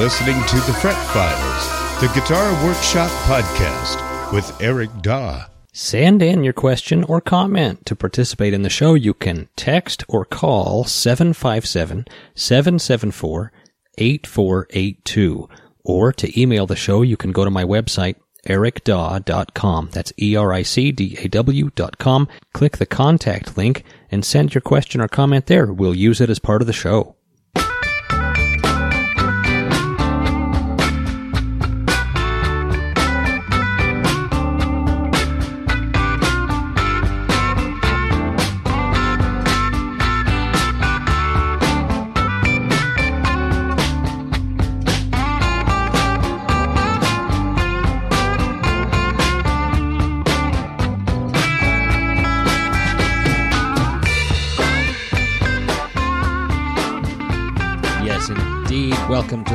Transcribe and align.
listening 0.00 0.42
to 0.46 0.56
The 0.56 0.72
Fret 0.80 0.96
Files, 1.12 2.00
the 2.00 2.08
Guitar 2.18 2.64
Workshop 2.64 3.10
podcast 3.26 4.32
with 4.32 4.50
Eric 4.58 4.88
Daw. 5.02 5.44
Send 5.74 6.22
in 6.22 6.42
your 6.42 6.54
question 6.54 7.04
or 7.04 7.20
comment. 7.20 7.84
To 7.84 7.94
participate 7.94 8.54
in 8.54 8.62
the 8.62 8.70
show, 8.70 8.94
you 8.94 9.12
can 9.12 9.50
text 9.56 10.02
or 10.08 10.24
call 10.24 10.84
757 10.84 12.06
774 12.34 13.52
8482. 13.98 15.48
Or 15.84 16.14
to 16.14 16.40
email 16.40 16.66
the 16.66 16.76
show, 16.76 17.02
you 17.02 17.18
can 17.18 17.32
go 17.32 17.44
to 17.44 17.50
my 17.50 17.64
website, 17.64 18.16
ericdaw.com. 18.46 19.90
That's 19.92 20.14
E-R-I-C-D-A-W 20.18 21.70
dot 21.74 21.98
com. 21.98 22.26
Click 22.54 22.78
the 22.78 22.86
contact 22.86 23.58
link 23.58 23.84
and 24.10 24.24
send 24.24 24.54
your 24.54 24.62
question 24.62 25.02
or 25.02 25.08
comment 25.08 25.44
there. 25.44 25.70
We'll 25.70 25.94
use 25.94 26.22
it 26.22 26.30
as 26.30 26.38
part 26.38 26.62
of 26.62 26.66
the 26.66 26.72
show. 26.72 27.16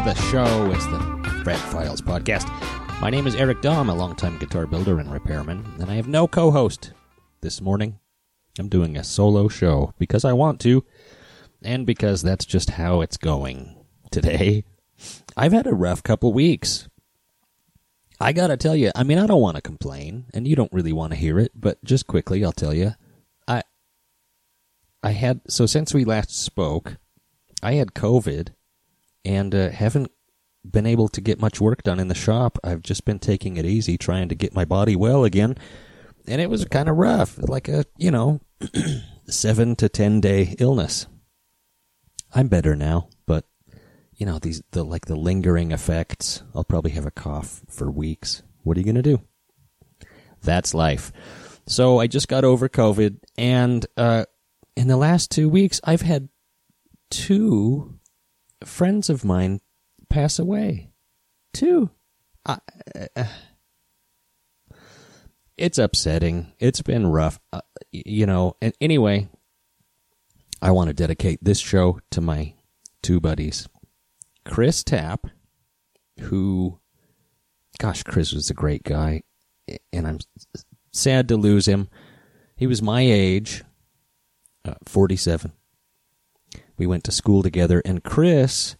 The 0.05 0.13
show. 0.13 0.69
It's 0.69 0.85
the 0.85 1.41
Fret 1.43 1.57
Files 1.57 1.99
podcast. 1.99 2.47
My 3.01 3.09
name 3.09 3.25
is 3.25 3.33
Eric 3.33 3.63
Daw, 3.63 3.81
a 3.81 3.91
longtime 3.91 4.37
guitar 4.37 4.67
builder 4.67 4.99
and 4.99 5.11
repairman, 5.11 5.65
and 5.79 5.89
I 5.89 5.95
have 5.95 6.07
no 6.07 6.27
co-host 6.27 6.91
this 7.41 7.59
morning. 7.59 7.97
I'm 8.59 8.69
doing 8.69 8.95
a 8.95 9.03
solo 9.03 9.47
show 9.47 9.95
because 9.97 10.23
I 10.23 10.33
want 10.33 10.61
to, 10.61 10.85
and 11.63 11.87
because 11.87 12.21
that's 12.21 12.45
just 12.45 12.69
how 12.69 13.01
it's 13.01 13.17
going 13.17 13.83
today. 14.11 14.63
I've 15.35 15.53
had 15.53 15.65
a 15.65 15.73
rough 15.73 16.03
couple 16.03 16.31
weeks. 16.31 16.87
I 18.19 18.31
gotta 18.31 18.57
tell 18.57 18.75
you, 18.75 18.91
I 18.95 19.01
mean, 19.01 19.17
I 19.17 19.25
don't 19.25 19.41
want 19.41 19.55
to 19.55 19.61
complain, 19.61 20.25
and 20.35 20.47
you 20.47 20.55
don't 20.55 20.71
really 20.71 20.93
want 20.93 21.13
to 21.13 21.19
hear 21.19 21.39
it, 21.39 21.51
but 21.55 21.83
just 21.83 22.05
quickly, 22.05 22.45
I'll 22.45 22.51
tell 22.51 22.75
you, 22.75 22.93
I 23.47 23.63
had 25.11 25.41
so 25.47 25.65
since 25.65 25.95
we 25.95 26.05
last 26.05 26.29
spoke, 26.29 26.97
I 27.63 27.73
had 27.73 27.93
COVID 27.93 28.49
and 29.25 29.53
uh, 29.53 29.69
haven't 29.69 30.11
been 30.63 30.85
able 30.85 31.07
to 31.09 31.21
get 31.21 31.39
much 31.39 31.61
work 31.61 31.83
done 31.83 31.99
in 31.99 32.07
the 32.07 32.15
shop. 32.15 32.57
I've 32.63 32.81
just 32.81 33.05
been 33.05 33.19
taking 33.19 33.57
it 33.57 33.65
easy, 33.65 33.97
trying 33.97 34.29
to 34.29 34.35
get 34.35 34.55
my 34.55 34.65
body 34.65 34.95
well 34.95 35.23
again, 35.23 35.57
and 36.27 36.41
it 36.41 36.49
was 36.49 36.65
kind 36.65 36.89
of 36.89 36.97
rough, 36.97 37.37
like 37.37 37.67
a 37.67 37.85
you 37.97 38.11
know 38.11 38.41
seven 39.27 39.75
to 39.77 39.89
ten 39.89 40.21
day 40.21 40.55
illness. 40.59 41.07
I'm 42.33 42.47
better 42.47 42.75
now, 42.75 43.09
but 43.25 43.45
you 44.15 44.25
know 44.25 44.39
these 44.39 44.61
the 44.71 44.83
like 44.83 45.05
the 45.05 45.15
lingering 45.15 45.71
effects. 45.71 46.43
I'll 46.53 46.63
probably 46.63 46.91
have 46.91 47.05
a 47.05 47.11
cough 47.11 47.61
for 47.69 47.91
weeks. 47.91 48.43
What 48.63 48.77
are 48.77 48.79
you 48.79 48.85
gonna 48.85 49.01
do? 49.01 49.21
That's 50.41 50.73
life. 50.73 51.11
So 51.67 51.99
I 51.99 52.07
just 52.07 52.27
got 52.27 52.43
over 52.43 52.69
COVID, 52.69 53.17
and 53.37 53.85
uh, 53.97 54.25
in 54.75 54.87
the 54.87 54.97
last 54.97 55.31
two 55.31 55.49
weeks, 55.49 55.81
I've 55.83 56.01
had 56.01 56.29
two 57.09 57.99
friends 58.63 59.09
of 59.09 59.25
mine 59.25 59.61
pass 60.09 60.39
away. 60.39 60.91
too. 61.53 61.89
I, 62.45 62.59
uh, 63.15 63.23
it's 65.57 65.77
upsetting. 65.77 66.53
It's 66.59 66.81
been 66.81 67.07
rough. 67.07 67.39
Uh, 67.51 67.61
you 67.91 68.25
know, 68.25 68.55
and 68.61 68.73
anyway, 68.81 69.29
I 70.61 70.71
want 70.71 70.89
to 70.89 70.93
dedicate 70.93 71.39
this 71.41 71.59
show 71.59 71.99
to 72.11 72.21
my 72.21 72.53
two 73.01 73.19
buddies. 73.19 73.67
Chris 74.45 74.83
Tapp, 74.83 75.27
who, 76.19 76.79
gosh, 77.79 78.03
Chris 78.03 78.31
was 78.33 78.49
a 78.49 78.53
great 78.53 78.83
guy, 78.83 79.23
and 79.91 80.05
I'm 80.05 80.19
sad 80.91 81.27
to 81.29 81.37
lose 81.37 81.67
him. 81.67 81.87
He 82.57 82.67
was 82.67 82.81
my 82.81 83.01
age, 83.01 83.63
uh, 84.65 84.75
47 84.85 85.51
we 86.77 86.87
went 86.87 87.03
to 87.05 87.11
school 87.11 87.43
together. 87.43 87.81
And 87.85 88.03
chris 88.03 88.75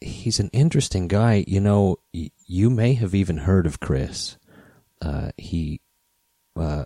he's 0.00 0.40
an 0.40 0.50
interesting 0.52 1.08
guy. 1.08 1.44
You 1.46 1.60
know 1.60 1.98
y- 2.12 2.30
you 2.46 2.70
may 2.70 2.94
have 2.94 3.14
even 3.14 3.38
heard 3.38 3.66
of 3.66 3.80
chris. 3.80 4.36
Uh, 5.00 5.30
he 5.36 5.80
uh, 6.56 6.84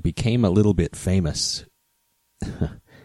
became 0.00 0.44
a 0.44 0.50
little 0.50 0.74
bit 0.74 0.96
famous. 0.96 1.64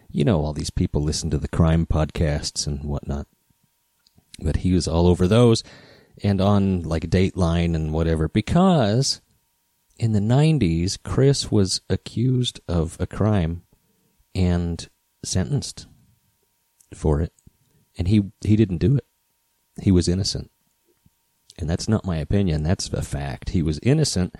You 0.09 0.23
know 0.23 0.39
all 0.41 0.53
these 0.53 0.69
people 0.69 1.03
listen 1.03 1.29
to 1.31 1.37
the 1.37 1.49
crime 1.49 1.85
podcasts 1.85 2.65
and 2.65 2.83
whatnot. 2.83 3.27
But 4.39 4.57
he 4.57 4.71
was 4.73 4.87
all 4.87 5.05
over 5.05 5.27
those 5.27 5.63
and 6.23 6.41
on 6.41 6.83
like 6.83 7.09
dateline 7.09 7.75
and 7.75 7.93
whatever 7.93 8.27
because 8.27 9.21
in 9.97 10.13
the 10.13 10.19
90s 10.19 10.97
chris 11.03 11.51
was 11.51 11.81
accused 11.89 12.59
of 12.67 12.97
a 12.99 13.05
crime 13.05 13.63
and 14.33 14.87
sentenced 15.23 15.87
for 16.93 17.21
it, 17.21 17.33
and 17.97 18.07
he 18.07 18.23
he 18.41 18.55
didn't 18.55 18.77
do 18.79 18.95
it. 18.95 19.05
He 19.81 19.91
was 19.91 20.07
innocent, 20.07 20.51
and 21.57 21.69
that's 21.69 21.87
not 21.87 22.05
my 22.05 22.17
opinion. 22.17 22.63
That's 22.63 22.89
a 22.89 23.01
fact. 23.01 23.49
He 23.49 23.61
was 23.61 23.79
innocent, 23.83 24.35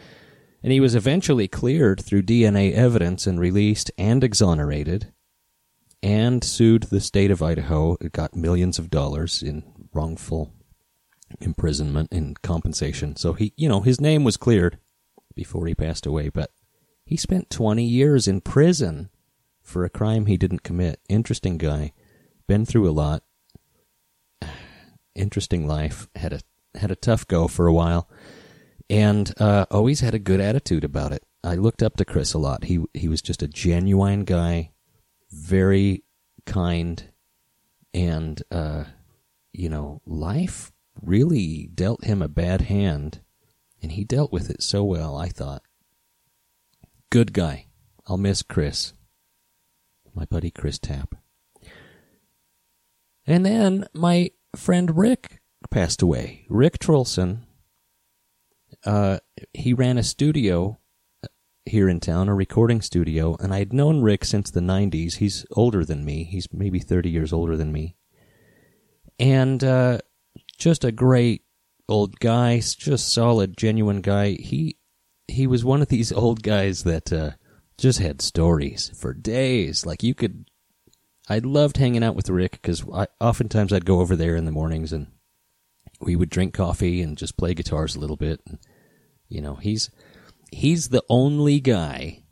and 0.64 0.72
he 0.72 0.80
was 0.80 0.96
eventually 0.96 1.48
cleared 1.48 2.02
through 2.02 2.24
DNA 2.24 2.74
evidence 2.74 3.28
and 3.28 3.40
released 3.40 3.92
and 3.98 4.24
exonerated, 4.24 5.12
and 6.02 6.44
sued 6.44 6.84
the 6.84 7.02
state 7.02 7.32
of 7.32 7.44
Idaho. 7.44 7.98
It 8.02 8.12
got 8.12 8.36
millions 8.36 8.80
of 8.80 8.90
dollars 8.90 9.42
in 9.42 9.64
wrongful 9.94 10.54
imprisonment 11.42 12.10
and 12.12 12.42
compensation. 12.42 13.16
So 13.16 13.34
he, 13.34 13.54
you 13.58 13.68
know, 13.68 13.82
his 13.82 14.00
name 14.00 14.24
was 14.24 14.38
cleared 14.38 14.80
before 15.36 15.68
he 15.68 15.76
passed 15.76 16.06
away, 16.06 16.30
but 16.30 16.52
he 17.06 17.18
spent 17.18 17.50
20 17.50 17.84
years 17.84 18.28
in 18.28 18.42
prison 18.42 19.10
for 19.62 19.84
a 19.84 19.90
crime 19.90 20.26
he 20.26 20.38
didn't 20.38 20.64
commit. 20.64 21.00
Interesting 21.10 21.58
guy 21.58 21.94
been 22.48 22.66
through 22.66 22.90
a 22.90 22.92
lot. 22.92 23.24
Interesting 25.16 25.68
life. 25.68 26.08
Had 26.16 26.34
a 26.34 26.42
had 26.76 26.92
a 26.92 26.96
tough 26.96 27.28
go 27.28 27.48
for 27.48 27.68
a 27.68 27.74
while, 27.74 28.10
and 28.90 29.34
uh, 29.40 29.66
always 29.72 30.00
had 30.00 30.14
a 30.14 30.20
good 30.20 30.40
attitude 30.40 30.84
about 30.84 31.12
it. 31.12 31.24
I 31.44 31.56
looked 31.56 31.84
up 31.84 31.98
to 31.98 32.06
Chris 32.06 32.34
a 32.34 32.38
lot. 32.38 32.66
He 32.66 32.84
he 32.94 33.08
was 33.08 33.22
just 33.22 33.42
a 33.42 33.48
genuine 33.48 34.24
guy, 34.26 34.72
very 35.32 36.04
kind, 36.46 37.04
and 37.94 38.42
uh, 38.52 38.86
you 39.54 39.70
know, 39.70 40.02
life 40.06 40.72
really 41.02 41.70
dealt 41.74 42.04
him 42.04 42.22
a 42.22 42.28
bad 42.28 42.62
hand, 42.62 43.22
and 43.82 43.92
he 43.92 44.04
dealt 44.04 44.32
with 44.32 44.50
it 44.50 44.62
so 44.62 44.84
well. 44.84 45.18
I 45.18 45.30
thought, 45.30 45.64
good 47.10 47.34
guy. 47.34 47.66
I'll 48.08 48.18
miss 48.18 48.42
Chris, 48.42 48.94
my 50.14 50.26
buddy 50.26 50.52
Chris 50.52 50.80
Tapp. 50.80 51.16
And 53.28 53.46
then 53.46 53.86
my 53.94 54.32
friend 54.56 54.98
Rick 54.98 55.42
passed 55.70 56.02
away. 56.02 56.46
Rick 56.50 56.80
Trolson. 56.80 57.40
Uh, 58.86 59.20
he 59.54 59.74
ran 59.74 59.98
a 59.98 60.04
studio 60.04 60.80
here 61.66 61.90
in 61.90 62.00
town, 62.00 62.30
a 62.30 62.36
recording 62.36 62.82
studio, 62.82 63.36
and 63.40 63.54
I'd 63.54 63.74
known 63.74 64.02
Rick 64.02 64.24
since 64.24 64.50
the 64.50 64.62
90s. 64.62 65.16
He's 65.16 65.46
older 65.52 65.84
than 65.84 66.06
me. 66.06 66.24
He's 66.24 66.48
maybe 66.54 66.80
30 66.80 67.10
years 67.10 67.34
older 67.34 67.58
than 67.58 67.74
me. 67.74 67.98
And 69.20 69.64
uh, 69.64 70.00
just 70.58 70.86
a 70.86 70.92
great 70.92 71.44
old 71.90 72.20
guy, 72.20 72.60
just 72.60 73.12
solid, 73.12 73.58
genuine 73.58 74.02
guy. 74.02 74.32
He 74.32 74.78
he 75.28 75.46
was 75.46 75.66
one 75.66 75.82
of 75.82 75.90
these 75.90 76.12
old 76.12 76.42
guys 76.42 76.84
that 76.84 77.12
uh, 77.12 77.32
just 77.78 78.00
had 78.00 78.22
stories 78.22 78.92
for 78.96 79.14
days. 79.14 79.86
Like 79.86 80.04
you 80.04 80.16
could 80.16 80.46
I 81.30 81.40
loved 81.40 81.78
hanging 81.78 82.04
out 82.04 82.16
with 82.16 82.30
Rick 82.30 82.54
because 82.62 82.84
I, 82.94 83.08
oftentimes 83.20 83.74
I'd 83.74 83.86
go 83.86 84.00
over 84.00 84.16
there 84.16 84.36
in 84.36 84.46
the 84.46 84.52
mornings 84.52 84.94
and 84.94 85.08
we 86.00 86.16
would 86.16 86.30
drink 86.30 86.54
coffee 86.54 87.02
and 87.02 87.18
just 87.18 87.38
play 87.38 87.54
guitars 87.54 87.96
a 87.96 88.00
little 88.00 88.16
bit. 88.16 88.42
And, 88.48 88.60
you 89.28 89.42
know, 89.42 89.56
he's 89.56 89.90
he's 90.52 90.90
the 90.90 91.04
only 91.10 91.60
guy 91.60 92.24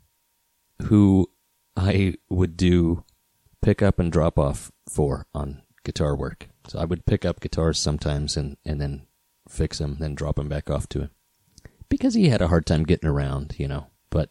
who 0.82 1.30
I 1.76 2.14
would 2.30 2.56
do 2.56 3.04
pick 3.60 3.82
up 3.82 3.98
and 3.98 4.10
drop 4.10 4.38
off 4.38 4.72
for 4.88 5.26
on 5.34 5.62
guitar 5.84 6.16
work. 6.16 6.48
So 6.68 6.78
I 6.78 6.84
would 6.84 7.06
pick 7.06 7.24
up 7.24 7.40
guitars 7.40 7.78
sometimes 7.78 8.36
and, 8.36 8.56
and 8.64 8.80
then 8.80 9.06
fix 9.48 9.78
them, 9.78 9.98
then 10.00 10.14
drop 10.14 10.36
them 10.36 10.48
back 10.48 10.70
off 10.70 10.88
to 10.90 11.00
him 11.02 11.10
because 11.88 12.14
he 12.14 12.28
had 12.28 12.42
a 12.42 12.48
hard 12.48 12.66
time 12.66 12.84
getting 12.84 13.08
around, 13.08 13.56
you 13.58 13.68
know. 13.68 13.86
But 14.10 14.30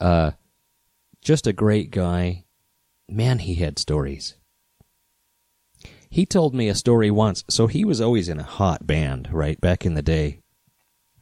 uh, 0.00 0.32
just 1.20 1.46
a 1.46 1.52
great 1.52 1.90
guy 1.90 2.44
man, 3.10 3.40
he 3.40 3.54
had 3.54 3.78
stories. 3.78 4.34
He 6.10 6.26
told 6.26 6.54
me 6.54 6.68
a 6.68 6.74
story 6.74 7.10
once. 7.10 7.44
So 7.48 7.68
he 7.68 7.84
was 7.84 8.00
always 8.00 8.28
in 8.28 8.40
a 8.40 8.44
hot 8.44 8.86
band, 8.86 9.28
right? 9.32 9.60
Back 9.60 9.86
in 9.86 9.94
the 9.94 10.02
day, 10.02 10.40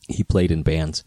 he 0.08 0.24
played 0.24 0.50
in 0.50 0.62
bands. 0.62 1.04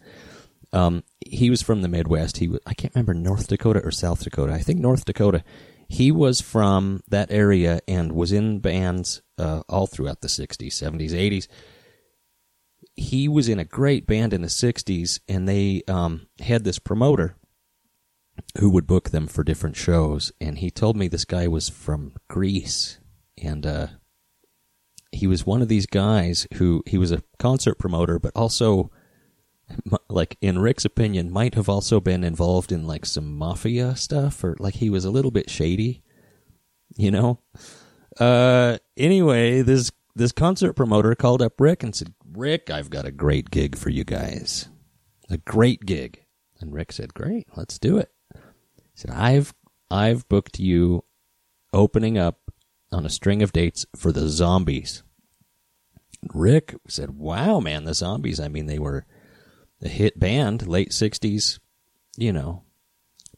Um, 0.72 1.04
he 1.19 1.50
was 1.50 1.62
from 1.62 1.81
the 1.81 1.88
Midwest. 1.88 2.38
He 2.38 2.48
was, 2.48 2.60
I 2.66 2.74
can't 2.74 2.94
remember 2.95 3.13
North 3.13 3.48
Dakota 3.48 3.81
or 3.83 3.92
South 3.92 4.24
Dakota. 4.24 4.54
I 4.54 4.60
think 4.60 4.80
North 4.80 5.06
Dakota. 5.06 5.44
He 5.89 6.12
was 6.12 6.39
from 6.39 7.01
that 7.10 7.31
area 7.31 7.81
and 7.88 8.13
was 8.13 8.31
in 8.31 8.60
bands 8.60 9.22
uh, 9.38 9.63
all 9.68 9.88
throughout 9.88 10.22
the 10.22 10.30
60s, 10.30 10.68
70s, 10.68 11.12
80s. 11.12 11.48
He 12.95 13.28
was 13.28 13.50
in 13.50 13.60
a 13.60 13.66
great 13.66 14.06
band 14.06 14.33
in 14.33 14.42
the 14.42 14.48
60s, 14.48 15.19
and 15.28 15.50
they 15.50 15.81
um, 15.88 16.28
had 16.39 16.63
this 16.63 16.80
promoter 16.80 17.36
who 18.60 18.69
would 18.69 18.88
book 18.88 19.10
them 19.10 19.28
for 19.28 19.44
different 19.44 19.75
shows. 19.75 20.31
And 20.42 20.57
he 20.57 20.69
told 20.69 20.98
me 20.98 21.07
this 21.07 21.25
guy 21.25 21.48
was 21.48 21.69
from 21.69 22.13
Greece. 22.28 23.00
And 23.42 23.66
uh, 23.66 23.88
he 25.12 25.28
was 25.28 25.45
one 25.45 25.62
of 25.62 25.68
these 25.68 25.86
guys 25.86 26.48
who 26.56 26.83
he 26.86 26.98
was 26.98 27.12
a 27.12 27.24
concert 27.39 27.75
promoter, 27.75 28.19
but 28.19 28.31
also 28.36 28.92
like 30.10 30.38
in 30.42 30.60
Rick's 30.60 30.86
opinion, 30.86 31.31
might 31.31 31.56
have 31.56 31.69
also 31.69 32.00
been 32.00 32.24
involved 32.24 32.72
in 32.72 32.88
like 32.88 33.06
some 33.06 33.38
mafia 33.38 33.95
stuff 33.95 34.44
or 34.44 34.56
like 34.60 34.75
he 34.75 34.89
was 34.89 35.06
a 35.06 35.12
little 35.12 35.31
bit 35.31 35.50
shady, 35.50 36.04
you 36.95 37.12
know? 37.12 37.39
Uh, 38.19 38.78
anyway, 38.98 39.62
this, 39.62 39.92
this 40.16 40.31
concert 40.31 40.74
promoter 40.74 41.16
called 41.16 41.42
up 41.42 41.60
Rick 41.60 41.83
and 41.83 41.95
said, 41.95 42.13
Rick, 42.33 42.69
I've 42.69 42.89
got 42.89 43.06
a 43.06 43.12
great 43.12 43.51
gig 43.51 43.78
for 43.78 43.89
you 43.89 44.04
guys. 44.04 44.68
A 45.30 45.38
great 45.38 45.86
gig. 45.86 46.25
And 46.60 46.74
Rick 46.74 46.92
said, 46.92 47.13
great, 47.13 47.48
let's 47.56 47.80
do 47.80 47.98
it. 47.98 48.12
He 48.93 48.99
said, 48.99 49.11
I've, 49.11 49.53
I've 49.89 50.27
booked 50.29 50.59
you 50.59 51.03
opening 51.73 52.17
up 52.17 52.39
on 52.91 53.05
a 53.05 53.09
string 53.09 53.41
of 53.41 53.53
dates 53.53 53.85
for 53.95 54.11
the 54.11 54.27
zombies. 54.27 55.03
Rick 56.33 56.75
said, 56.88 57.11
wow, 57.11 57.59
man, 57.59 57.85
the 57.85 57.93
zombies. 57.93 58.39
I 58.39 58.47
mean, 58.47 58.67
they 58.67 58.79
were, 58.79 59.05
a 59.81 59.89
hit 59.89 60.19
band, 60.19 60.67
late 60.67 60.91
60s, 60.91 61.59
you 62.17 62.31
know, 62.31 62.63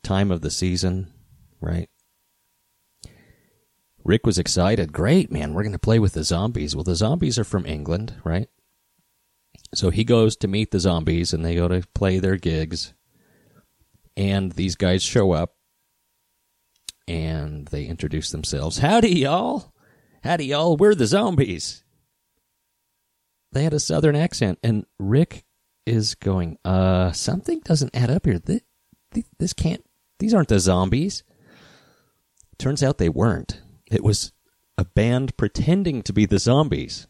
time 0.03 0.31
of 0.31 0.41
the 0.41 0.51
season, 0.51 1.13
right? 1.61 1.89
Rick 4.03 4.25
was 4.25 4.38
excited. 4.38 4.91
Great, 4.91 5.31
man, 5.31 5.53
we're 5.53 5.63
going 5.63 5.71
to 5.71 5.79
play 5.79 5.99
with 5.99 6.13
the 6.13 6.25
zombies. 6.25 6.75
Well, 6.75 6.83
the 6.83 6.95
zombies 6.95 7.39
are 7.39 7.45
from 7.45 7.65
England, 7.65 8.15
right? 8.25 8.49
So 9.73 9.89
he 9.89 10.03
goes 10.03 10.35
to 10.38 10.47
meet 10.47 10.71
the 10.71 10.79
zombies 10.79 11.33
and 11.33 11.45
they 11.45 11.56
go 11.56 11.67
to 11.67 11.88
play 11.95 12.19
their 12.19 12.35
gigs. 12.35 12.94
And 14.15 14.51
these 14.51 14.75
guys 14.75 15.01
show 15.01 15.31
up 15.31 15.56
and 17.07 17.68
they 17.68 17.86
introduce 17.86 18.31
themselves. 18.31 18.77
Howdy, 18.77 19.19
y'all. 19.19 19.74
Howdy, 20.24 20.45
y'all. 20.48 20.77
We're 20.77 20.95
the 20.95 21.07
zombies. 21.07 21.83
They 23.51 23.63
had 23.63 23.74
a 23.74 23.80
southern 23.80 24.15
accent, 24.15 24.57
and 24.63 24.86
Rick 24.98 25.44
is 25.86 26.15
going, 26.15 26.57
uh, 26.65 27.12
something 27.12 27.60
doesn't 27.63 27.95
add 27.95 28.10
up 28.10 28.25
here. 28.25 28.39
This, 28.39 28.62
this 29.38 29.54
can't, 29.54 29.83
these 30.18 30.33
aren't 30.33 30.48
the 30.48 30.59
zombies. 30.59 31.24
Turns 32.57 32.81
out 32.81 32.98
they 32.98 33.09
weren't. 33.09 33.62
It 33.92 34.04
was 34.04 34.31
a 34.77 34.86
band 34.86 35.38
pretending 35.38 36.01
to 36.04 36.13
be 36.13 36.25
the 36.25 36.39
zombies. 36.39 37.07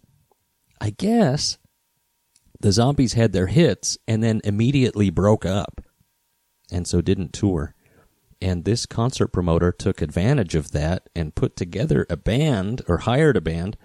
I 0.81 0.89
guess 0.89 1.57
the 2.59 2.71
zombies 2.71 3.13
had 3.13 3.31
their 3.31 3.47
hits 3.47 3.97
and 4.07 4.21
then 4.21 4.41
immediately 4.43 5.09
broke 5.09 5.45
up 5.45 5.81
and 6.73 6.87
so 6.87 6.99
didn't 6.99 7.31
tour. 7.31 7.75
And 8.41 8.65
this 8.65 8.85
concert 8.85 9.29
promoter 9.29 9.71
took 9.71 10.01
advantage 10.01 10.55
of 10.55 10.71
that 10.71 11.09
and 11.15 11.35
put 11.35 11.55
together 11.55 12.05
a 12.09 12.17
band 12.17 12.81
or 12.89 12.97
hired 12.97 13.37
a 13.37 13.41
band 13.41 13.77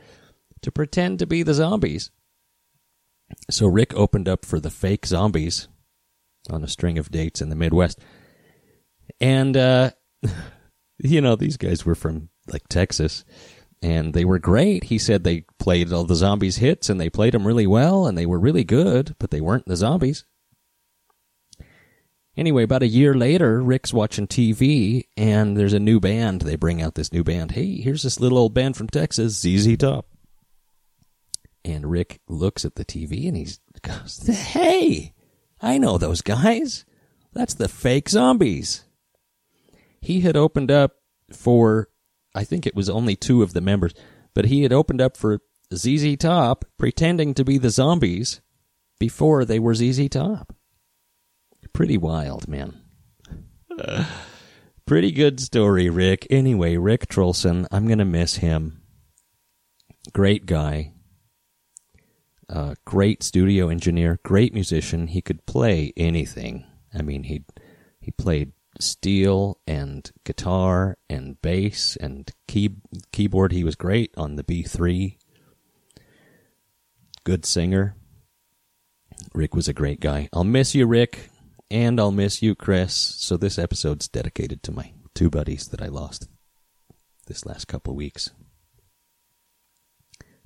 to 0.63 0.73
pretend 0.73 1.21
to 1.21 1.27
be 1.27 1.45
the 1.45 1.55
zombies. 1.55 2.11
So 3.51 3.69
Rick 3.69 3.95
opened 3.95 4.29
up 4.29 4.45
for 4.45 4.59
the 4.59 4.71
fake 4.71 5.07
zombies 5.07 5.69
on 6.51 6.65
a 6.65 6.69
string 6.69 6.99
of 6.99 7.11
dates 7.11 7.41
in 7.41 7.51
the 7.51 7.55
Midwest. 7.55 8.01
And, 9.21 9.57
uh, 9.57 9.91
you 10.99 11.21
know, 11.21 11.37
these 11.37 11.57
guys 11.57 11.85
were 11.85 11.95
from 11.95 12.31
like 12.51 12.67
Texas 12.69 13.25
and 13.83 14.15
they 14.15 14.25
were 14.25 14.39
great. 14.39 14.85
He 14.85 14.99
said 14.99 15.23
they 15.23 15.45
played 15.59 15.93
all 15.93 16.05
the 16.05 16.17
zombies 16.17 16.57
hits 16.57 16.89
and 16.89 17.01
they 17.01 17.11
played 17.11 17.35
them 17.35 17.47
really 17.47 17.67
well 17.67 18.07
and 18.07 18.19
they 18.19 18.27
were 18.27 18.41
really 18.41 18.65
good, 18.65 19.15
but 19.19 19.31
they 19.31 19.41
weren't 19.41 19.67
the 19.67 19.77
zombies. 19.77 20.25
Anyway, 22.39 22.63
about 22.63 22.85
a 22.85 22.87
year 22.87 23.15
later, 23.15 23.61
Rick's 23.61 23.93
watching 23.93 24.29
TV 24.29 25.09
and 25.17 25.57
there's 25.57 25.73
a 25.73 25.81
new 25.81 25.99
band. 25.99 26.43
They 26.43 26.55
bring 26.55 26.81
out 26.81 26.95
this 26.95 27.13
new 27.13 27.25
band. 27.25 27.51
Hey, 27.51 27.81
here's 27.81 28.05
this 28.05 28.21
little 28.21 28.39
old 28.39 28.55
band 28.55 28.77
from 28.77 28.87
Texas, 28.87 29.41
ZZ 29.41 29.77
Top. 29.77 30.07
And 31.65 31.91
Rick 31.91 32.21
looks 32.29 32.65
at 32.65 32.77
the 32.77 32.85
TV 32.85 33.27
and 33.27 33.37
he 33.37 33.49
goes, 33.83 34.25
Hey, 34.29 35.15
I 35.61 35.79
know 35.79 35.99
those 35.99 36.23
guys. 36.23 36.85
That's 37.33 37.55
the 37.55 37.67
fake 37.67 38.09
zombies. 38.09 38.85
He 40.01 40.21
had 40.21 40.37
opened 40.37 40.71
up 40.71 40.93
for, 41.33 41.89
I 42.37 42.45
think 42.45 42.69
it 42.69 42.77
was 42.77 42.89
only 42.89 43.17
two 43.17 43.43
of 43.43 43.53
the 43.53 43.61
members, 43.61 43.95
but 44.33 44.45
he 44.45 44.63
had 44.63 44.73
opened 44.73 45.01
up 45.01 45.17
for 45.17 45.41
ZZ 45.75 46.17
Top 46.17 46.65
pretending 46.79 47.35
to 47.35 47.45
be 47.45 47.59
the 47.59 47.71
zombies 47.71 48.41
before 49.01 49.45
they 49.45 49.59
were 49.59 49.75
ZZ 49.75 50.09
Top. 50.09 50.55
Pretty 51.73 51.97
wild, 51.97 52.49
man. 52.49 52.81
Pretty 54.87 55.13
good 55.13 55.41
story, 55.41 55.91
Rick. 55.91 56.27
Anyway, 56.31 56.77
Rick 56.77 57.09
Trolson, 57.09 57.67
I'm 57.71 57.87
going 57.87 57.99
to 57.99 58.05
miss 58.05 58.37
him. 58.37 58.83
Great 60.13 60.47
guy 60.47 60.93
uh, 62.49 62.75
great 62.85 63.23
studio 63.23 63.69
engineer, 63.69 64.19
great 64.23 64.55
musician. 64.55 65.09
He 65.09 65.21
could 65.21 65.47
play 65.47 65.93
anything. 65.97 66.65
I 66.95 67.03
mean, 67.03 67.25
he 67.25 67.45
he 68.01 68.11
played 68.11 68.53
steel 68.81 69.59
and 69.67 70.11
guitar 70.25 70.97
and 71.11 71.41
bass 71.43 71.97
and 71.97 72.31
key 72.47 72.77
keyboard. 73.13 73.53
He 73.53 73.65
was 73.65 73.77
great 73.77 74.13
on 74.17 74.37
the 74.37 74.45
B 74.45 74.63
three. 74.63 75.19
Good 77.25 77.45
singer. 77.45 77.97
Rick 79.35 79.55
was 79.55 79.69
a 79.69 79.75
great 79.75 80.01
guy. 80.01 80.29
I'll 80.33 80.45
miss 80.45 80.75
you, 80.75 80.87
Rick, 80.87 81.29
and 81.71 82.01
I'll 82.01 82.13
miss 82.13 82.43
you, 82.43 82.55
Chris. 82.55 82.95
So 82.95 83.37
this 83.37 83.59
episode's 83.59 84.09
dedicated 84.09 84.63
to 84.65 84.73
my 84.73 84.93
two 85.15 85.31
buddies 85.31 85.69
that 85.69 85.83
I 85.83 85.87
lost 85.87 86.29
this 87.27 87.45
last 87.45 87.69
couple 87.69 87.95
weeks 87.95 88.31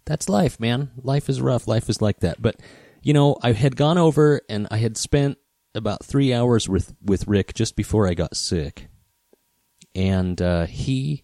that's 0.04 0.28
life, 0.28 0.58
man. 0.58 0.90
Life 0.96 1.28
is 1.28 1.40
rough. 1.40 1.68
Life 1.68 1.88
is 1.88 2.02
like 2.02 2.20
that. 2.20 2.40
But, 2.40 2.56
you 3.02 3.12
know, 3.12 3.36
I 3.42 3.52
had 3.52 3.76
gone 3.76 3.98
over 3.98 4.40
and 4.48 4.66
I 4.70 4.78
had 4.78 4.96
spent 4.96 5.38
about 5.74 6.04
three 6.04 6.34
hours 6.34 6.68
with, 6.68 6.94
with 7.02 7.28
Rick 7.28 7.54
just 7.54 7.76
before 7.76 8.08
I 8.08 8.14
got 8.14 8.36
sick. 8.36 8.88
And 9.94 10.40
uh, 10.40 10.66
he 10.66 11.22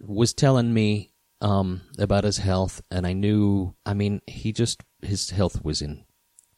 was 0.00 0.32
telling 0.32 0.72
me 0.72 1.12
um, 1.40 1.82
about 1.98 2.24
his 2.24 2.38
health, 2.38 2.82
and 2.90 3.06
I 3.06 3.12
knew, 3.12 3.74
I 3.84 3.94
mean, 3.94 4.22
he 4.26 4.52
just, 4.52 4.82
his 5.02 5.30
health 5.30 5.62
was 5.62 5.82
in 5.82 6.04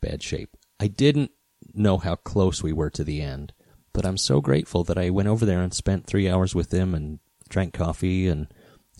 bad 0.01 0.23
shape. 0.23 0.57
I 0.81 0.87
didn't 0.87 1.31
know 1.75 1.99
how 1.99 2.17
close 2.17 2.63
we 2.63 2.73
were 2.73 2.89
to 2.91 3.05
the 3.05 3.21
end, 3.21 3.53
but 3.93 4.07
I'm 4.07 4.17
so 4.17 4.41
grateful 4.41 4.83
that 4.85 4.97
I 4.97 5.11
went 5.11 5.29
over 5.29 5.45
there 5.45 5.61
and 5.61 5.75
spent 5.75 6.07
three 6.07 6.29
hours 6.29 6.55
with 6.55 6.73
him 6.73 6.95
and 6.95 7.19
drank 7.51 7.75
coffee 7.75 8.27
and 8.27 8.47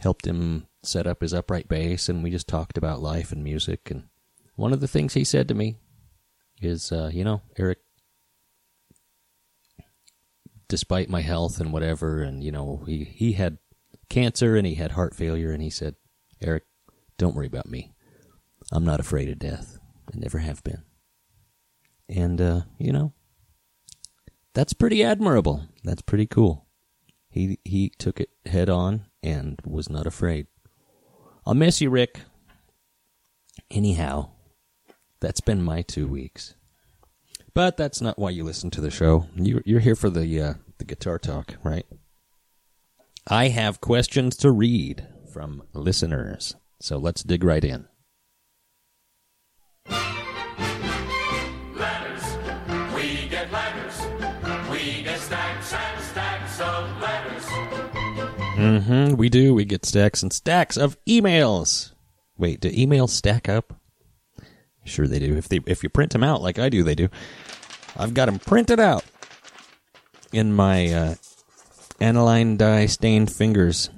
helped 0.01 0.27
him 0.27 0.67
set 0.83 1.07
up 1.07 1.23
his 1.23 1.33
upright 1.33 1.69
bass, 1.69 2.11
and 2.11 2.23
we 2.23 2.31
just 2.31 2.47
talked 2.47 2.77
about 2.77 3.01
life 3.01 3.33
and 3.33 3.43
music. 3.43 3.91
And 3.91 4.09
one 4.57 4.75
of 4.75 4.81
the 4.81 4.89
things 4.89 5.15
he 5.15 5.25
said 5.25 5.49
to 5.49 5.55
me 5.55 5.79
is, 6.61 6.93
uh, 6.93 7.11
you 7.15 7.25
know, 7.25 7.41
Eric, 7.59 7.79
despite 10.69 11.09
my 11.09 11.23
health 11.23 11.61
and 11.61 11.73
whatever, 11.73 12.23
and 12.23 12.45
you 12.45 12.53
know, 12.53 12.85
he 12.87 13.05
he 13.05 13.33
had 13.33 13.57
cancer 14.11 14.55
and 14.55 14.67
he 14.67 14.75
had 14.75 14.93
heart 14.93 15.15
failure, 15.15 15.51
and 15.51 15.63
he 15.63 15.71
said, 15.71 15.97
Eric, 16.43 16.65
don't 17.17 17.35
worry 17.35 17.47
about 17.47 17.71
me. 17.71 17.95
I'm 18.71 18.85
not 18.85 19.01
afraid 19.01 19.31
of 19.31 19.39
death. 19.39 19.79
I 20.13 20.19
never 20.19 20.39
have 20.39 20.63
been. 20.63 20.83
And 22.11 22.41
uh, 22.41 22.63
you 22.79 22.93
know, 22.93 23.13
that's 24.53 24.73
pretty 24.73 25.05
admirable. 25.05 25.69
That's 25.85 26.03
pretty 26.03 26.27
cool. 26.27 26.67
He 27.29 27.59
he 27.65 27.91
took 27.91 28.21
it 28.21 28.31
head 28.47 28.69
on 28.69 29.07
and 29.23 29.61
was 29.65 29.89
not 29.89 30.07
afraid. 30.07 30.49
I'll 31.47 31.55
miss 31.55 31.81
you, 31.81 31.89
Rick. 31.89 32.21
Anyhow, 33.71 34.31
that's 35.21 35.41
been 35.41 35.63
my 35.63 35.83
two 35.83 36.09
weeks. 36.09 36.55
But 37.55 37.77
that's 37.77 38.01
not 38.01 38.19
why 38.19 38.31
you 38.31 38.45
listen 38.45 38.71
to 38.71 38.81
the 38.81 38.91
show. 38.91 39.27
You're, 39.37 39.63
you're 39.65 39.81
here 39.81 39.97
for 39.97 40.11
the 40.11 40.41
uh, 40.41 40.55
the 40.79 40.85
guitar 40.85 41.19
talk, 41.19 41.57
right? 41.63 41.87
I 43.29 43.49
have 43.49 43.81
questions 43.81 44.37
to 44.39 44.51
read 44.51 45.07
from 45.33 45.63
listeners, 45.73 46.57
so 46.81 46.97
let's 46.99 47.23
dig 47.23 47.45
right 47.45 47.65
in. 47.65 47.87
Mm-hmm, 58.61 59.17
we 59.17 59.29
do. 59.29 59.55
We 59.55 59.65
get 59.65 59.87
stacks 59.87 60.23
and 60.23 60.33
stacks 60.33 60.77
of 60.77 60.97
emails. 61.07 61.93
Wait, 62.37 62.61
do 62.61 62.71
emails 62.71 63.11
stack 63.11 63.49
up? 63.49 63.75
Sure 64.85 65.07
they 65.07 65.19
do. 65.19 65.37
If 65.37 65.49
they 65.49 65.61
if 65.67 65.83
you 65.83 65.89
print 65.89 66.13
them 66.13 66.25
out 66.25 66.43
like 66.43 66.59
I 66.59 66.69
do, 66.69 66.83
they 66.83 66.95
do. 66.95 67.09
I've 67.97 68.15
got 68.15 68.27
them 68.27 68.39
printed 68.39 68.81
out 68.81 69.05
in 70.33 70.53
my 70.53 70.93
uh, 70.93 71.15
aniline 72.01 72.57
dye 72.57 72.87
stained 72.87 73.33
fingers. 73.33 73.91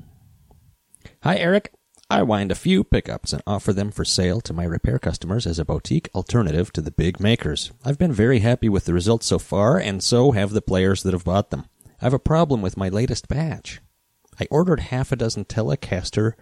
Hi, 1.23 1.37
Eric. 1.37 1.73
I 2.11 2.23
wind 2.23 2.53
a 2.53 2.57
few 2.57 2.85
pickups 2.85 3.33
and 3.33 3.43
offer 3.47 3.73
them 3.73 3.91
for 3.91 4.05
sale 4.05 4.43
to 4.43 4.53
my 4.53 4.65
repair 4.65 4.99
customers 4.99 5.47
as 5.47 5.59
a 5.59 5.65
boutique 5.65 6.11
alternative 6.15 6.71
to 6.75 6.83
the 6.83 6.91
big 6.91 7.21
makers. 7.21 7.73
I've 7.85 7.99
been 7.99 8.13
very 8.13 8.41
happy 8.41 8.69
with 8.69 8.85
the 8.85 8.93
results 8.93 9.27
so 9.27 9.39
far, 9.39 9.79
and 9.79 10.03
so 10.03 10.33
have 10.33 10.51
the 10.51 10.61
players 10.61 11.05
that 11.05 11.15
have 11.15 11.25
bought 11.25 11.51
them. 11.51 11.65
I 12.03 12.05
have 12.05 12.13
a 12.13 12.19
problem 12.19 12.61
with 12.61 12.77
my 12.77 12.91
latest 12.91 13.29
batch. 13.29 13.81
I 14.43 14.49
ordered 14.51 14.81
half 14.81 15.13
a 15.13 15.17
dozen 15.17 15.45
Telecaster 15.45 16.33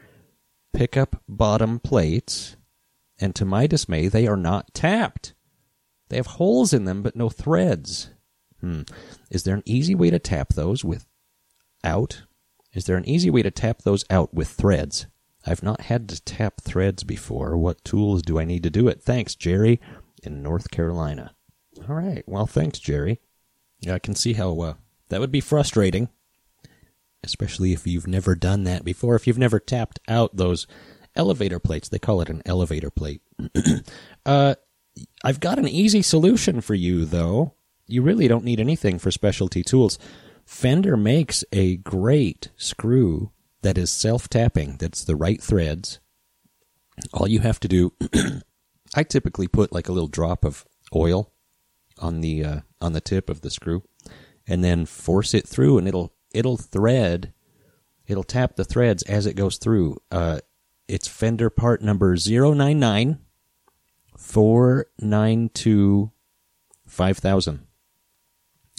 pickup 0.72 1.22
bottom 1.28 1.78
plates, 1.78 2.56
and 3.20 3.34
to 3.34 3.44
my 3.44 3.66
dismay, 3.66 4.08
they 4.08 4.26
are 4.26 4.38
not 4.38 4.72
tapped. 4.72 5.34
They 6.08 6.16
have 6.16 6.26
holes 6.26 6.72
in 6.72 6.86
them, 6.86 7.02
but 7.02 7.14
no 7.14 7.28
threads. 7.28 8.08
Hmm. 8.62 8.82
Is 9.30 9.42
there 9.42 9.54
an 9.54 9.62
easy 9.66 9.94
way 9.94 10.08
to 10.08 10.18
tap 10.18 10.54
those 10.54 10.82
with 10.82 11.06
out? 11.84 12.22
Is 12.72 12.86
there 12.86 12.96
an 12.96 13.06
easy 13.06 13.28
way 13.28 13.42
to 13.42 13.50
tap 13.50 13.82
those 13.82 14.06
out 14.08 14.32
with 14.32 14.48
threads? 14.48 15.06
I've 15.46 15.62
not 15.62 15.82
had 15.82 16.08
to 16.08 16.22
tap 16.22 16.62
threads 16.62 17.04
before. 17.04 17.54
What 17.58 17.84
tools 17.84 18.22
do 18.22 18.38
I 18.38 18.46
need 18.46 18.62
to 18.62 18.70
do 18.70 18.88
it? 18.88 19.02
Thanks, 19.02 19.34
Jerry, 19.34 19.78
in 20.22 20.42
North 20.42 20.70
Carolina. 20.70 21.34
All 21.86 21.96
right. 21.96 22.24
Well, 22.26 22.46
thanks, 22.46 22.78
Jerry. 22.78 23.20
Yeah, 23.80 23.92
I 23.92 23.98
can 23.98 24.14
see 24.14 24.32
how 24.32 24.58
uh, 24.58 24.74
that 25.10 25.20
would 25.20 25.32
be 25.32 25.42
frustrating, 25.42 26.08
especially 27.22 27.72
if 27.72 27.86
you've 27.86 28.06
never 28.06 28.34
done 28.34 28.64
that 28.64 28.84
before. 28.84 29.14
If 29.14 29.26
you've 29.26 29.38
never 29.38 29.60
tapped 29.60 30.00
out 30.08 30.36
those 30.36 30.66
elevator 31.14 31.58
plates, 31.58 31.88
they 31.88 31.98
call 31.98 32.20
it 32.20 32.28
an 32.30 32.42
elevator 32.46 32.90
plate. 32.90 33.22
uh, 34.26 34.54
I've 35.24 35.40
got 35.40 35.58
an 35.58 35.68
easy 35.68 36.02
solution 36.02 36.60
for 36.60 36.74
you, 36.74 37.04
though. 37.04 37.54
You 37.86 38.02
really 38.02 38.28
don't 38.28 38.44
need 38.44 38.60
anything 38.60 38.98
for 38.98 39.10
specialty 39.10 39.62
tools. 39.62 39.98
Fender 40.44 40.96
makes 40.96 41.44
a 41.52 41.76
great 41.76 42.50
screw 42.56 43.30
that 43.62 43.78
is 43.78 43.90
self 43.90 44.28
tapping, 44.28 44.76
that's 44.78 45.04
the 45.04 45.16
right 45.16 45.42
threads. 45.42 46.00
All 47.12 47.28
you 47.28 47.40
have 47.40 47.60
to 47.60 47.68
do, 47.68 47.92
I 48.94 49.02
typically 49.02 49.48
put 49.48 49.72
like 49.72 49.88
a 49.88 49.92
little 49.92 50.08
drop 50.08 50.44
of 50.44 50.64
oil 50.94 51.32
on 51.98 52.20
the 52.20 52.44
uh, 52.44 52.60
on 52.80 52.92
the 52.92 53.00
tip 53.00 53.28
of 53.30 53.42
the 53.42 53.50
screw, 53.50 53.82
and 54.46 54.64
then 54.64 54.86
force 54.86 55.34
it 55.34 55.46
through, 55.46 55.78
and 55.78 55.86
it'll 55.86 56.12
it'll 56.32 56.56
thread, 56.56 57.32
it'll 58.06 58.24
tap 58.24 58.56
the 58.56 58.64
threads 58.64 59.02
as 59.04 59.26
it 59.26 59.34
goes 59.34 59.56
through. 59.56 59.98
Uh, 60.10 60.40
it's 60.88 61.08
Fender 61.08 61.50
part 61.50 61.82
number 61.82 62.16
099 62.16 63.18
492 64.16 66.12
5000. 66.86 67.66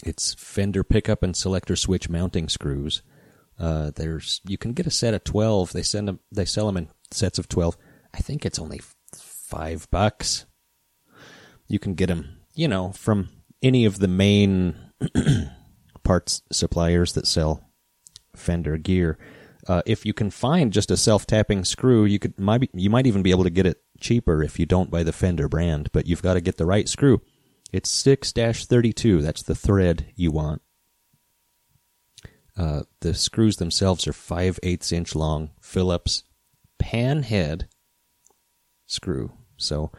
It's 0.04 0.34
Fender 0.34 0.84
pickup 0.84 1.22
and 1.22 1.36
selector 1.36 1.76
switch 1.76 2.08
mounting 2.08 2.48
screws. 2.48 3.02
Uh, 3.58 3.92
there's 3.94 4.40
you 4.44 4.58
can 4.58 4.72
get 4.72 4.86
a 4.86 4.90
set 4.90 5.14
of 5.14 5.24
twelve. 5.24 5.72
They 5.72 5.82
send 5.82 6.08
them. 6.08 6.20
They 6.32 6.44
sell 6.44 6.66
them 6.66 6.76
in 6.76 6.88
sets 7.10 7.38
of 7.38 7.48
twelve. 7.48 7.76
I 8.12 8.18
think 8.18 8.44
it's 8.44 8.58
only 8.58 8.80
five 9.14 9.88
bucks. 9.90 10.46
You 11.68 11.78
can 11.78 11.94
get 11.94 12.08
them, 12.08 12.40
you 12.54 12.66
know, 12.66 12.92
from 12.92 13.28
any 13.62 13.84
of 13.84 13.98
the 14.00 14.08
main 14.08 14.74
parts 16.12 16.42
suppliers 16.52 17.14
that 17.14 17.26
sell 17.26 17.70
Fender 18.36 18.76
gear. 18.76 19.16
Uh, 19.66 19.80
if 19.86 20.04
you 20.04 20.12
can 20.12 20.28
find 20.28 20.70
just 20.70 20.90
a 20.90 20.96
self-tapping 20.96 21.64
screw, 21.64 22.04
you 22.04 22.18
could 22.18 22.38
might 22.38 22.60
be, 22.60 22.68
you 22.74 22.90
might 22.90 23.06
even 23.06 23.22
be 23.22 23.30
able 23.30 23.44
to 23.44 23.50
get 23.50 23.64
it 23.64 23.82
cheaper 23.98 24.42
if 24.42 24.58
you 24.58 24.66
don't 24.66 24.90
buy 24.90 25.02
the 25.02 25.14
Fender 25.14 25.48
brand. 25.48 25.88
But 25.90 26.06
you've 26.06 26.20
got 26.20 26.34
to 26.34 26.42
get 26.42 26.58
the 26.58 26.66
right 26.66 26.86
screw. 26.86 27.22
It's 27.72 27.90
6-32. 27.90 29.22
That's 29.22 29.42
the 29.42 29.54
thread 29.54 30.12
you 30.14 30.30
want. 30.32 30.60
Uh, 32.58 32.82
the 33.00 33.14
screws 33.14 33.56
themselves 33.56 34.06
are 34.06 34.12
5 34.12 34.60
eighths 34.62 34.92
inch 34.92 35.14
long 35.14 35.52
Phillips 35.62 36.24
pan 36.78 37.22
head 37.22 37.70
screw. 38.86 39.32
So, 39.56 39.92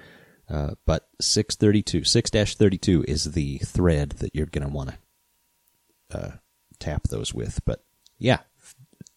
uh, 0.48 0.76
but 0.86 1.08
632, 1.20 2.02
6-32 2.02 3.04
is 3.06 3.32
the 3.32 3.58
thread 3.58 4.12
that 4.20 4.36
you're 4.36 4.46
going 4.46 4.68
to 4.68 4.72
want 4.72 4.92
to 4.92 4.98
uh, 6.14 6.32
tap 6.80 7.08
those 7.10 7.34
with. 7.34 7.60
But 7.66 7.84
yeah, 8.18 8.40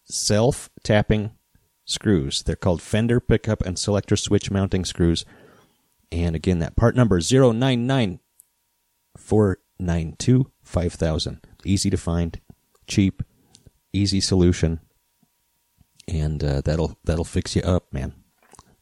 self 0.05 0.69
tapping 0.83 1.31
screws. 1.85 2.43
They're 2.43 2.55
called 2.55 2.81
Fender 2.81 3.19
pickup 3.19 3.61
and 3.65 3.77
selector 3.77 4.15
switch 4.15 4.51
mounting 4.51 4.85
screws. 4.85 5.25
And 6.11 6.35
again, 6.35 6.59
that 6.59 6.75
part 6.75 6.95
number 6.95 7.19
099 7.19 8.19
492 9.17 10.51
5000. 10.63 11.41
Easy 11.65 11.89
to 11.89 11.97
find, 11.97 12.39
cheap, 12.87 13.23
easy 13.91 14.21
solution, 14.21 14.79
and 16.07 16.43
uh, 16.43 16.61
that'll 16.61 16.97
that'll 17.03 17.25
fix 17.25 17.55
you 17.55 17.61
up, 17.63 17.91
man. 17.91 18.13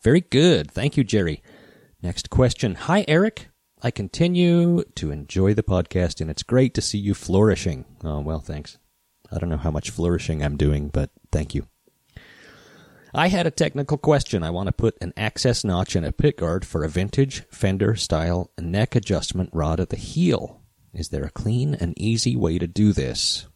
Very 0.03 0.21
good. 0.21 0.69
Thank 0.69 0.97
you, 0.97 1.03
Jerry. 1.03 1.41
Next 2.01 2.29
question. 2.29 2.75
Hi, 2.75 3.05
Eric. 3.07 3.49
I 3.81 3.91
continue 3.91 4.83
to 4.95 5.11
enjoy 5.11 5.53
the 5.53 5.63
podcast, 5.63 6.21
and 6.21 6.29
it's 6.29 6.43
great 6.43 6.73
to 6.75 6.81
see 6.81 6.97
you 6.97 7.13
flourishing. 7.13 7.85
Oh, 8.03 8.21
well, 8.21 8.39
thanks. 8.39 8.77
I 9.31 9.37
don't 9.37 9.49
know 9.49 9.57
how 9.57 9.71
much 9.71 9.89
flourishing 9.89 10.43
I'm 10.43 10.57
doing, 10.57 10.89
but 10.89 11.11
thank 11.31 11.53
you. 11.53 11.67
I 13.13 13.27
had 13.27 13.47
a 13.47 13.51
technical 13.51 13.97
question. 13.97 14.43
I 14.43 14.49
want 14.49 14.67
to 14.67 14.73
put 14.73 14.97
an 15.01 15.13
access 15.15 15.63
notch 15.63 15.95
and 15.95 16.05
a 16.05 16.11
pickguard 16.11 16.65
for 16.65 16.83
a 16.83 16.89
vintage 16.89 17.43
Fender 17.49 17.95
style 17.95 18.51
neck 18.59 18.95
adjustment 18.95 19.49
rod 19.53 19.79
at 19.79 19.89
the 19.89 19.95
heel. 19.95 20.61
Is 20.93 21.09
there 21.09 21.23
a 21.23 21.29
clean 21.29 21.75
and 21.75 21.93
easy 21.97 22.35
way 22.35 22.57
to 22.57 22.67
do 22.67 22.91
this? 22.93 23.47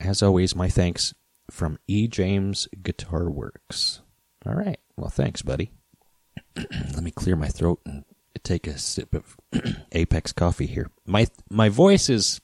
As 0.00 0.22
always, 0.22 0.56
my 0.56 0.68
thanks 0.68 1.14
from 1.50 1.78
E. 1.86 2.08
James 2.08 2.68
Guitar 2.82 3.30
Works. 3.30 4.00
All 4.46 4.54
right. 4.54 4.78
Well, 4.96 5.10
thanks, 5.10 5.42
buddy. 5.42 5.70
Let 6.56 7.02
me 7.02 7.10
clear 7.10 7.36
my 7.36 7.48
throat 7.48 7.80
and 7.86 8.04
take 8.42 8.66
a 8.66 8.78
sip 8.78 9.14
of 9.14 9.36
Apex 9.92 10.32
coffee 10.32 10.66
here. 10.66 10.90
My 11.06 11.26
my 11.50 11.68
voice 11.68 12.08
is 12.08 12.40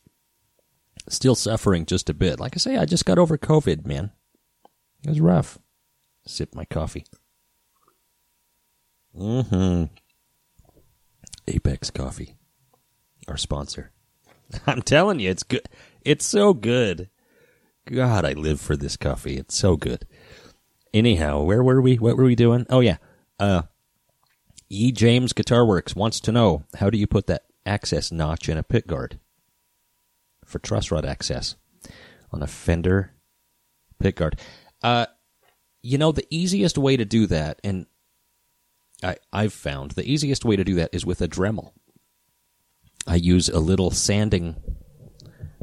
still 1.08 1.34
suffering 1.34 1.86
just 1.86 2.10
a 2.10 2.14
bit. 2.14 2.38
Like 2.40 2.52
I 2.54 2.58
say, 2.58 2.76
I 2.76 2.84
just 2.84 3.04
got 3.06 3.18
over 3.18 3.38
COVID, 3.38 3.86
man. 3.86 4.12
It 5.04 5.10
was 5.10 5.20
rough 5.20 5.58
sip 6.28 6.54
my 6.54 6.64
coffee. 6.64 7.04
Mm-hmm. 9.16 9.84
Apex 11.48 11.90
Coffee, 11.90 12.36
our 13.26 13.36
sponsor. 13.36 13.90
I'm 14.66 14.82
telling 14.82 15.18
you, 15.18 15.30
it's 15.30 15.42
good. 15.42 15.68
It's 16.02 16.26
so 16.26 16.52
good. 16.52 17.08
God, 17.86 18.24
I 18.24 18.32
live 18.34 18.60
for 18.60 18.76
this 18.76 18.96
coffee. 18.96 19.38
It's 19.38 19.56
so 19.56 19.76
good. 19.76 20.06
Anyhow, 20.92 21.42
where 21.42 21.62
were 21.62 21.80
we? 21.80 21.96
What 21.96 22.16
were 22.16 22.24
we 22.24 22.34
doing? 22.34 22.66
Oh 22.68 22.80
yeah. 22.80 22.98
Uh, 23.40 23.62
E. 24.70 24.92
James 24.92 25.32
Guitar 25.32 25.64
Works 25.64 25.96
wants 25.96 26.20
to 26.20 26.32
know 26.32 26.64
how 26.76 26.90
do 26.90 26.98
you 26.98 27.06
put 27.06 27.26
that 27.26 27.44
access 27.64 28.12
notch 28.12 28.48
in 28.48 28.58
a 28.58 28.62
pickguard 28.62 29.18
for 30.44 30.58
truss 30.58 30.90
rod 30.90 31.04
access 31.04 31.56
on 32.32 32.42
a 32.42 32.46
Fender 32.46 33.12
pickguard. 34.02 34.38
Uh, 34.82 35.06
you 35.82 35.98
know, 35.98 36.12
the 36.12 36.26
easiest 36.30 36.76
way 36.76 36.96
to 36.96 37.04
do 37.04 37.26
that, 37.26 37.60
and 37.64 37.86
I, 39.02 39.16
I've 39.32 39.52
found 39.52 39.92
the 39.92 40.10
easiest 40.10 40.44
way 40.44 40.56
to 40.56 40.64
do 40.64 40.74
that 40.74 40.90
is 40.92 41.06
with 41.06 41.20
a 41.20 41.28
Dremel. 41.28 41.72
I 43.06 43.14
use 43.16 43.48
a 43.48 43.60
little 43.60 43.90
sanding 43.90 44.56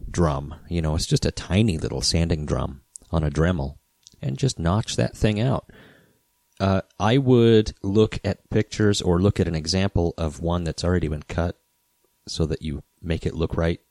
drum. 0.09 0.55
You 0.69 0.81
know, 0.81 0.95
it's 0.95 1.05
just 1.05 1.25
a 1.25 1.31
tiny 1.31 1.77
little 1.77 2.01
sanding 2.01 2.45
drum 2.45 2.81
on 3.11 3.23
a 3.23 3.29
Dremel, 3.29 3.77
and 4.21 4.37
just 4.37 4.57
notch 4.57 4.95
that 4.95 5.15
thing 5.15 5.39
out. 5.39 5.71
Uh, 6.59 6.81
I 6.99 7.17
would 7.17 7.73
look 7.83 8.19
at 8.23 8.49
pictures 8.49 9.01
or 9.01 9.21
look 9.21 9.39
at 9.39 9.47
an 9.47 9.55
example 9.55 10.13
of 10.17 10.39
one 10.39 10.63
that's 10.63 10.83
already 10.83 11.07
been 11.07 11.23
cut 11.23 11.59
so 12.27 12.45
that 12.45 12.61
you 12.61 12.83
make 13.01 13.25
it 13.25 13.35
look 13.35 13.57
right. 13.57 13.81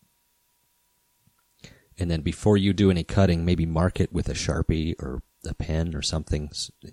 And 1.98 2.10
then 2.10 2.22
before 2.22 2.56
you 2.56 2.72
do 2.72 2.90
any 2.90 3.04
cutting, 3.04 3.44
maybe 3.44 3.66
mark 3.66 4.00
it 4.00 4.12
with 4.12 4.28
a 4.28 4.34
Sharpie 4.34 4.94
or 5.00 5.22
a 5.46 5.54
pen 5.54 5.94
or 5.94 6.02
something 6.02 6.50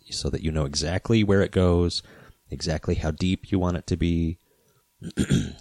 so 0.09 0.29
that 0.29 0.43
you 0.43 0.51
know 0.51 0.65
exactly 0.65 1.23
where 1.23 1.41
it 1.41 1.51
goes, 1.51 2.03
exactly 2.49 2.95
how 2.95 3.11
deep 3.11 3.51
you 3.51 3.57
want 3.57 3.77
it 3.77 3.87
to 3.87 3.97
be. 3.97 4.37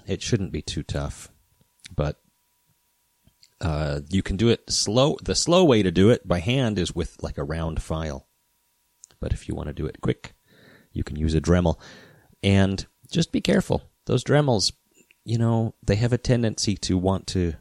it 0.06 0.20
shouldn't 0.20 0.52
be 0.52 0.60
too 0.60 0.82
tough, 0.82 1.30
but 1.94 2.20
uh, 3.60 4.00
you 4.10 4.22
can 4.22 4.36
do 4.36 4.48
it 4.48 4.70
slow. 4.70 5.16
The 5.22 5.34
slow 5.34 5.64
way 5.64 5.82
to 5.82 5.90
do 5.90 6.10
it 6.10 6.26
by 6.26 6.40
hand 6.40 6.78
is 6.78 6.94
with 6.94 7.16
like 7.22 7.38
a 7.38 7.44
round 7.44 7.82
file. 7.82 8.26
But 9.20 9.32
if 9.32 9.48
you 9.48 9.54
want 9.54 9.68
to 9.68 9.74
do 9.74 9.86
it 9.86 10.00
quick, 10.00 10.34
you 10.92 11.04
can 11.04 11.16
use 11.16 11.34
a 11.34 11.40
Dremel. 11.40 11.78
And 12.42 12.86
just 13.10 13.32
be 13.32 13.40
careful. 13.40 13.82
Those 14.06 14.24
Dremels, 14.24 14.72
you 15.24 15.38
know, 15.38 15.74
they 15.82 15.96
have 15.96 16.12
a 16.12 16.18
tendency 16.18 16.76
to 16.76 16.96
want 16.96 17.26
to, 17.28 17.54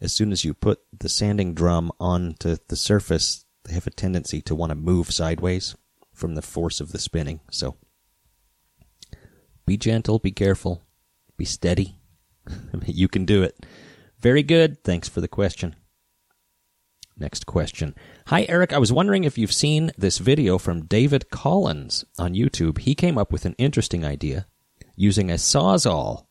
as 0.00 0.12
soon 0.12 0.32
as 0.32 0.44
you 0.44 0.54
put 0.54 0.80
the 0.96 1.08
sanding 1.08 1.54
drum 1.54 1.92
onto 2.00 2.56
the 2.68 2.76
surface, 2.76 3.44
they 3.64 3.74
have 3.74 3.86
a 3.86 3.90
tendency 3.90 4.40
to 4.42 4.54
want 4.54 4.70
to 4.70 4.76
move 4.76 5.12
sideways 5.12 5.76
from 6.12 6.34
the 6.34 6.42
force 6.42 6.80
of 6.80 6.92
the 6.92 6.98
spinning. 6.98 7.40
So 7.50 7.76
be 9.66 9.76
gentle, 9.76 10.18
be 10.18 10.32
careful, 10.32 10.82
be 11.36 11.44
steady. 11.44 11.96
you 12.86 13.08
can 13.08 13.24
do 13.24 13.42
it. 13.42 13.64
Very 14.18 14.42
good. 14.42 14.82
Thanks 14.82 15.08
for 15.08 15.20
the 15.20 15.28
question. 15.28 15.76
Next 17.20 17.44
question. 17.44 17.94
Hi, 18.28 18.46
Eric. 18.48 18.72
I 18.72 18.78
was 18.78 18.94
wondering 18.94 19.24
if 19.24 19.36
you've 19.36 19.52
seen 19.52 19.92
this 19.98 20.16
video 20.16 20.56
from 20.56 20.86
David 20.86 21.28
Collins 21.30 22.02
on 22.18 22.32
YouTube. 22.32 22.78
He 22.78 22.94
came 22.94 23.18
up 23.18 23.30
with 23.30 23.44
an 23.44 23.54
interesting 23.58 24.06
idea 24.06 24.46
using 24.96 25.30
a 25.30 25.34
sawzall 25.34 26.26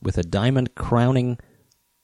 with 0.00 0.16
a 0.16 0.22
diamond 0.22 0.74
crowning 0.74 1.38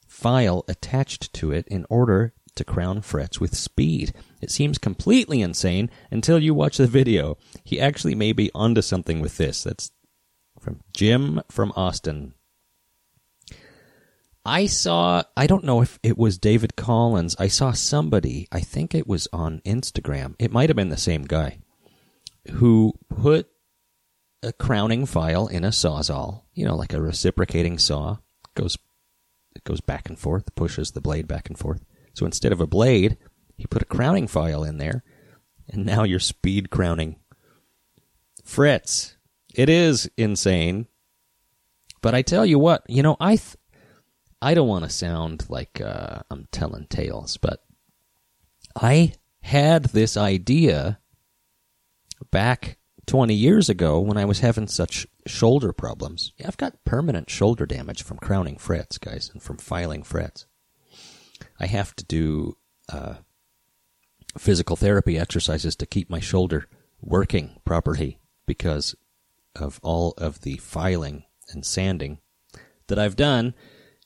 file 0.06 0.62
attached 0.68 1.32
to 1.32 1.52
it 1.52 1.66
in 1.68 1.86
order 1.88 2.34
to 2.54 2.64
crown 2.64 3.00
frets 3.00 3.40
with 3.40 3.56
speed. 3.56 4.12
It 4.42 4.50
seems 4.50 4.76
completely 4.76 5.40
insane 5.40 5.88
until 6.10 6.38
you 6.38 6.52
watch 6.52 6.76
the 6.76 6.86
video. 6.86 7.38
He 7.64 7.80
actually 7.80 8.14
may 8.14 8.32
be 8.34 8.50
onto 8.54 8.82
something 8.82 9.20
with 9.20 9.38
this. 9.38 9.62
That's 9.62 9.90
from 10.60 10.80
Jim 10.92 11.40
from 11.50 11.72
Austin. 11.76 12.34
I 14.44 14.66
saw, 14.66 15.22
I 15.36 15.46
don't 15.46 15.64
know 15.64 15.82
if 15.82 15.98
it 16.02 16.18
was 16.18 16.38
David 16.38 16.74
Collins. 16.74 17.36
I 17.38 17.46
saw 17.48 17.72
somebody, 17.72 18.48
I 18.50 18.60
think 18.60 18.94
it 18.94 19.06
was 19.06 19.28
on 19.32 19.60
Instagram. 19.64 20.34
It 20.38 20.50
might 20.50 20.68
have 20.68 20.76
been 20.76 20.88
the 20.88 20.96
same 20.96 21.22
guy 21.22 21.58
who 22.50 22.94
put 23.08 23.48
a 24.42 24.52
crowning 24.52 25.06
file 25.06 25.46
in 25.46 25.64
a 25.64 25.68
sawzall, 25.68 26.42
you 26.54 26.64
know, 26.64 26.74
like 26.74 26.92
a 26.92 27.00
reciprocating 27.00 27.78
saw. 27.78 28.14
It 28.14 28.54
goes 28.60 28.76
it 29.54 29.64
goes 29.64 29.80
back 29.80 30.08
and 30.08 30.18
forth, 30.18 30.54
pushes 30.54 30.90
the 30.90 31.00
blade 31.00 31.28
back 31.28 31.48
and 31.48 31.58
forth. 31.58 31.84
So 32.14 32.26
instead 32.26 32.52
of 32.52 32.60
a 32.60 32.66
blade, 32.66 33.18
he 33.56 33.66
put 33.66 33.82
a 33.82 33.86
crowning 33.86 34.26
file 34.26 34.64
in 34.64 34.78
there, 34.78 35.04
and 35.68 35.84
now 35.84 36.04
you're 36.04 36.18
speed 36.18 36.70
crowning 36.70 37.16
frets, 38.42 39.16
It 39.54 39.68
is 39.68 40.10
insane. 40.16 40.86
But 42.00 42.14
I 42.14 42.22
tell 42.22 42.44
you 42.44 42.58
what, 42.58 42.82
you 42.88 43.02
know, 43.02 43.16
I 43.20 43.36
th- 43.36 43.56
I 44.42 44.54
don't 44.54 44.66
want 44.66 44.84
to 44.84 44.90
sound 44.90 45.48
like 45.48 45.80
uh, 45.80 46.22
I'm 46.28 46.48
telling 46.50 46.86
tales, 46.86 47.36
but 47.36 47.62
I 48.74 49.12
had 49.40 49.84
this 49.84 50.16
idea 50.16 50.98
back 52.32 52.78
20 53.06 53.34
years 53.34 53.68
ago 53.68 54.00
when 54.00 54.16
I 54.16 54.24
was 54.24 54.40
having 54.40 54.66
such 54.66 55.06
shoulder 55.28 55.72
problems. 55.72 56.32
I've 56.44 56.56
got 56.56 56.84
permanent 56.84 57.30
shoulder 57.30 57.66
damage 57.66 58.02
from 58.02 58.18
crowning 58.18 58.58
frets, 58.58 58.98
guys, 58.98 59.30
and 59.32 59.40
from 59.40 59.58
filing 59.58 60.02
frets. 60.02 60.46
I 61.60 61.66
have 61.66 61.94
to 61.94 62.04
do 62.04 62.56
uh, 62.92 63.14
physical 64.36 64.74
therapy 64.74 65.20
exercises 65.20 65.76
to 65.76 65.86
keep 65.86 66.10
my 66.10 66.20
shoulder 66.20 66.66
working 67.00 67.60
properly 67.64 68.18
because 68.46 68.96
of 69.54 69.78
all 69.84 70.14
of 70.18 70.40
the 70.40 70.56
filing 70.56 71.26
and 71.50 71.64
sanding 71.64 72.18
that 72.88 72.98
I've 72.98 73.16
done 73.16 73.54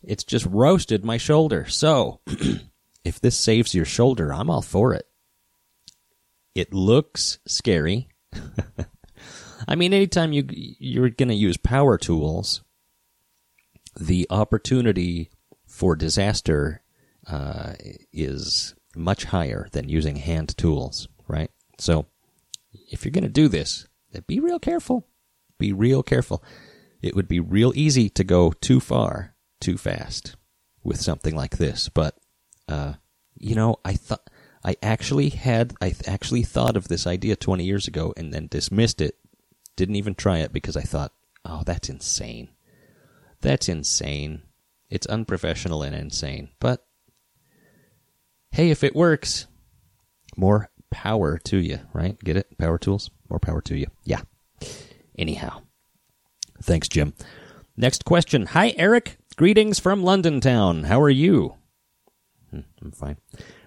it's 0.07 0.25
just 0.25 0.47
roasted 0.47 1.05
my 1.05 1.17
shoulder. 1.17 1.67
So, 1.67 2.21
if 3.05 3.21
this 3.21 3.37
saves 3.37 3.75
your 3.75 3.85
shoulder, 3.85 4.33
I'm 4.33 4.49
all 4.49 4.63
for 4.63 4.95
it. 4.95 5.07
It 6.55 6.73
looks 6.73 7.39
scary. 7.47 8.09
I 9.69 9.75
mean, 9.75 9.93
anytime 9.93 10.33
you 10.33 10.47
you're 10.49 11.11
going 11.11 11.29
to 11.29 11.35
use 11.35 11.57
power 11.57 11.99
tools, 11.99 12.63
the 13.99 14.27
opportunity 14.31 15.31
for 15.67 15.97
disaster 15.97 16.83
uh, 17.27 17.75
is 18.13 18.75
much 18.95 19.25
higher 19.25 19.69
than 19.73 19.89
using 19.89 20.17
hand 20.17 20.57
tools, 20.57 21.09
right? 21.27 21.51
So, 21.79 22.07
if 22.91 23.05
you're 23.05 23.13
going 23.13 23.25
to 23.25 23.31
do 23.31 23.49
this, 23.49 23.89
be 24.27 24.41
real 24.41 24.61
careful. 24.61 25.07
Be 25.59 25.73
real 25.73 26.03
careful. 26.03 26.45
It 27.03 27.15
would 27.15 27.29
be 27.29 27.41
real 27.41 27.73
easy 27.75 28.09
to 28.11 28.25
go 28.25 28.53
too 28.53 28.81
far 28.81 29.36
too 29.61 29.77
fast 29.77 30.37
with 30.83 31.01
something 31.01 31.35
like 31.35 31.57
this. 31.59 31.89
But, 31.89 32.17
uh, 32.69 32.95
you 33.37 33.55
know, 33.55 33.77
I 33.85 33.95
thought, 33.95 34.29
I 34.65 34.77
actually 34.83 35.29
had, 35.29 35.75
I 35.81 35.95
actually 36.07 36.43
thought 36.43 36.77
of 36.77 36.89
this 36.89 37.07
idea 37.07 37.37
20 37.37 37.65
years 37.65 37.87
ago 37.87 38.13
and 38.17 38.33
then 38.33 38.49
dismissed 38.49 39.01
it. 39.01 39.17
Didn't 39.77 39.97
even 39.97 40.15
try 40.15 40.39
it 40.39 40.53
because 40.53 40.77
I 40.77 40.83
thought, 40.83 41.13
oh, 41.45 41.63
that's 41.65 41.89
insane. 41.89 42.49
That's 43.41 43.69
insane. 43.69 44.43
It's 44.89 45.07
unprofessional 45.07 45.83
and 45.83 45.95
insane. 45.95 46.51
But, 46.61 46.85
hey, 48.51 48.71
if 48.71 48.83
it 48.83 48.97
works, 48.97 49.47
more 50.37 50.71
power 50.91 51.39
to 51.39 51.59
you, 51.59 51.81
right? 51.93 52.19
Get 52.25 52.37
it? 52.37 52.57
Power 52.59 52.79
tools? 52.79 53.11
More 53.29 53.39
power 53.39 53.61
to 53.63 53.77
you. 53.77 53.87
Yeah. 54.05 54.23
Anyhow. 55.19 55.63
Thanks, 56.63 56.89
Jim. 56.89 57.15
Next 57.77 58.05
question. 58.05 58.47
Hi, 58.47 58.75
Eric. 58.79 59.19
Greetings 59.37 59.79
from 59.79 60.03
London 60.03 60.41
town. 60.41 60.85
How 60.85 60.99
are 60.99 61.11
you? 61.11 61.57
Hmm, 62.51 62.61
I'm 62.81 62.91
fine. 62.91 63.19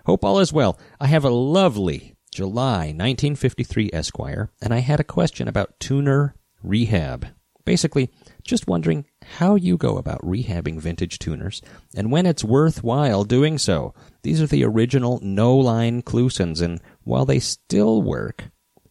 Hope 0.07 0.25
all 0.25 0.39
is 0.39 0.51
well. 0.51 0.79
I 0.99 1.05
have 1.05 1.23
a 1.23 1.29
lovely 1.29 2.15
July 2.31 2.87
1953 2.87 3.91
Esquire, 3.93 4.49
and 4.63 4.73
I 4.73 4.79
had 4.79 4.99
a 4.99 5.03
question 5.03 5.47
about 5.47 5.79
tuner 5.79 6.33
rehab. 6.63 7.27
Basically, 7.65 8.09
just 8.41 8.65
wondering 8.65 9.05
how 9.23 9.53
you 9.53 9.77
go 9.77 9.99
about 9.99 10.25
rehabbing 10.25 10.79
vintage 10.79 11.19
tuners 11.19 11.61
and 11.95 12.11
when 12.11 12.25
it's 12.25 12.43
worthwhile 12.43 13.23
doing 13.23 13.59
so. 13.59 13.93
These 14.23 14.41
are 14.41 14.47
the 14.47 14.65
original 14.65 15.19
no 15.21 15.55
line 15.55 16.01
Klusons, 16.01 16.63
and 16.63 16.81
while 17.03 17.25
they 17.25 17.37
still 17.37 18.01
work, 18.01 18.45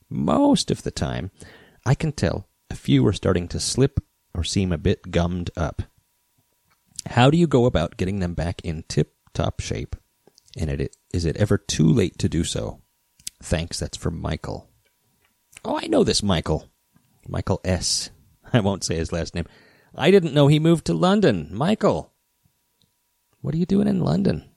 most 0.09 0.71
of 0.71 0.85
the 0.85 0.93
time, 0.93 1.33
I 1.85 1.97
can 1.97 2.13
tell 2.13 2.47
a 2.71 2.77
few 2.77 3.05
are 3.09 3.13
starting 3.13 3.49
to 3.49 3.59
slip 3.59 3.99
or 4.33 4.45
seem 4.45 4.71
a 4.71 4.79
bit 4.79 5.11
gummed 5.11 5.51
up. 5.57 5.83
How 7.09 7.31
do 7.31 7.39
you 7.39 7.47
go 7.47 7.65
about 7.65 7.97
getting 7.97 8.21
them 8.21 8.35
back 8.35 8.61
in 8.63 8.85
tip 8.89 9.15
top 9.33 9.61
shape? 9.61 9.97
And 10.59 10.71
it, 10.71 10.97
is 11.13 11.25
it 11.25 11.37
ever 11.37 11.57
too 11.57 11.87
late 11.87 12.19
to 12.19 12.29
do 12.29 12.45
so? 12.45 12.83
Thanks, 13.43 13.79
that's 13.79 13.97
from 13.97 14.21
Michael. 14.21 14.69
Oh, 15.65 15.79
I 15.79 15.87
know 15.87 16.05
this 16.05 16.23
Michael. 16.23 16.71
Michael 17.27 17.61
S. 17.65 18.11
I 18.53 18.61
won't 18.61 18.85
say 18.85 18.97
his 18.97 19.13
last 19.13 19.35
name. 19.35 19.47
I 19.95 20.11
didn't 20.11 20.35
know 20.35 20.49
he 20.49 20.59
moved 20.59 20.87
to 20.87 20.95
London. 20.95 21.49
Michael, 21.51 22.13
what 23.41 23.55
are 23.55 23.59
you 23.59 23.67
doing 23.67 23.89
in 23.89 24.01
London? 24.01 24.49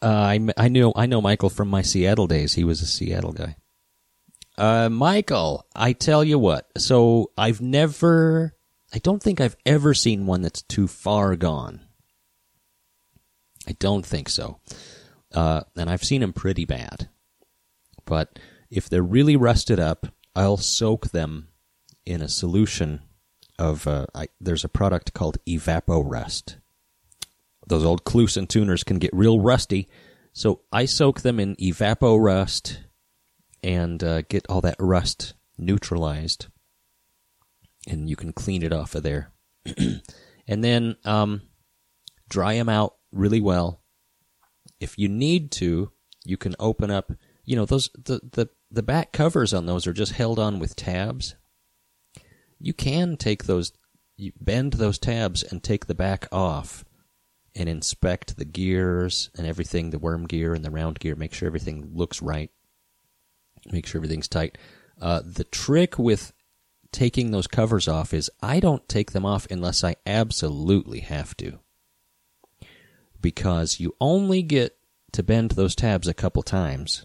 Uh, 0.00 0.08
I, 0.08 0.48
I 0.56 0.68
knew 0.68 0.92
I 0.94 1.06
know 1.06 1.20
Michael 1.20 1.50
from 1.50 1.68
my 1.68 1.82
Seattle 1.82 2.26
days. 2.26 2.54
He 2.54 2.64
was 2.64 2.80
a 2.80 2.86
Seattle 2.86 3.32
guy. 3.32 3.56
Uh, 4.56 4.88
Michael, 4.88 5.66
I 5.74 5.94
tell 5.94 6.22
you 6.22 6.38
what. 6.38 6.68
So 6.78 7.32
I've 7.36 7.60
never 7.60 8.54
I 8.94 8.98
don't 8.98 9.20
think 9.20 9.40
I've 9.40 9.56
ever 9.66 9.92
seen 9.92 10.24
one 10.24 10.42
that's 10.42 10.62
too 10.62 10.86
far 10.86 11.34
gone. 11.34 11.80
I 13.66 13.72
don't 13.72 14.06
think 14.06 14.28
so. 14.28 14.60
Uh, 15.32 15.62
and 15.76 15.90
I've 15.90 16.04
seen 16.04 16.20
them 16.20 16.32
pretty 16.32 16.64
bad. 16.64 17.08
But 18.04 18.38
if 18.70 18.88
they're 18.88 19.02
really 19.02 19.34
rusted 19.34 19.80
up, 19.80 20.06
I'll 20.36 20.58
soak 20.58 21.10
them 21.10 21.48
in 22.06 22.22
a 22.22 22.28
solution 22.28 23.02
of. 23.58 23.88
Uh, 23.88 24.06
I, 24.14 24.28
there's 24.40 24.64
a 24.64 24.68
product 24.68 25.12
called 25.12 25.38
Evapo-Rust. 25.44 26.58
Those 27.66 27.84
old 27.84 28.04
Kluson 28.04 28.46
tuners 28.46 28.84
can 28.84 28.98
get 29.00 29.10
real 29.12 29.40
rusty, 29.40 29.88
so 30.32 30.60
I 30.70 30.84
soak 30.84 31.22
them 31.22 31.40
in 31.40 31.56
Evapo-Rust 31.56 32.80
and 33.62 34.04
uh, 34.04 34.22
get 34.22 34.46
all 34.48 34.60
that 34.60 34.76
rust 34.78 35.34
neutralized 35.56 36.46
and 37.88 38.08
you 38.08 38.16
can 38.16 38.32
clean 38.32 38.62
it 38.62 38.72
off 38.72 38.94
of 38.94 39.02
there. 39.02 39.32
and 40.46 40.64
then 40.64 40.96
um, 41.04 41.42
dry 42.28 42.54
them 42.54 42.68
out 42.68 42.96
really 43.12 43.40
well. 43.40 43.82
If 44.80 44.98
you 44.98 45.08
need 45.08 45.50
to, 45.52 45.92
you 46.24 46.36
can 46.36 46.54
open 46.58 46.90
up. 46.90 47.12
You 47.44 47.56
know 47.56 47.66
those 47.66 47.90
the 47.94 48.20
the 48.32 48.48
the 48.70 48.82
back 48.82 49.12
covers 49.12 49.52
on 49.54 49.66
those 49.66 49.86
are 49.86 49.92
just 49.92 50.12
held 50.12 50.38
on 50.38 50.58
with 50.58 50.76
tabs. 50.76 51.36
You 52.58 52.72
can 52.72 53.16
take 53.16 53.44
those, 53.44 53.72
you 54.16 54.32
bend 54.40 54.74
those 54.74 54.98
tabs 54.98 55.42
and 55.42 55.62
take 55.62 55.86
the 55.86 55.94
back 55.94 56.26
off, 56.32 56.84
and 57.54 57.68
inspect 57.68 58.36
the 58.36 58.44
gears 58.44 59.30
and 59.36 59.46
everything, 59.46 59.90
the 59.90 59.98
worm 59.98 60.26
gear 60.26 60.54
and 60.54 60.64
the 60.64 60.70
round 60.70 60.98
gear. 60.98 61.14
Make 61.14 61.34
sure 61.34 61.46
everything 61.46 61.90
looks 61.94 62.20
right. 62.20 62.50
Make 63.70 63.86
sure 63.86 63.98
everything's 63.98 64.28
tight. 64.28 64.58
Uh, 65.00 65.22
the 65.24 65.44
trick 65.44 65.98
with 65.98 66.32
taking 66.94 67.30
those 67.32 67.48
covers 67.48 67.88
off 67.88 68.14
is 68.14 68.30
I 68.40 68.60
don't 68.60 68.88
take 68.88 69.10
them 69.10 69.26
off 69.26 69.46
unless 69.50 69.82
I 69.82 69.96
absolutely 70.06 71.00
have 71.00 71.36
to. 71.38 71.58
Because 73.20 73.80
you 73.80 73.96
only 74.00 74.42
get 74.42 74.78
to 75.12 75.22
bend 75.22 75.52
those 75.52 75.74
tabs 75.74 76.06
a 76.06 76.14
couple 76.14 76.42
times 76.42 77.04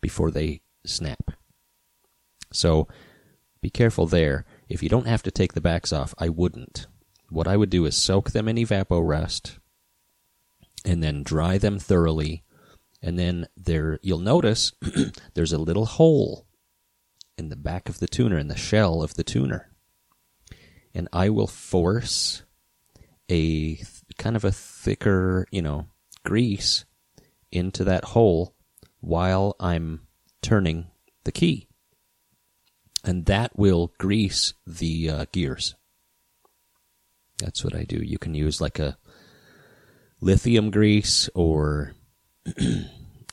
before 0.00 0.30
they 0.30 0.60
snap. 0.84 1.30
So 2.52 2.88
be 3.60 3.70
careful 3.70 4.06
there. 4.06 4.44
If 4.68 4.82
you 4.82 4.88
don't 4.88 5.06
have 5.06 5.22
to 5.22 5.30
take 5.30 5.52
the 5.52 5.60
backs 5.60 5.92
off, 5.92 6.14
I 6.18 6.28
wouldn't. 6.28 6.86
What 7.30 7.46
I 7.46 7.56
would 7.56 7.70
do 7.70 7.84
is 7.84 7.96
soak 7.96 8.32
them 8.32 8.48
in 8.48 8.56
Evapo-Rust 8.56 9.58
and 10.84 11.02
then 11.02 11.22
dry 11.22 11.58
them 11.58 11.78
thoroughly 11.78 12.42
And 13.00 13.16
then 13.16 13.46
there, 13.56 14.00
you'll 14.02 14.18
notice 14.18 14.72
there's 15.34 15.52
a 15.52 15.58
little 15.58 15.86
hole 15.86 16.47
in 17.38 17.48
the 17.48 17.56
back 17.56 17.88
of 17.88 18.00
the 18.00 18.08
tuner, 18.08 18.36
in 18.36 18.48
the 18.48 18.56
shell 18.56 19.02
of 19.02 19.14
the 19.14 19.24
tuner. 19.24 19.70
And 20.92 21.08
I 21.12 21.30
will 21.30 21.46
force 21.46 22.42
a 23.28 23.76
th- 23.76 23.86
kind 24.18 24.36
of 24.36 24.44
a 24.44 24.52
thicker, 24.52 25.46
you 25.50 25.62
know, 25.62 25.86
grease 26.24 26.84
into 27.52 27.84
that 27.84 28.06
hole 28.06 28.54
while 29.00 29.54
I'm 29.60 30.06
turning 30.42 30.88
the 31.24 31.32
key. 31.32 31.68
And 33.04 33.26
that 33.26 33.56
will 33.56 33.92
grease 33.98 34.54
the 34.66 35.08
uh, 35.08 35.26
gears. 35.30 35.74
That's 37.38 37.62
what 37.62 37.74
I 37.74 37.84
do. 37.84 37.98
You 37.98 38.18
can 38.18 38.34
use 38.34 38.60
like 38.60 38.80
a 38.80 38.98
lithium 40.20 40.70
grease 40.70 41.30
or 41.34 41.94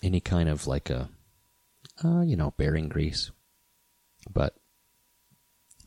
any 0.03 0.19
kind 0.19 0.47
of 0.47 0.67
like 0.67 0.91
a, 0.91 1.09
uh, 2.03 2.21
you 2.21 2.35
know, 2.35 2.53
bearing 2.57 2.87
grease. 2.87 3.31
But 4.31 4.55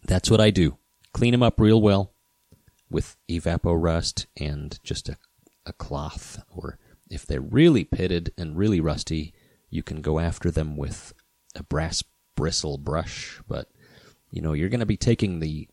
that's 0.05 0.31
what 0.31 0.41
I 0.41 0.51
do. 0.51 0.79
Clean 1.13 1.33
them 1.33 1.43
up 1.43 1.61
real 1.61 1.81
well 1.81 2.15
with 2.91 3.17
evapo 3.29 3.81
rust 3.81 4.27
and 4.39 4.79
just 4.83 5.09
a, 5.09 5.17
a 5.67 5.73
cloth. 5.73 6.43
Or 6.51 6.79
if 7.11 7.27
they're 7.27 7.41
really 7.41 7.85
pitted 7.85 8.33
and 8.39 8.57
really 8.57 8.81
rusty, 8.81 9.35
you 9.71 9.83
can 9.83 10.01
go 10.01 10.19
after 10.19 10.51
them 10.51 10.77
with 10.77 11.13
a 11.55 11.63
brass 11.63 12.03
bristle 12.37 12.79
brush. 12.79 13.41
But 13.49 13.69
you 14.31 14.43
know, 14.43 14.53
you're 14.53 14.69
going 14.69 14.81
to 14.81 14.87
be 14.87 14.97
taking 14.97 15.41
the 15.41 15.69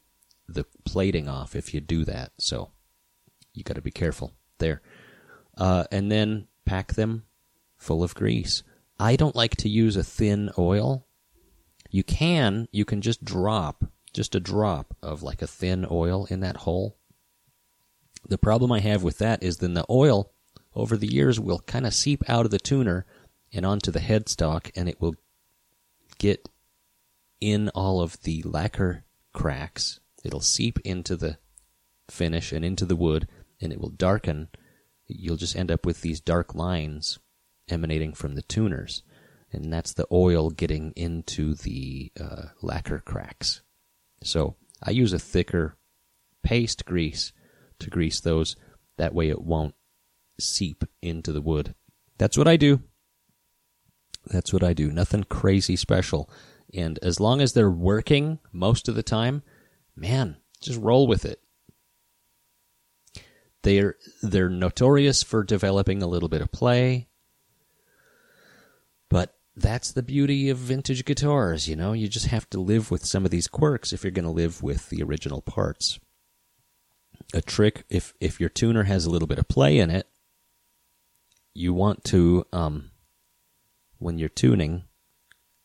the 0.47 0.65
plating 0.85 1.27
off 1.27 1.55
if 1.55 1.73
you 1.73 1.81
do 1.81 2.05
that. 2.05 2.31
So 2.37 2.71
you 3.53 3.63
got 3.63 3.75
to 3.75 3.81
be 3.81 3.91
careful 3.91 4.33
there. 4.59 4.81
Uh, 5.57 5.85
and 5.91 6.11
then 6.11 6.47
pack 6.65 6.93
them 6.93 7.23
full 7.77 8.03
of 8.03 8.15
grease. 8.15 8.63
I 8.99 9.15
don't 9.15 9.35
like 9.35 9.55
to 9.57 9.69
use 9.69 9.95
a 9.95 10.03
thin 10.03 10.51
oil. 10.57 11.07
You 11.95 12.03
can, 12.03 12.67
you 12.71 12.83
can 12.83 12.99
just 12.99 13.23
drop, 13.23 13.85
just 14.13 14.35
a 14.35 14.39
drop 14.39 14.97
of 15.01 15.23
like 15.23 15.41
a 15.41 15.47
thin 15.47 15.87
oil 15.89 16.25
in 16.29 16.41
that 16.41 16.57
hole. 16.57 16.97
The 18.27 18.37
problem 18.37 18.71
I 18.71 18.79
have 18.79 19.03
with 19.03 19.19
that 19.19 19.41
is 19.41 19.57
then 19.57 19.75
the 19.75 19.85
oil 19.89 20.31
over 20.75 20.97
the 20.97 21.07
years 21.07 21.39
will 21.39 21.59
kind 21.59 21.85
of 21.85 21.93
seep 21.93 22.21
out 22.27 22.43
of 22.43 22.51
the 22.51 22.59
tuner 22.59 23.05
and 23.53 23.65
onto 23.65 23.91
the 23.91 23.99
headstock 23.99 24.71
and 24.75 24.89
it 24.89 24.99
will 24.99 25.15
get 26.17 26.49
in 27.39 27.69
all 27.69 28.01
of 28.01 28.21
the 28.23 28.41
lacquer 28.43 29.05
cracks 29.31 29.99
It'll 30.25 30.41
seep 30.41 30.79
into 30.79 31.15
the 31.15 31.37
finish 32.09 32.51
and 32.51 32.65
into 32.65 32.85
the 32.85 32.95
wood, 32.95 33.27
and 33.61 33.71
it 33.71 33.79
will 33.79 33.89
darken. 33.89 34.49
You'll 35.05 35.37
just 35.37 35.55
end 35.55 35.69
up 35.69 35.85
with 35.85 36.01
these 36.01 36.19
dark 36.19 36.55
lines 36.55 37.19
emanating 37.69 38.13
from 38.13 38.33
the 38.33 38.41
tuners, 38.41 39.03
and 39.55 39.71
that's 39.71 39.93
the 39.93 40.07
oil 40.11 40.49
getting 40.49 40.91
into 40.95 41.55
the 41.55 42.11
uh, 42.19 42.47
lacquer 42.61 42.99
cracks. 42.99 43.61
So 44.23 44.55
I 44.83 44.91
use 44.91 45.13
a 45.13 45.19
thicker 45.19 45.77
paste 46.43 46.85
grease 46.85 47.31
to 47.79 47.89
grease 47.89 48.19
those. 48.19 48.55
That 48.97 49.13
way 49.13 49.29
it 49.29 49.41
won't 49.41 49.75
seep 50.39 50.83
into 51.01 51.31
the 51.31 51.41
wood. 51.41 51.73
That's 52.17 52.37
what 52.37 52.47
I 52.47 52.57
do. 52.57 52.81
That's 54.27 54.51
what 54.51 54.63
I 54.63 54.73
do. 54.73 54.91
Nothing 54.91 55.23
crazy 55.23 55.75
special. 55.75 56.29
And 56.73 56.99
as 57.01 57.19
long 57.19 57.41
as 57.41 57.53
they're 57.53 57.71
working 57.71 58.39
most 58.51 58.87
of 58.87 58.95
the 58.95 59.03
time, 59.03 59.43
man, 59.95 60.37
just 60.61 60.79
roll 60.81 61.07
with 61.07 61.25
it. 61.25 61.41
They're 63.63 63.95
they're 64.21 64.49
notorious 64.49 65.23
for 65.23 65.43
developing 65.43 66.03
a 66.03 66.07
little 66.07 66.29
bit 66.29 66.41
of 66.41 66.51
play, 66.51 67.07
but 69.09 69.35
that's 69.55 69.91
the 69.91 70.03
beauty 70.03 70.49
of 70.49 70.57
vintage 70.57 71.05
guitars. 71.05 71.67
You 71.67 71.75
know, 71.75 71.93
you 71.93 72.07
just 72.07 72.27
have 72.27 72.49
to 72.51 72.59
live 72.59 72.91
with 72.91 73.05
some 73.05 73.25
of 73.25 73.31
these 73.31 73.47
quirks 73.47 73.93
if 73.93 74.03
you're 74.03 74.11
going 74.11 74.25
to 74.25 74.31
live 74.31 74.61
with 74.61 74.89
the 74.89 75.01
original 75.01 75.41
parts. 75.41 75.99
A 77.33 77.41
trick 77.41 77.85
if 77.89 78.13
if 78.19 78.39
your 78.39 78.49
tuner 78.49 78.83
has 78.83 79.05
a 79.05 79.09
little 79.09 79.27
bit 79.27 79.39
of 79.39 79.47
play 79.47 79.79
in 79.79 79.89
it, 79.89 80.07
you 81.53 81.73
want 81.73 82.03
to 82.05 82.45
um, 82.51 82.91
when 83.97 84.19
you're 84.19 84.29
tuning, 84.29 84.83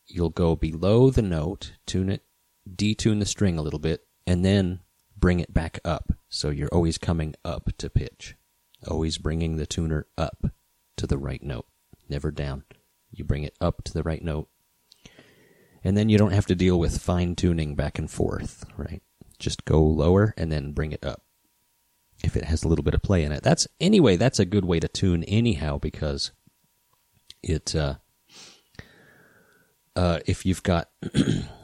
you'll 0.07 0.29
go 0.29 0.55
below 0.55 1.09
the 1.09 1.21
note, 1.21 1.73
tune 1.85 2.09
it, 2.09 2.23
detune 2.67 3.19
the 3.19 3.25
string 3.25 3.57
a 3.57 3.61
little 3.61 3.79
bit, 3.79 4.05
and 4.25 4.43
then 4.45 4.79
bring 5.17 5.39
it 5.39 5.53
back 5.53 5.79
up. 5.83 6.13
So 6.29 6.49
you're 6.49 6.73
always 6.73 6.97
coming 6.97 7.35
up 7.43 7.69
to 7.77 7.89
pitch, 7.89 8.35
always 8.87 9.17
bringing 9.17 9.57
the 9.57 9.67
tuner 9.67 10.07
up 10.17 10.45
to 10.97 11.05
the 11.05 11.17
right 11.17 11.43
note, 11.43 11.67
never 12.09 12.31
down. 12.31 12.63
You 13.11 13.23
bring 13.23 13.43
it 13.43 13.55
up 13.61 13.83
to 13.83 13.93
the 13.93 14.03
right 14.03 14.23
note. 14.23 14.47
And 15.83 15.97
then 15.97 16.09
you 16.09 16.17
don't 16.17 16.33
have 16.33 16.45
to 16.47 16.55
deal 16.55 16.79
with 16.79 17.01
fine 17.01 17.35
tuning 17.35 17.75
back 17.75 17.97
and 17.97 18.09
forth, 18.09 18.65
right? 18.77 19.01
Just 19.39 19.65
go 19.65 19.81
lower 19.81 20.33
and 20.37 20.51
then 20.51 20.73
bring 20.73 20.91
it 20.91 21.03
up. 21.03 21.23
If 22.23 22.37
it 22.37 22.45
has 22.45 22.63
a 22.63 22.67
little 22.67 22.83
bit 22.83 22.93
of 22.93 23.01
play 23.01 23.23
in 23.23 23.31
it. 23.31 23.41
That's 23.41 23.67
anyway, 23.79 24.15
that's 24.15 24.39
a 24.39 24.45
good 24.45 24.65
way 24.65 24.79
to 24.79 24.87
tune 24.87 25.23
anyhow 25.23 25.79
because 25.79 26.31
it 27.41 27.75
uh 27.75 27.95
uh 29.95 30.19
if 30.27 30.45
you've 30.45 30.61
got 30.61 30.91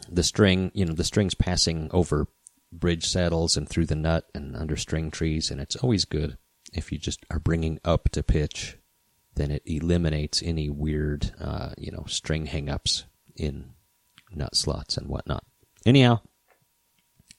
the 0.09 0.23
string, 0.23 0.71
you 0.73 0.83
know, 0.83 0.95
the 0.95 1.03
strings 1.03 1.35
passing 1.35 1.89
over 1.93 2.27
bridge 2.71 3.05
saddles 3.05 3.55
and 3.55 3.69
through 3.69 3.85
the 3.85 3.95
nut 3.95 4.25
and 4.33 4.55
under 4.55 4.75
string 4.75 5.11
trees, 5.11 5.51
and 5.51 5.61
it's 5.61 5.75
always 5.77 6.05
good 6.05 6.37
if 6.73 6.91
you 6.91 6.97
just 6.97 7.25
are 7.29 7.39
bringing 7.39 7.79
up 7.85 8.09
to 8.09 8.23
pitch. 8.23 8.77
Then 9.37 9.51
it 9.51 9.61
eliminates 9.67 10.41
any 10.41 10.67
weird, 10.67 11.31
uh, 11.39 11.69
you 11.77 11.91
know, 11.91 12.05
string 12.07 12.47
hangups 12.47 13.03
in 13.35 13.73
nut 14.33 14.55
slots 14.55 14.97
and 14.97 15.07
whatnot. 15.07 15.43
Anyhow, 15.85 16.21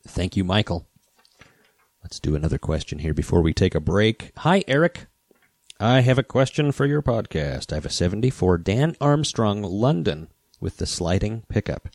thank 0.07 0.37
you, 0.37 0.45
Michael. 0.45 0.87
Let's 2.05 2.21
do 2.21 2.37
another 2.37 2.57
question 2.57 3.01
here 3.01 3.15
before 3.15 3.43
we 3.43 3.53
take 3.53 3.75
a 3.75 3.81
break. 3.81 4.31
Hi, 4.39 4.63
Eric. 4.69 5.07
I 5.81 6.01
have 6.03 6.19
a 6.19 6.23
question 6.23 6.71
for 6.71 6.87
your 6.87 7.03
podcast. 7.03 7.73
I 7.73 7.77
have 7.77 7.87
a 7.87 7.91
74 7.91 8.59
Dan 8.59 8.97
Armstrong 9.01 9.63
London 9.63 10.29
with 10.61 10.77
the 10.77 10.87
sliding 10.87 11.43
pickup. 11.49 11.89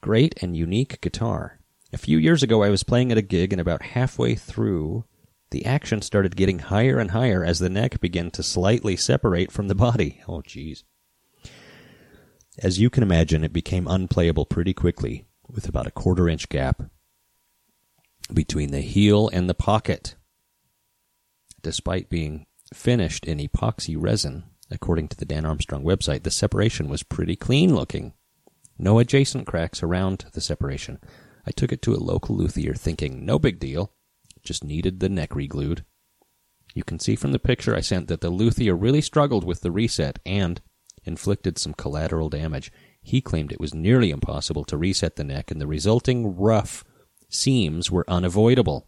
Great 0.00 0.40
and 0.40 0.56
unique 0.56 1.00
guitar. 1.00 1.58
A 1.92 1.98
few 1.98 2.18
years 2.18 2.44
ago, 2.44 2.62
I 2.62 2.70
was 2.70 2.84
playing 2.84 3.10
at 3.10 3.18
a 3.18 3.22
gig, 3.22 3.52
and 3.52 3.60
about 3.60 3.82
halfway 3.82 4.36
through, 4.36 5.04
the 5.50 5.66
action 5.66 6.00
started 6.02 6.36
getting 6.36 6.60
higher 6.60 6.98
and 6.98 7.10
higher 7.10 7.44
as 7.44 7.58
the 7.58 7.68
neck 7.68 8.00
began 8.00 8.30
to 8.32 8.42
slightly 8.42 8.96
separate 8.96 9.50
from 9.50 9.68
the 9.68 9.74
body. 9.74 10.20
Oh, 10.28 10.42
jeez. 10.42 10.84
As 12.58 12.78
you 12.78 12.90
can 12.90 13.02
imagine, 13.02 13.42
it 13.42 13.52
became 13.52 13.88
unplayable 13.88 14.46
pretty 14.46 14.74
quickly, 14.74 15.26
with 15.48 15.68
about 15.68 15.86
a 15.86 15.92
quarter 15.92 16.28
inch 16.28 16.48
gap 16.48 16.82
between 18.32 18.70
the 18.70 18.80
heel 18.80 19.28
and 19.32 19.48
the 19.48 19.54
pocket. 19.54 20.14
Despite 21.62 22.08
being 22.08 22.46
finished 22.72 23.26
in 23.26 23.38
epoxy 23.38 23.96
resin, 23.98 24.44
according 24.70 25.08
to 25.08 25.16
the 25.16 25.24
Dan 25.24 25.44
Armstrong 25.44 25.84
website, 25.84 26.22
the 26.22 26.30
separation 26.30 26.88
was 26.88 27.02
pretty 27.02 27.36
clean 27.36 27.74
looking. 27.74 28.12
No 28.78 28.98
adjacent 28.98 29.46
cracks 29.46 29.82
around 29.82 30.26
the 30.32 30.40
separation. 30.40 31.00
I 31.46 31.50
took 31.50 31.72
it 31.72 31.82
to 31.82 31.94
a 31.94 31.96
local 31.96 32.36
luthier 32.36 32.74
thinking 32.74 33.24
no 33.24 33.38
big 33.38 33.58
deal, 33.58 33.92
just 34.42 34.64
needed 34.64 35.00
the 35.00 35.08
neck 35.08 35.34
reglued. 35.34 35.84
You 36.74 36.84
can 36.84 36.98
see 36.98 37.16
from 37.16 37.32
the 37.32 37.38
picture 37.38 37.74
I 37.74 37.80
sent 37.80 38.08
that 38.08 38.20
the 38.20 38.30
luthier 38.30 38.76
really 38.76 39.00
struggled 39.00 39.44
with 39.44 39.60
the 39.60 39.72
reset 39.72 40.18
and 40.24 40.60
inflicted 41.04 41.58
some 41.58 41.74
collateral 41.74 42.28
damage. 42.28 42.72
He 43.02 43.20
claimed 43.20 43.52
it 43.52 43.60
was 43.60 43.74
nearly 43.74 44.10
impossible 44.10 44.64
to 44.64 44.76
reset 44.76 45.16
the 45.16 45.24
neck 45.24 45.50
and 45.50 45.60
the 45.60 45.66
resulting 45.66 46.36
rough 46.36 46.84
seams 47.28 47.90
were 47.90 48.08
unavoidable. 48.08 48.86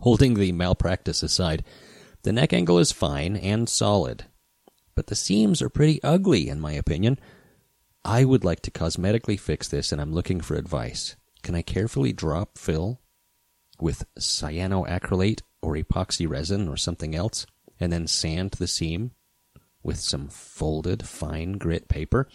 Holding 0.00 0.34
the 0.34 0.52
malpractice 0.52 1.22
aside, 1.22 1.64
the 2.22 2.32
neck 2.32 2.52
angle 2.52 2.78
is 2.78 2.92
fine 2.92 3.36
and 3.36 3.68
solid, 3.68 4.24
but 4.94 5.06
the 5.06 5.14
seams 5.14 5.62
are 5.62 5.68
pretty 5.68 6.02
ugly 6.02 6.48
in 6.48 6.60
my 6.60 6.72
opinion. 6.72 7.18
I 8.04 8.24
would 8.24 8.44
like 8.44 8.60
to 8.62 8.70
cosmetically 8.70 9.38
fix 9.38 9.68
this 9.68 9.92
and 9.92 10.00
I'm 10.00 10.12
looking 10.12 10.40
for 10.40 10.56
advice. 10.56 11.16
Can 11.42 11.54
I 11.54 11.62
carefully 11.62 12.12
drop 12.12 12.58
fill 12.58 13.00
with 13.84 14.06
cyanoacrylate 14.18 15.42
or 15.60 15.74
epoxy 15.74 16.26
resin 16.26 16.68
or 16.68 16.76
something 16.76 17.14
else 17.14 17.44
and 17.78 17.92
then 17.92 18.06
sand 18.06 18.52
the 18.52 18.66
seam 18.66 19.10
with 19.82 19.98
some 19.98 20.26
folded 20.26 21.06
fine 21.06 21.52
grit 21.52 21.86
paper? 21.86 22.26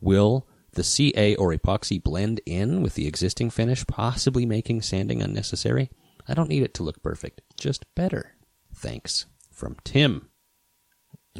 Will 0.00 0.48
the 0.72 0.82
CA 0.82 1.36
or 1.36 1.54
epoxy 1.54 2.02
blend 2.02 2.40
in 2.46 2.82
with 2.82 2.96
the 2.96 3.06
existing 3.06 3.48
finish, 3.48 3.86
possibly 3.86 4.44
making 4.44 4.82
sanding 4.82 5.22
unnecessary? 5.22 5.88
I 6.26 6.34
don't 6.34 6.48
need 6.48 6.64
it 6.64 6.74
to 6.74 6.82
look 6.82 7.00
perfect, 7.00 7.42
just 7.56 7.86
better. 7.94 8.34
Thanks. 8.74 9.26
From 9.52 9.76
Tim. 9.84 10.28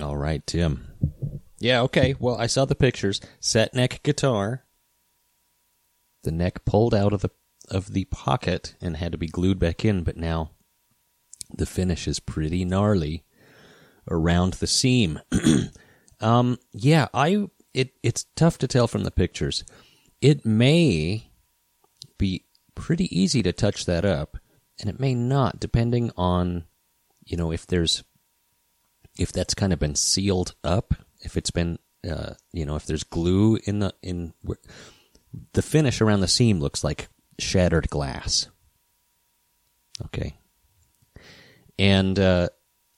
All 0.01 0.16
right, 0.16 0.47
Tim. 0.47 0.87
Yeah, 1.59 1.83
okay. 1.83 2.14
Well, 2.21 2.37
I 2.37 2.47
saw 2.47 2.64
the 2.64 2.77
pictures. 2.77 3.21
Set 3.40 3.75
neck 3.75 4.05
guitar. 4.05 4.64
The 6.23 6.31
neck 6.31 6.64
pulled 6.64 6.94
out 6.94 7.12
of 7.12 7.23
the 7.23 7.31
of 7.70 7.92
the 7.92 8.04
pocket 8.07 8.74
and 8.81 8.96
had 8.96 9.12
to 9.12 9.18
be 9.18 9.26
glued 9.26 9.59
back 9.59 9.85
in, 9.85 10.02
but 10.02 10.16
now 10.16 10.50
the 11.54 11.66
finish 11.66 12.07
is 12.07 12.20
pretty 12.20 12.64
gnarly 12.64 13.24
around 14.11 14.54
the 14.54 14.66
seam. 14.66 15.20
Um, 16.20 16.59
yeah, 16.72 17.09
I 17.14 17.48
it 17.74 17.92
it's 18.02 18.24
tough 18.35 18.59
to 18.59 18.68
tell 18.68 18.88
from 18.88 19.04
the 19.04 19.11
pictures. 19.11 19.64
It 20.20 20.44
may 20.44 21.31
be 22.18 22.44
pretty 22.74 23.16
easy 23.16 23.42
to 23.42 23.52
touch 23.52 23.87
that 23.87 24.04
up, 24.04 24.37
and 24.81 24.90
it 24.90 24.98
may 24.98 25.14
not, 25.14 25.61
depending 25.61 26.11
on 26.16 26.64
you 27.24 27.37
know 27.37 27.52
if 27.52 27.66
there's 27.66 28.02
if 29.18 29.33
that's 29.33 29.54
kind 29.54 29.72
of 29.72 29.78
been 29.78 29.94
sealed 29.94 30.54
up, 30.64 30.94
if 31.20 31.37
it's 31.37 31.50
been 31.50 31.78
uh, 32.09 32.35
you 32.52 32.64
know 32.64 32.76
if 32.76 32.87
there's 32.87 33.04
glue 33.04 33.59
in 33.64 33.78
the 33.78 33.94
in 34.02 34.33
the 35.52 35.62
finish 35.62 36.00
around 36.00 36.20
the 36.20 36.28
seam 36.28 36.59
looks 36.59 36.83
like 36.83 37.09
shattered 37.38 37.90
glass. 37.90 38.48
Okay, 40.07 40.37
and 41.79 42.18
uh, 42.18 42.48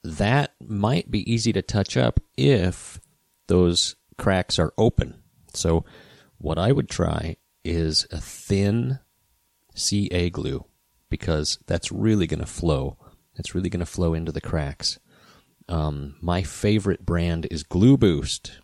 that 0.02 0.54
might 0.60 1.10
be 1.10 1.30
easy 1.30 1.52
to 1.52 1.62
touch 1.62 1.96
up 1.96 2.20
if 2.36 3.00
those 3.46 3.96
cracks 4.18 4.58
are 4.58 4.72
open. 4.76 5.22
So, 5.54 5.84
what 6.38 6.58
I 6.58 6.72
would 6.72 6.88
try 6.88 7.36
is 7.64 8.06
a 8.10 8.20
thin 8.20 9.00
CA 9.74 10.30
glue 10.30 10.64
because 11.08 11.58
that's 11.66 11.90
really 11.92 12.26
going 12.26 12.40
to 12.40 12.46
flow. 12.46 12.96
It's 13.34 13.54
really 13.54 13.68
going 13.68 13.80
to 13.80 13.86
flow 13.86 14.14
into 14.14 14.32
the 14.32 14.40
cracks. 14.40 14.98
Um, 15.68 16.16
my 16.20 16.42
favorite 16.42 17.04
brand 17.04 17.46
is 17.50 17.62
Glue 17.62 17.96
Boost. 17.96 18.60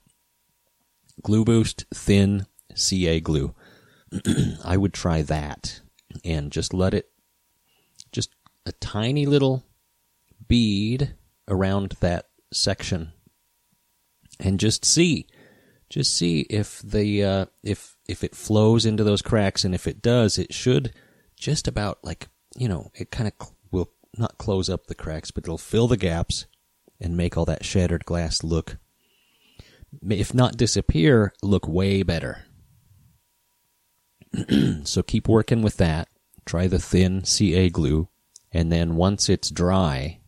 Glue 1.23 1.45
Boost 1.45 1.85
thin 1.93 2.47
CA 2.75 3.21
glue. 3.21 3.55
I 4.65 4.77
would 4.77 4.93
try 4.93 5.23
that 5.23 5.81
and 6.25 6.51
just 6.53 6.73
let 6.73 6.95
it, 6.95 7.11
just 8.13 8.31
a 8.65 8.73
tiny 8.73 9.27
little 9.27 9.65
bead 10.49 11.15
around 11.49 11.97
that 12.01 12.29
section 12.53 13.13
and 14.39 14.61
just 14.61 14.85
see 14.85 15.27
just 15.89 16.17
see 16.17 16.41
if 16.51 16.81
the 16.83 17.23
uh, 17.23 17.47
if 17.63 17.97
if 18.09 18.25
it 18.25 18.35
flows 18.35 18.85
into 18.85 19.05
those 19.05 19.23
cracks 19.23 19.65
and 19.65 19.75
if 19.75 19.87
it 19.87 20.03
does 20.03 20.39
it 20.39 20.53
should 20.53 20.93
just 21.37 21.69
about 21.69 21.99
like 22.03 22.29
you 22.57 22.69
know 22.69 22.91
it 22.95 23.11
kind 23.11 23.29
of 23.29 23.35
cl- 23.41 23.57
will 23.71 23.91
not 24.17 24.39
close 24.39 24.69
up 24.69 24.87
the 24.87 24.95
cracks 24.95 25.31
but 25.31 25.45
it'll 25.45 25.59
fill 25.59 25.89
the 25.89 25.97
gaps 25.97 26.47
and 27.01 27.17
make 27.17 27.37
all 27.37 27.45
that 27.45 27.65
shattered 27.65 28.05
glass 28.05 28.43
look 28.43 28.79
if 30.09 30.35
not 30.35 30.57
disappear 30.57 31.33
look 31.43 31.69
way 31.69 32.03
better 32.03 32.46
so 34.85 35.03
keep 35.03 35.29
working 35.29 35.63
with 35.63 35.77
that 35.77 36.09
try 36.45 36.67
the 36.67 36.79
thin 36.79 37.25
ca 37.25 37.69
glue 37.71 38.09
and 38.53 38.71
then 38.71 38.97
once 38.97 39.29
it's 39.29 39.51
dry 39.51 40.21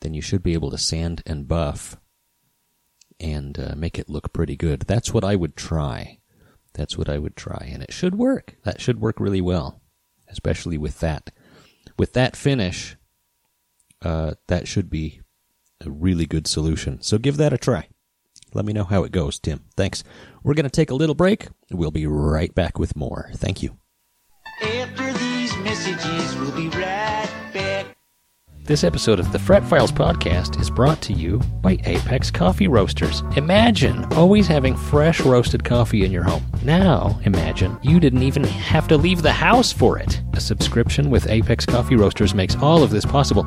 then 0.00 0.14
you 0.14 0.20
should 0.20 0.42
be 0.42 0.52
able 0.52 0.70
to 0.70 0.78
sand 0.78 1.22
and 1.26 1.48
buff 1.48 1.96
and 3.20 3.58
uh, 3.58 3.74
make 3.76 3.98
it 3.98 4.08
look 4.08 4.32
pretty 4.32 4.56
good. 4.56 4.80
That's 4.80 5.12
what 5.12 5.24
I 5.24 5.34
would 5.36 5.56
try. 5.56 6.18
That's 6.74 6.98
what 6.98 7.08
I 7.08 7.18
would 7.18 7.36
try, 7.36 7.70
and 7.72 7.82
it 7.82 7.92
should 7.92 8.16
work. 8.16 8.56
That 8.64 8.80
should 8.80 9.00
work 9.00 9.20
really 9.20 9.40
well, 9.40 9.80
especially 10.28 10.76
with 10.76 11.00
that. 11.00 11.30
With 11.98 12.12
that 12.14 12.36
finish, 12.36 12.96
uh, 14.02 14.34
that 14.48 14.66
should 14.66 14.90
be 14.90 15.20
a 15.80 15.90
really 15.90 16.26
good 16.26 16.46
solution. 16.46 17.00
So 17.00 17.16
give 17.16 17.36
that 17.36 17.52
a 17.52 17.58
try. 17.58 17.88
Let 18.54 18.64
me 18.64 18.72
know 18.72 18.84
how 18.84 19.04
it 19.04 19.12
goes, 19.12 19.38
Tim. 19.38 19.64
Thanks. 19.76 20.04
We're 20.42 20.54
going 20.54 20.64
to 20.64 20.70
take 20.70 20.90
a 20.90 20.94
little 20.94 21.14
break. 21.14 21.48
We'll 21.70 21.90
be 21.90 22.06
right 22.06 22.54
back 22.54 22.78
with 22.78 22.96
more. 22.96 23.30
Thank 23.34 23.62
you. 23.62 23.76
After 24.62 25.12
these 25.14 25.56
messages, 25.58 26.36
we'll 26.36 26.52
be 26.52 26.68
right 26.68 27.28
back. 27.52 27.86
This 28.64 28.84
episode 28.84 29.18
of 29.18 29.30
the 29.32 29.38
Fret 29.38 29.62
Files 29.64 29.92
podcast 29.92 30.58
is 30.60 30.70
brought 30.70 31.02
to 31.02 31.12
you 31.12 31.38
by 31.60 31.78
Apex 31.84 32.30
Coffee 32.30 32.68
Roasters. 32.68 33.22
Imagine 33.36 34.04
always 34.14 34.46
having 34.46 34.76
fresh 34.76 35.20
roasted 35.20 35.64
coffee 35.64 36.04
in 36.04 36.12
your 36.12 36.22
home. 36.22 36.44
Now, 36.64 37.20
imagine 37.24 37.78
you 37.82 38.00
didn't 38.00 38.22
even 38.22 38.42
have 38.42 38.88
to 38.88 38.96
leave 38.96 39.20
the 39.20 39.30
house 39.30 39.70
for 39.70 39.98
it. 39.98 40.22
A 40.32 40.40
subscription 40.40 41.10
with 41.10 41.28
Apex 41.28 41.66
Coffee 41.66 41.94
Roasters 41.94 42.34
makes 42.34 42.56
all 42.56 42.82
of 42.82 42.88
this 42.88 43.04
possible. 43.04 43.46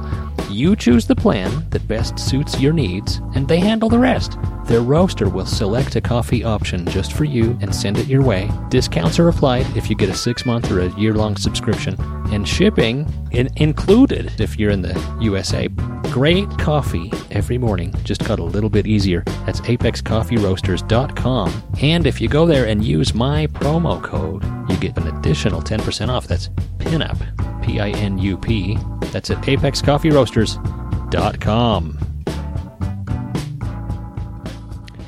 You 0.51 0.75
choose 0.75 1.08
the 1.08 1.15
plan 1.15 1.67
that 1.71 1.88
best 1.88 2.19
suits 2.19 2.60
your 2.60 2.73
needs, 2.73 3.19
and 3.34 3.47
they 3.47 3.60
handle 3.60 3.89
the 3.89 3.97
rest. 3.97 4.38
Their 4.65 4.82
roaster 4.82 5.30
will 5.30 5.47
select 5.47 5.95
a 5.95 6.01
coffee 6.01 6.43
option 6.43 6.86
just 6.86 7.13
for 7.13 7.23
you 7.23 7.58
and 7.60 7.73
send 7.73 7.97
it 7.97 8.06
your 8.06 8.21
way. 8.21 8.51
Discounts 8.69 9.17
are 9.17 9.30
applied 9.30 9.65
if 9.75 9.89
you 9.89 9.95
get 9.95 10.10
a 10.10 10.15
six 10.15 10.45
month 10.45 10.69
or 10.71 10.82
a 10.82 10.99
year 10.99 11.15
long 11.15 11.38
subscription, 11.38 11.95
and 12.34 12.48
shipping 12.48 13.06
in- 13.32 13.50
included 13.58 14.32
if 14.40 14.58
you're 14.60 14.72
in 14.72 14.82
the 14.82 15.00
USA. 15.22 15.68
Great 16.12 16.50
coffee 16.58 17.12
every 17.32 17.58
morning 17.58 17.94
just 18.04 18.24
got 18.26 18.40
a 18.40 18.44
little 18.44 18.70
bit 18.70 18.86
easier. 18.88 19.24
That's 19.46 19.62
apexcoffeeroasters.com. 19.62 21.63
And 21.82 22.06
if 22.08 22.20
you 22.22 22.28
go 22.28 22.46
there 22.46 22.66
and 22.66 22.84
use 22.84 23.13
my 23.13 23.48
promo 23.48 24.04
code, 24.04 24.44
you 24.70 24.76
get 24.78 24.98
an 24.98 25.08
additional 25.08 25.62
10% 25.62 26.10
off. 26.10 26.28
That's 26.28 26.50
PINUP, 26.78 27.63
P 27.63 27.80
I 27.80 27.90
N 27.90 28.18
U 28.18 28.38
P. 28.38 28.78
That's 29.12 29.30
at 29.30 29.42
apexcoffeeroasters.com. 29.44 32.00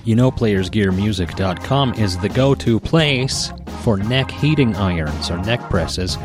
You 0.05 0.15
know, 0.15 0.31
PlayersGearMusic.com 0.31 1.93
is 1.95 2.17
the 2.17 2.29
go 2.29 2.55
to 2.55 2.79
place 2.79 3.51
for 3.83 3.97
neck 3.97 4.31
heating 4.31 4.73
irons 4.75 5.29
or 5.29 5.37
neck 5.37 5.59
presses. 5.69 6.17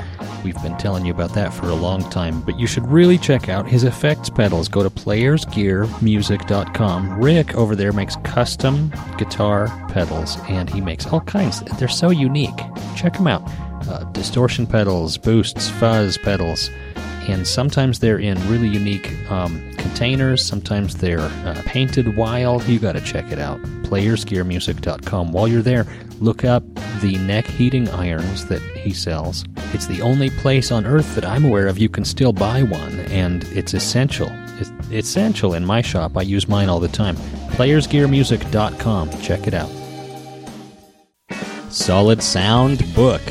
We've 0.44 0.62
been 0.62 0.76
telling 0.76 1.04
you 1.06 1.12
about 1.12 1.32
that 1.32 1.54
for 1.54 1.70
a 1.70 1.74
long 1.74 2.08
time, 2.10 2.42
but 2.42 2.60
you 2.60 2.66
should 2.66 2.86
really 2.86 3.16
check 3.16 3.48
out 3.48 3.66
his 3.66 3.82
effects 3.82 4.28
pedals. 4.28 4.68
Go 4.68 4.82
to 4.82 4.90
playersgearmusic.com. 4.90 7.20
Rick 7.20 7.54
over 7.54 7.74
there 7.74 7.92
makes 7.92 8.16
custom 8.24 8.92
guitar 9.16 9.68
pedals, 9.88 10.36
and 10.48 10.68
he 10.68 10.82
makes 10.82 11.06
all 11.06 11.22
kinds. 11.22 11.62
They're 11.78 11.88
so 11.88 12.10
unique. 12.10 12.60
Check 12.94 13.14
them 13.14 13.26
out. 13.26 13.42
Uh, 13.88 14.04
distortion 14.12 14.66
pedals, 14.66 15.16
boosts, 15.16 15.70
fuzz 15.70 16.18
pedals, 16.18 16.68
and 17.28 17.46
sometimes 17.46 18.00
they're 18.00 18.18
in 18.18 18.36
really 18.48 18.68
unique 18.68 19.14
um, 19.30 19.72
containers. 19.76 20.44
Sometimes 20.44 20.96
they're 20.96 21.20
uh, 21.20 21.62
painted 21.64 22.16
wild. 22.16 22.66
You 22.68 22.78
got 22.78 22.92
to 22.92 23.00
check 23.00 23.32
it 23.32 23.38
out. 23.38 23.58
PlayersGearMusic.com. 23.94 25.30
While 25.30 25.46
you're 25.46 25.62
there, 25.62 25.86
look 26.18 26.44
up 26.44 26.64
the 27.00 27.16
neck 27.18 27.46
heating 27.46 27.88
irons 27.90 28.44
that 28.46 28.60
he 28.60 28.92
sells. 28.92 29.44
It's 29.72 29.86
the 29.86 30.02
only 30.02 30.30
place 30.30 30.72
on 30.72 30.84
earth 30.84 31.14
that 31.14 31.24
I'm 31.24 31.44
aware 31.44 31.68
of 31.68 31.78
you 31.78 31.88
can 31.88 32.04
still 32.04 32.32
buy 32.32 32.64
one, 32.64 32.98
and 33.00 33.44
it's 33.44 33.72
essential. 33.72 34.28
It's 34.58 34.72
essential 34.90 35.54
in 35.54 35.64
my 35.64 35.80
shop. 35.80 36.16
I 36.16 36.22
use 36.22 36.48
mine 36.48 36.68
all 36.68 36.80
the 36.80 36.88
time. 36.88 37.14
PlayersGearMusic.com. 37.54 39.10
Check 39.20 39.46
it 39.46 39.54
out. 39.54 39.70
Solid 41.70 42.20
Sound 42.20 42.92
Book. 42.96 43.22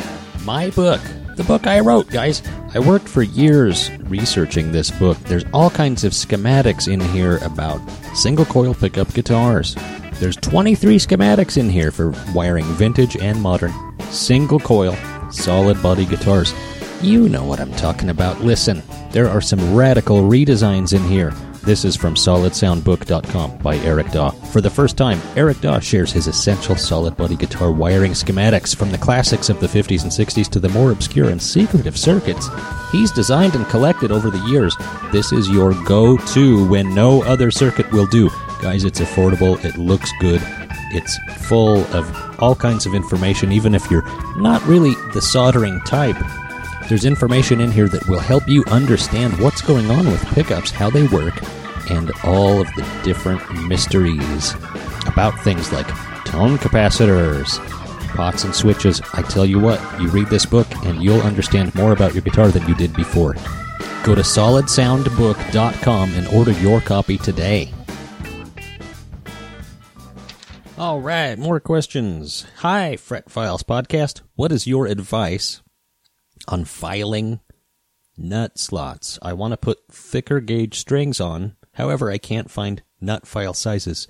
My 0.46 0.70
book. 0.70 1.02
The 1.36 1.44
book 1.44 1.68
I 1.68 1.82
wrote, 1.82 2.10
guys. 2.10 2.42
I 2.74 2.80
worked 2.80 3.10
for 3.10 3.24
years 3.24 3.92
researching 4.04 4.72
this 4.72 4.92
book. 4.92 5.18
There's 5.24 5.46
all 5.54 5.70
kinds 5.70 6.06
of 6.06 6.14
schematics 6.14 6.92
in 6.92 7.02
here 7.02 7.38
about 7.38 7.82
single 8.16 8.46
coil 8.46 8.74
pickup 8.74 9.14
guitars. 9.14 9.76
There's 10.24 10.38
23 10.38 11.00
schematics 11.00 11.58
in 11.58 11.70
here 11.70 11.92
for 11.92 12.12
wiring 12.34 12.64
vintage 12.76 13.18
and 13.18 13.42
modern 13.42 13.74
single 14.10 14.58
coil 14.58 14.96
solid 15.30 15.84
body 15.84 16.06
guitars. 16.06 16.54
You 17.02 17.28
know 17.28 17.44
what 17.44 17.60
I'm 17.60 17.74
talking 17.74 18.10
about. 18.10 18.40
Listen, 18.40 18.82
there 19.12 19.28
are 19.28 19.42
some 19.42 19.76
radical 19.76 20.22
redesigns 20.22 20.96
in 20.96 21.04
here. 21.04 21.34
This 21.66 21.86
is 21.86 21.96
from 21.96 22.16
solidsoundbook.com 22.16 23.60
by 23.60 23.78
Eric 23.78 24.12
Daw. 24.12 24.32
For 24.32 24.60
the 24.60 24.70
first 24.70 24.98
time, 24.98 25.22
Eric 25.38 25.62
Daw 25.62 25.80
shares 25.80 26.12
his 26.12 26.28
essential 26.28 26.76
solid 26.76 27.16
body 27.16 27.38
guitar 27.38 27.72
wiring 27.72 28.12
schematics 28.12 28.76
from 28.76 28.92
the 28.92 28.98
classics 28.98 29.50
of 29.50 29.62
the 29.62 29.68
50s 29.68 30.04
and 30.04 30.12
60s 30.12 30.50
to 30.50 30.60
the 30.60 30.68
more 30.70 30.92
obscure 30.92 31.30
and 31.30 31.42
secretive 31.42 31.98
circuits 31.98 32.50
he's 32.94 33.12
designed 33.12 33.56
and 33.56 33.68
collected 33.68 34.12
over 34.12 34.30
the 34.30 34.46
years. 34.46 34.78
This 35.12 35.32
is 35.32 35.50
your 35.50 35.74
go 35.84 36.16
to 36.18 36.68
when 36.68 36.94
no 36.94 37.24
other 37.24 37.50
circuit 37.50 37.92
will 37.92 38.08
do. 38.08 38.30
Guys, 38.62 38.86
it's 38.86 39.00
affordable, 39.02 39.62
it 39.66 39.78
looks 39.78 40.12
good, 40.20 40.42
it's 40.92 41.18
full 41.48 41.80
of 41.96 42.40
all 42.40 42.56
kinds 42.56 42.86
of 42.86 42.94
information, 42.94 43.52
even 43.52 43.74
if 43.74 43.90
you're 43.90 44.06
not 44.38 44.62
really 44.66 44.94
the 45.14 45.22
soldering 45.22 45.82
type. 45.82 46.18
There's 46.90 47.06
information 47.06 47.62
in 47.62 47.72
here 47.72 47.88
that 47.88 48.08
will 48.08 48.20
help 48.20 48.48
you 48.48 48.64
understand 48.68 49.40
what's 49.40 49.62
going 49.62 49.90
on 49.90 50.06
with 50.06 50.26
pickups, 50.34 50.70
how 50.70 50.90
they 50.90 51.08
work, 51.08 51.34
and 51.90 52.12
all 52.26 52.60
of 52.60 52.68
the 52.76 52.82
different 53.04 53.68
mysteries 53.68 54.54
about 55.08 55.40
things 55.44 55.72
like 55.72 55.88
tone 56.26 56.58
capacitors, 56.58 57.58
pots 58.10 58.44
and 58.44 58.54
switches. 58.54 59.02
I 59.14 59.22
tell 59.22 59.46
you 59.46 59.60
what, 59.60 59.82
you 60.02 60.10
read 60.10 60.28
this 60.28 60.46
book 60.46 60.68
and 60.86 61.02
you'll 61.02 61.22
understand 61.22 61.74
more 61.74 61.94
about 61.94 62.14
your 62.14 62.22
guitar 62.22 62.50
than 62.50 62.68
you 62.68 62.76
did 62.76 62.94
before. 62.94 63.34
Go 64.04 64.14
to 64.14 64.22
solidsoundbook.com 64.22 66.14
and 66.14 66.28
order 66.28 66.52
your 66.52 66.82
copy 66.82 67.18
today. 67.18 67.74
All 70.78 71.00
right, 71.00 71.40
more 71.40 71.62
questions. 71.62 72.46
Hi, 72.58 72.98
Fret 72.98 73.30
Files 73.30 73.64
Podcast. 73.64 74.22
What 74.36 74.52
is 74.52 74.68
your 74.68 74.88
advice 74.88 75.62
on 76.48 76.66
filing 76.66 77.40
nut 78.18 78.58
slots? 78.58 79.20
I 79.22 79.34
want 79.34 79.52
to 79.52 79.58
put 79.58 79.80
thicker 79.92 80.40
gauge 80.40 80.78
strings 80.78 81.20
on. 81.20 81.56
However, 81.74 82.12
I 82.12 82.18
can't 82.18 82.52
find 82.52 82.84
nut 83.02 83.28
file 83.28 83.54
sizes 83.54 84.08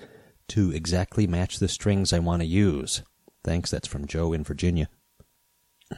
to 0.50 0.72
exactly 0.72 1.28
match 1.28 1.60
the 1.60 1.68
strings 1.68 2.12
I 2.12 2.20
want 2.20 2.42
to 2.42 2.48
use. 2.48 3.02
Thanks, 3.44 3.72
that's 3.72 3.88
from 3.88 4.08
Joe 4.08 4.34
in 4.34 4.44
Virginia. 4.44 4.90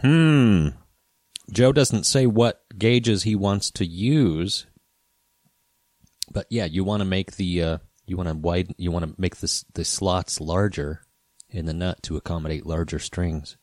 Hmm. 0.01 0.69
Joe 1.51 1.71
doesn't 1.71 2.05
say 2.05 2.25
what 2.25 2.63
gauges 2.77 3.23
he 3.23 3.35
wants 3.35 3.69
to 3.71 3.85
use, 3.85 4.65
but 6.31 6.47
yeah, 6.49 6.65
you 6.65 6.83
want 6.83 7.01
to 7.01 7.05
make 7.05 7.35
the 7.35 7.61
uh, 7.61 7.77
you 8.07 8.17
want 8.17 8.29
to 8.29 8.35
widen 8.35 8.75
you 8.77 8.91
want 8.91 9.05
to 9.05 9.21
make 9.21 9.37
the 9.37 9.63
the 9.73 9.85
slots 9.85 10.41
larger 10.41 11.01
in 11.49 11.65
the 11.65 11.73
nut 11.73 12.01
to 12.03 12.17
accommodate 12.17 12.65
larger 12.65 12.99
strings. 12.99 13.57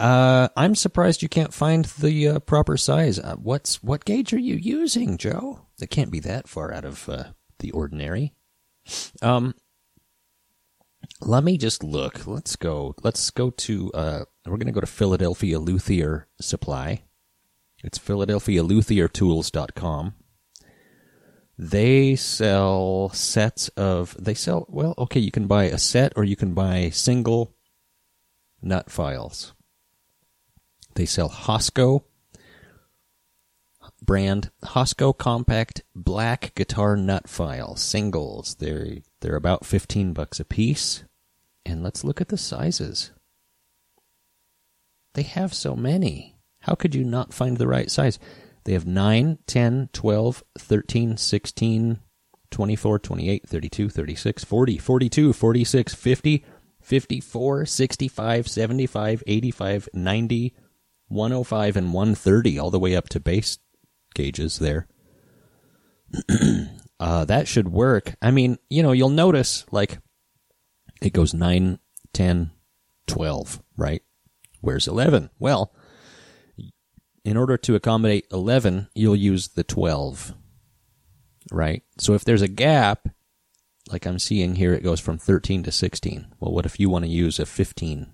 Uh, 0.00 0.48
I'm 0.56 0.74
surprised 0.74 1.22
you 1.22 1.28
can't 1.28 1.52
find 1.52 1.84
the 1.86 2.28
uh, 2.28 2.38
proper 2.40 2.76
size. 2.76 3.18
Uh, 3.18 3.34
what's 3.36 3.82
what 3.82 4.04
gauge 4.04 4.32
are 4.32 4.38
you 4.38 4.54
using, 4.54 5.18
Joe? 5.18 5.66
It 5.80 5.90
can't 5.90 6.12
be 6.12 6.20
that 6.20 6.48
far 6.48 6.72
out 6.72 6.84
of 6.84 7.08
uh, 7.08 7.24
the 7.58 7.72
ordinary. 7.72 8.32
Um, 9.20 9.56
let 11.20 11.42
me 11.42 11.58
just 11.58 11.82
look. 11.82 12.28
Let's 12.28 12.54
go. 12.54 12.94
Let's 13.02 13.30
go 13.30 13.50
to. 13.50 13.90
Uh, 13.92 14.24
we're 14.46 14.58
to 14.58 14.70
go 14.70 14.80
to 14.80 14.86
Philadelphia 14.86 15.58
Luthier 15.58 16.28
Supply. 16.40 17.02
It's 17.82 17.98
PhiladelphiaLuthierTools.com. 17.98 20.14
They 21.58 22.14
sell 22.14 23.10
sets 23.12 23.68
of. 23.70 24.16
They 24.18 24.34
sell. 24.34 24.64
Well, 24.68 24.94
okay. 24.96 25.18
You 25.18 25.32
can 25.32 25.48
buy 25.48 25.64
a 25.64 25.78
set, 25.78 26.12
or 26.14 26.22
you 26.22 26.36
can 26.36 26.54
buy 26.54 26.90
single 26.90 27.56
nut 28.62 28.90
files. 28.90 29.54
They 30.98 31.06
sell 31.06 31.28
Hosco 31.28 32.02
brand 34.02 34.50
Hosco 34.64 35.16
compact 35.16 35.82
black 35.94 36.56
guitar 36.56 36.96
nut 36.96 37.28
file 37.28 37.76
singles. 37.76 38.56
They're 38.56 38.96
they're 39.20 39.36
about 39.36 39.64
15 39.64 40.12
bucks 40.12 40.40
a 40.40 40.44
piece. 40.44 41.04
And 41.64 41.84
let's 41.84 42.02
look 42.02 42.20
at 42.20 42.30
the 42.30 42.36
sizes. 42.36 43.12
They 45.14 45.22
have 45.22 45.54
so 45.54 45.76
many. 45.76 46.34
How 46.62 46.74
could 46.74 46.96
you 46.96 47.04
not 47.04 47.32
find 47.32 47.58
the 47.58 47.68
right 47.68 47.92
size? 47.92 48.18
They 48.64 48.72
have 48.72 48.84
9, 48.84 49.38
10, 49.46 49.90
12, 49.92 50.42
13, 50.58 51.16
16, 51.16 52.00
24, 52.50 52.98
28, 52.98 53.48
32, 53.48 53.88
36, 53.88 54.44
40, 54.44 54.78
42, 54.78 55.32
46, 55.32 55.94
50, 55.94 56.44
54, 56.82 57.66
65, 57.66 58.48
75, 58.48 59.22
85, 59.28 59.88
90, 59.94 60.54
105 61.08 61.76
and 61.76 61.92
130 61.92 62.58
all 62.58 62.70
the 62.70 62.78
way 62.78 62.94
up 62.94 63.08
to 63.10 63.20
base 63.20 63.58
gauges 64.14 64.58
there. 64.58 64.86
uh, 67.00 67.24
that 67.24 67.48
should 67.48 67.68
work. 67.68 68.14
I 68.22 68.30
mean, 68.30 68.58
you 68.70 68.82
know, 68.82 68.92
you'll 68.92 69.08
notice 69.08 69.66
like 69.70 69.98
it 71.00 71.12
goes 71.12 71.34
9, 71.34 71.78
10, 72.12 72.50
12, 73.06 73.62
right? 73.76 74.02
Where's 74.60 74.88
11? 74.88 75.30
Well, 75.38 75.72
in 77.24 77.36
order 77.36 77.56
to 77.56 77.74
accommodate 77.74 78.26
11, 78.32 78.88
you'll 78.94 79.16
use 79.16 79.48
the 79.48 79.64
12, 79.64 80.34
right? 81.52 81.82
So 81.98 82.14
if 82.14 82.24
there's 82.24 82.42
a 82.42 82.48
gap, 82.48 83.08
like 83.90 84.06
I'm 84.06 84.18
seeing 84.18 84.56
here, 84.56 84.74
it 84.74 84.82
goes 84.82 85.00
from 85.00 85.18
13 85.18 85.62
to 85.64 85.72
16. 85.72 86.34
Well, 86.40 86.52
what 86.52 86.66
if 86.66 86.80
you 86.80 86.90
want 86.90 87.04
to 87.04 87.10
use 87.10 87.38
a 87.38 87.46
15 87.46 88.12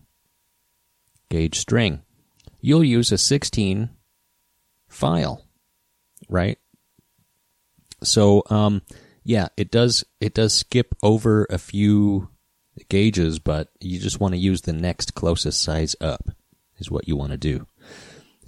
gauge 1.30 1.58
string? 1.58 2.02
You'll 2.64 2.82
use 2.82 3.12
a 3.12 3.18
16 3.18 3.90
file, 4.88 5.44
right? 6.30 6.56
So, 8.02 8.42
um, 8.48 8.80
yeah, 9.22 9.48
it 9.58 9.70
does 9.70 10.02
it 10.18 10.32
does 10.32 10.54
skip 10.54 10.94
over 11.02 11.46
a 11.50 11.58
few 11.58 12.30
gauges, 12.88 13.38
but 13.38 13.68
you 13.80 14.00
just 14.00 14.18
want 14.18 14.32
to 14.32 14.40
use 14.40 14.62
the 14.62 14.72
next 14.72 15.14
closest 15.14 15.62
size 15.62 15.94
up 16.00 16.30
is 16.78 16.90
what 16.90 17.06
you 17.06 17.16
want 17.16 17.32
to 17.32 17.36
do, 17.36 17.66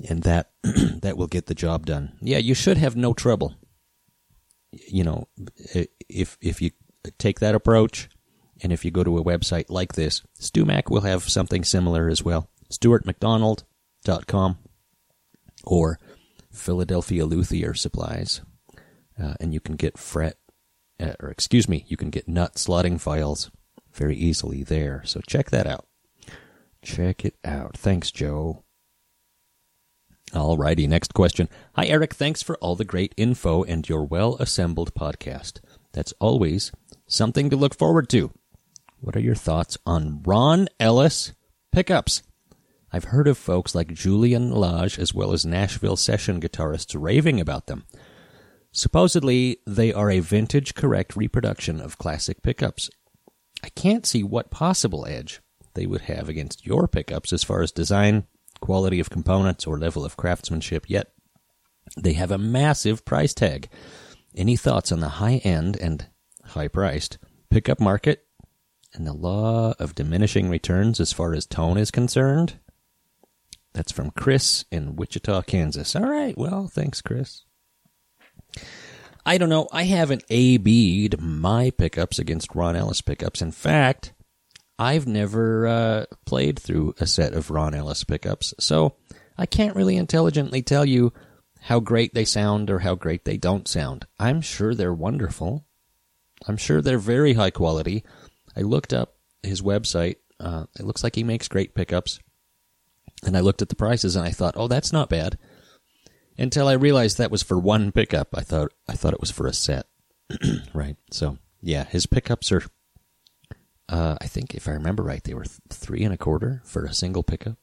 and 0.09 0.23
that 0.23 0.51
that 0.63 1.19
will 1.19 1.27
get 1.27 1.45
the 1.45 1.55
job 1.55 1.85
done. 1.85 2.17
Yeah, 2.23 2.39
you 2.39 2.55
should 2.55 2.79
have 2.79 2.97
no 2.97 3.13
trouble. 3.13 3.55
You 4.73 5.05
know, 5.05 5.29
if 6.09 6.39
if 6.41 6.63
you 6.63 6.71
take 7.19 7.41
that 7.41 7.55
approach, 7.55 8.09
and 8.63 8.73
if 8.73 8.83
you 8.83 8.91
go 8.91 9.05
to 9.05 9.19
a 9.19 9.25
website 9.25 9.67
like 9.69 9.93
this, 9.93 10.23
StewMac 10.41 10.89
will 10.89 11.03
have 11.03 11.29
something 11.29 11.65
similar 11.65 12.09
as 12.09 12.23
well. 12.23 12.49
Stewart 12.71 13.05
MacDonald 13.05 13.65
com 14.27 14.59
or 15.65 15.99
Philadelphia 16.51 17.27
Luthier 17.27 17.75
Supplies. 17.75 18.41
Uh, 19.21 19.35
and 19.41 19.55
you 19.55 19.61
can 19.61 19.77
get 19.77 19.99
fret, 19.99 20.37
uh, 21.01 21.15
or 21.21 21.31
excuse 21.31 21.69
me, 21.69 21.85
you 21.89 21.97
can 21.97 22.11
get 22.11 22.29
nut 22.29 22.55
slotting 22.55 23.01
files 23.01 23.51
very 23.93 24.17
easily 24.17 24.63
there. 24.63 25.03
So 25.05 25.21
check 25.27 25.51
that 25.51 25.67
out. 25.67 25.87
Check 26.83 27.25
it 27.25 27.37
out. 27.45 27.77
Thanks, 27.77 28.11
Joe. 28.11 28.63
Alrighty, 30.33 30.89
next 30.89 31.15
question. 31.15 31.49
Hi, 31.75 31.87
Eric. 31.87 32.15
Thanks 32.15 32.43
for 32.43 32.57
all 32.59 32.77
the 32.77 32.85
great 32.85 33.15
info 33.17 33.63
and 33.63 33.89
your 33.89 34.05
well 34.05 34.37
assembled 34.37 34.95
podcast. 34.95 35.61
That's 35.93 36.13
always 36.21 36.73
something 37.07 37.49
to 37.51 37.57
look 37.57 37.77
forward 37.77 38.09
to. 38.11 38.33
What 39.01 39.17
are 39.17 39.21
your 39.21 39.35
thoughts 39.35 39.79
on 39.87 40.23
Ron 40.25 40.69
Ellis 40.79 41.33
pickups? 41.73 42.23
I've 42.97 43.05
heard 43.05 43.29
of 43.29 43.37
folks 43.37 43.75
like 43.75 43.93
Julian 43.93 44.51
Lage 44.51 44.99
as 44.99 45.13
well 45.13 45.35
as 45.35 45.45
Nashville 45.45 45.97
session 45.97 46.41
guitarists 46.41 46.97
raving 46.99 47.43
about 47.43 47.67
them. 47.67 47.85
Supposedly, 48.73 49.59
they 49.67 49.93
are 49.93 50.11
a 50.11 50.21
vintage 50.21 50.75
correct 50.75 51.15
reproduction 51.15 51.79
of 51.79 51.99
classic 51.99 52.43
pickups. 52.43 52.89
I 53.63 53.69
can't 53.69 54.07
see 54.07 54.23
what 54.23 54.51
possible 54.51 55.05
edge 55.07 55.43
they 55.75 55.85
would 55.85 56.01
have 56.03 56.31
against 56.31 56.65
your 56.65 56.89
pickups 56.89 57.35
as 57.35 57.45
far 57.45 57.61
as 57.61 57.71
design, 57.71 58.25
quality 58.61 58.99
of 58.99 59.11
components, 59.11 59.67
or 59.67 59.79
level 59.79 60.03
of 60.07 60.17
craftsmanship, 60.17 60.89
yet 60.89 61.13
they 61.99 62.15
have 62.15 62.31
a 62.31 62.39
massive 62.39 63.05
price 63.05 63.35
tag. 63.35 63.69
Any 64.35 64.57
thoughts 64.57 64.91
on 64.91 65.01
the 65.01 65.21
high 65.21 65.43
end 65.45 65.77
and 65.77 66.07
high 66.45 66.69
priced 66.69 67.19
pickup 67.51 67.79
market 67.79 68.25
and 68.95 69.07
the 69.07 69.13
law 69.13 69.75
of 69.79 69.95
diminishing 69.95 70.49
returns 70.49 70.99
as 70.99 71.13
far 71.13 71.35
as 71.35 71.45
tone 71.45 71.77
is 71.77 71.91
concerned? 71.91 72.59
That's 73.77 73.93
from 73.93 74.11
Chris 74.13 74.65
in 74.73 74.97
Wichita, 74.97 75.43
Kansas. 75.43 75.95
All 75.95 76.09
right. 76.09 76.37
Well, 76.37 76.67
thanks, 76.67 77.03
Chris. 77.03 77.45
I 79.27 79.37
don't 79.37 79.51
know. 79.51 79.69
I 79.71 79.83
haven't 79.83 80.25
A-B'd 80.31 81.21
my 81.21 81.69
pickups 81.69 82.19
against 82.19 82.55
Ron 82.55 82.75
Ellis 82.75 83.03
pickups. 83.03 83.43
In 83.43 83.53
fact, 83.53 84.15
I've 84.79 85.07
never 85.07 85.67
uh, 85.67 86.05
played 86.25 86.59
through 86.59 86.95
a 86.99 87.07
set 87.07 87.35
of 87.35 87.51
Ron 87.51 87.75
Ellis 87.75 88.03
pickups, 88.03 88.55
so 88.59 88.95
I 89.37 89.45
can't 89.45 89.77
really 89.77 89.97
intelligently 89.99 90.63
tell 90.63 90.87
you 90.87 91.13
how 91.61 91.79
great 91.79 92.15
they 92.15 92.25
sound 92.25 92.71
or 92.71 92.79
how 92.79 92.95
great 92.95 93.27
they 93.27 93.37
don't 93.37 93.69
sound. 93.69 94.07
I'm 94.19 94.41
sure 94.41 94.75
they're 94.75 94.95
wonderful. 94.95 95.67
I'm 96.49 96.57
sure 96.57 96.81
they're 96.81 96.97
very 96.97 97.35
high 97.35 97.51
quality. 97.51 98.05
I 98.57 98.63
looked 98.63 98.95
up 98.95 99.17
his 99.43 99.61
website. 99.61 100.17
Uh, 100.41 100.65
it 100.79 100.87
looks 100.87 101.05
like 101.05 101.15
he 101.15 101.25
makes 101.25 101.49
great 101.49 101.75
pickups. 101.75 102.21
And 103.25 103.37
I 103.37 103.41
looked 103.41 103.63
at 103.63 103.69
the 103.69 103.77
prices 103.77 104.17
and 104.17 104.27
I 104.27 104.31
thought, 104.31 104.55
oh, 104.57 104.69
that's 104.69 104.93
not 104.93 105.09
bad. 105.09 105.39
Until 106.39 106.69
I 106.69 106.75
realized 106.75 107.19
that 107.19 107.31
was 107.31 107.43
for 107.43 107.59
one 107.59 107.93
pickup. 107.93 108.29
I 108.35 108.43
thought 108.43 108.73
I 108.89 108.93
thought 108.93 109.15
it 109.15 109.21
was 109.21 109.31
for 109.31 109.47
a 109.47 109.53
set. 109.53 109.87
right. 110.75 110.97
So 111.11 111.39
yeah, 111.63 111.85
his 111.85 112.07
pickups 112.07 112.53
are. 112.53 112.63
Uh, 113.89 114.17
I 114.21 114.27
think 114.27 114.55
if 114.55 114.69
I 114.69 114.73
remember 114.73 115.03
right, 115.03 115.23
they 115.23 115.33
were 115.33 115.45
th- 115.45 115.61
three 115.71 116.03
and 116.03 116.13
a 116.13 116.19
quarter 116.19 116.61
for 116.65 116.85
a 116.85 116.93
single 116.93 117.23
pickup. 117.23 117.57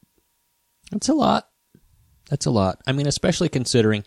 That's 0.92 1.10
a 1.10 1.14
lot. 1.14 1.50
That's 2.30 2.46
a 2.46 2.52
lot. 2.52 2.82
I 2.88 2.94
mean, 2.94 3.08
especially 3.08 3.50
considering 3.50 4.06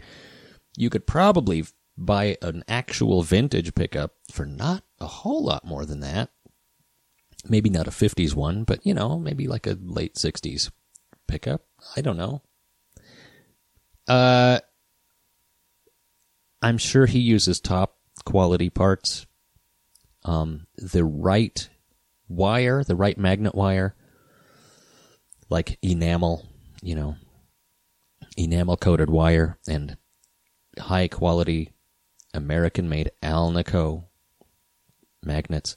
you 0.76 0.90
could 0.90 1.06
probably 1.06 1.64
buy 1.96 2.36
an 2.42 2.64
actual 2.68 3.22
vintage 3.22 3.74
pickup 3.74 4.12
for 4.30 4.46
not 4.46 4.82
a 5.00 5.06
whole 5.06 5.44
lot 5.44 5.64
more 5.64 5.84
than 5.84 6.00
that. 6.00 6.30
Maybe 7.48 7.70
not 7.70 7.86
a 7.86 7.90
50s 7.90 8.34
one, 8.34 8.64
but 8.64 8.84
you 8.84 8.94
know, 8.94 9.18
maybe 9.18 9.46
like 9.46 9.66
a 9.66 9.78
late 9.80 10.14
60s 10.14 10.70
pickup. 11.26 11.62
I 11.96 12.00
don't 12.00 12.16
know. 12.16 12.42
Uh, 14.08 14.60
I'm 16.62 16.78
sure 16.78 17.06
he 17.06 17.18
uses 17.18 17.60
top 17.60 17.96
quality 18.24 18.70
parts. 18.70 19.26
Um, 20.24 20.66
the 20.76 21.04
right 21.04 21.68
wire, 22.28 22.82
the 22.82 22.96
right 22.96 23.16
magnet 23.16 23.54
wire, 23.54 23.94
like 25.48 25.78
enamel, 25.82 26.46
you 26.82 26.94
know, 26.94 27.16
enamel 28.36 28.76
coated 28.76 29.10
wire 29.10 29.58
and 29.68 29.96
high 30.78 31.08
quality 31.08 31.72
American 32.34 32.88
made 32.88 33.10
Alnico 33.22 34.04
magnets. 35.22 35.76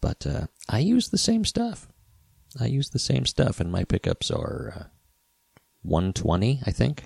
But 0.00 0.26
uh, 0.26 0.46
I 0.68 0.80
use 0.80 1.08
the 1.08 1.18
same 1.18 1.44
stuff. 1.44 1.88
I 2.60 2.66
use 2.66 2.90
the 2.90 2.98
same 2.98 3.26
stuff, 3.26 3.60
and 3.60 3.70
my 3.72 3.84
pickups 3.84 4.30
are 4.30 4.72
uh, 4.76 4.84
120, 5.82 6.60
I 6.66 6.70
think. 6.70 7.04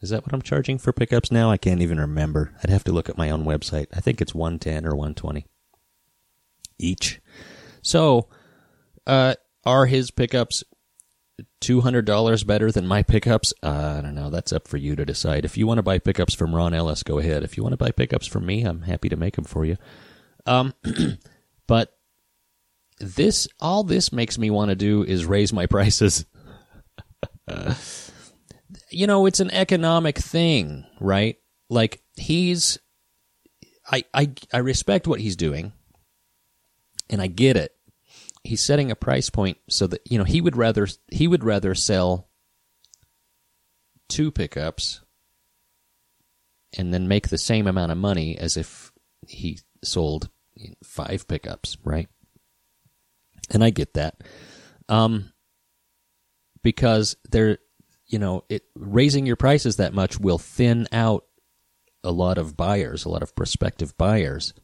Is 0.00 0.10
that 0.10 0.24
what 0.24 0.32
I'm 0.34 0.42
charging 0.42 0.78
for 0.78 0.92
pickups 0.92 1.30
now? 1.32 1.50
I 1.50 1.56
can't 1.56 1.80
even 1.82 1.98
remember. 2.00 2.54
I'd 2.62 2.70
have 2.70 2.84
to 2.84 2.92
look 2.92 3.08
at 3.08 3.18
my 3.18 3.30
own 3.30 3.44
website. 3.44 3.86
I 3.94 4.00
think 4.00 4.20
it's 4.20 4.34
110 4.34 4.86
or 4.86 4.90
120. 4.94 5.46
each. 6.78 7.20
So, 7.82 8.28
uh, 9.06 9.34
are 9.64 9.86
his 9.86 10.10
pickups 10.10 10.64
two 11.60 11.80
hundred 11.80 12.04
dollars 12.04 12.44
better 12.44 12.70
than 12.70 12.86
my 12.86 13.02
pickups? 13.02 13.52
Uh, 13.62 13.96
I 13.98 14.00
don't 14.02 14.14
know. 14.14 14.30
That's 14.30 14.52
up 14.52 14.68
for 14.68 14.76
you 14.76 14.96
to 14.96 15.04
decide. 15.04 15.44
If 15.44 15.56
you 15.56 15.66
want 15.66 15.78
to 15.78 15.82
buy 15.82 15.98
pickups 15.98 16.34
from 16.34 16.54
Ron 16.54 16.74
Ellis, 16.74 17.02
go 17.02 17.18
ahead. 17.18 17.42
If 17.44 17.56
you 17.56 17.62
want 17.62 17.72
to 17.72 17.76
buy 17.78 17.90
pickups 17.90 18.26
from 18.26 18.46
me, 18.46 18.62
I'm 18.64 18.82
happy 18.82 19.08
to 19.08 19.16
make 19.16 19.36
them 19.36 19.44
for 19.44 19.64
you. 19.64 19.76
Um, 20.46 20.74
but 21.66 21.95
this, 22.98 23.48
all 23.60 23.84
this 23.84 24.12
makes 24.12 24.38
me 24.38 24.50
want 24.50 24.70
to 24.70 24.76
do 24.76 25.02
is 25.02 25.24
raise 25.24 25.52
my 25.52 25.66
prices. 25.66 26.26
you 28.90 29.06
know, 29.06 29.26
it's 29.26 29.40
an 29.40 29.50
economic 29.50 30.18
thing, 30.18 30.86
right? 31.00 31.36
Like 31.68 32.02
he's, 32.16 32.78
I, 33.90 34.04
I, 34.14 34.32
I 34.52 34.58
respect 34.58 35.06
what 35.06 35.20
he's 35.20 35.36
doing, 35.36 35.72
and 37.08 37.20
I 37.20 37.26
get 37.26 37.56
it. 37.56 37.72
He's 38.42 38.62
setting 38.62 38.90
a 38.90 38.96
price 38.96 39.28
point 39.28 39.58
so 39.68 39.88
that 39.88 40.02
you 40.08 40.18
know 40.18 40.24
he 40.24 40.40
would 40.40 40.56
rather 40.56 40.86
he 41.10 41.26
would 41.26 41.42
rather 41.42 41.74
sell 41.74 42.28
two 44.08 44.30
pickups 44.30 45.00
and 46.78 46.94
then 46.94 47.08
make 47.08 47.28
the 47.28 47.38
same 47.38 47.66
amount 47.66 47.90
of 47.90 47.98
money 47.98 48.38
as 48.38 48.56
if 48.56 48.92
he 49.26 49.58
sold 49.82 50.28
five 50.84 51.26
pickups, 51.26 51.76
right? 51.84 52.08
And 53.50 53.62
I 53.62 53.70
get 53.70 53.94
that. 53.94 54.22
Um, 54.88 55.32
because 56.62 57.16
they're, 57.30 57.58
you 58.06 58.18
know, 58.18 58.44
it 58.48 58.64
raising 58.74 59.26
your 59.26 59.36
prices 59.36 59.76
that 59.76 59.94
much 59.94 60.18
will 60.18 60.38
thin 60.38 60.88
out 60.92 61.24
a 62.02 62.10
lot 62.10 62.38
of 62.38 62.56
buyers, 62.56 63.04
a 63.04 63.08
lot 63.08 63.22
of 63.22 63.34
prospective 63.34 63.96
buyers, 63.96 64.54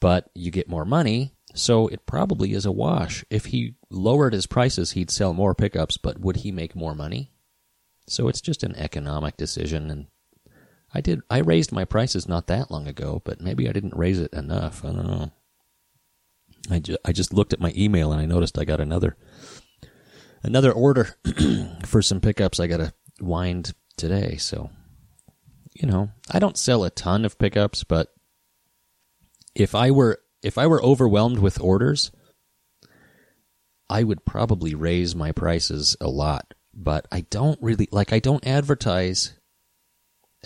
but 0.00 0.30
you 0.34 0.50
get 0.50 0.68
more 0.68 0.84
money, 0.84 1.34
so 1.54 1.88
it 1.88 2.06
probably 2.06 2.52
is 2.52 2.66
a 2.66 2.72
wash. 2.72 3.24
If 3.30 3.46
he 3.46 3.74
lowered 3.90 4.32
his 4.32 4.46
prices, 4.46 4.92
he'd 4.92 5.10
sell 5.10 5.32
more 5.34 5.54
pickups, 5.54 5.96
but 5.96 6.20
would 6.20 6.36
he 6.36 6.52
make 6.52 6.74
more 6.74 6.94
money? 6.94 7.30
So 8.06 8.28
it's 8.28 8.40
just 8.40 8.62
an 8.62 8.74
economic 8.76 9.36
decision 9.36 9.90
and 9.90 10.06
I 10.94 11.00
did 11.00 11.22
I 11.28 11.38
raised 11.38 11.72
my 11.72 11.84
prices 11.84 12.28
not 12.28 12.46
that 12.46 12.70
long 12.70 12.86
ago, 12.86 13.20
but 13.24 13.40
maybe 13.40 13.68
I 13.68 13.72
didn't 13.72 13.96
raise 13.96 14.20
it 14.20 14.32
enough. 14.32 14.84
I 14.84 14.92
don't 14.92 15.06
know. 15.06 15.32
I 16.70 16.78
just, 16.78 16.98
I 17.04 17.12
just 17.12 17.32
looked 17.32 17.52
at 17.52 17.60
my 17.60 17.72
email 17.76 18.12
and 18.12 18.20
I 18.20 18.26
noticed 18.26 18.58
I 18.58 18.64
got 18.64 18.80
another 18.80 19.16
another 20.42 20.72
order 20.72 21.16
for 21.84 22.02
some 22.02 22.20
pickups 22.20 22.60
I 22.60 22.66
got 22.66 22.78
to 22.78 22.92
wind 23.20 23.74
today, 23.96 24.36
so 24.36 24.70
you 25.74 25.88
know, 25.88 26.10
I 26.30 26.38
don't 26.38 26.56
sell 26.56 26.84
a 26.84 26.90
ton 26.90 27.24
of 27.24 27.38
pickups, 27.38 27.84
but 27.84 28.14
if 29.54 29.74
I 29.74 29.90
were 29.90 30.20
if 30.42 30.58
I 30.58 30.66
were 30.66 30.82
overwhelmed 30.82 31.38
with 31.38 31.60
orders, 31.60 32.12
I 33.88 34.04
would 34.04 34.24
probably 34.24 34.74
raise 34.74 35.14
my 35.14 35.32
prices 35.32 35.96
a 36.00 36.08
lot, 36.08 36.54
but 36.72 37.06
I 37.10 37.22
don't 37.22 37.60
really 37.60 37.88
like 37.90 38.12
I 38.12 38.18
don't 38.18 38.46
advertise 38.46 39.32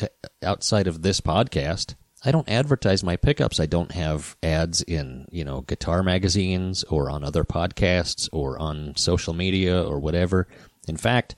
eh, 0.01 0.09
outside 0.43 0.87
of 0.87 1.03
this 1.03 1.21
podcast. 1.21 1.95
I 2.25 2.33
don't 2.33 2.49
advertise 2.49 3.05
my 3.05 3.17
pickups. 3.17 3.61
I 3.61 3.67
don't 3.67 3.93
have 3.93 4.37
ads 4.43 4.83
in, 4.83 5.27
you 5.31 5.45
know, 5.45 5.61
guitar 5.61 6.03
magazines 6.03 6.83
or 6.85 7.11
on 7.11 7.23
other 7.23 7.45
podcasts 7.45 8.29
or 8.33 8.59
on 8.59 8.97
social 8.97 9.35
media 9.35 9.83
or 9.83 10.01
whatever. 10.01 10.49
In 10.89 10.97
fact, 10.97 11.37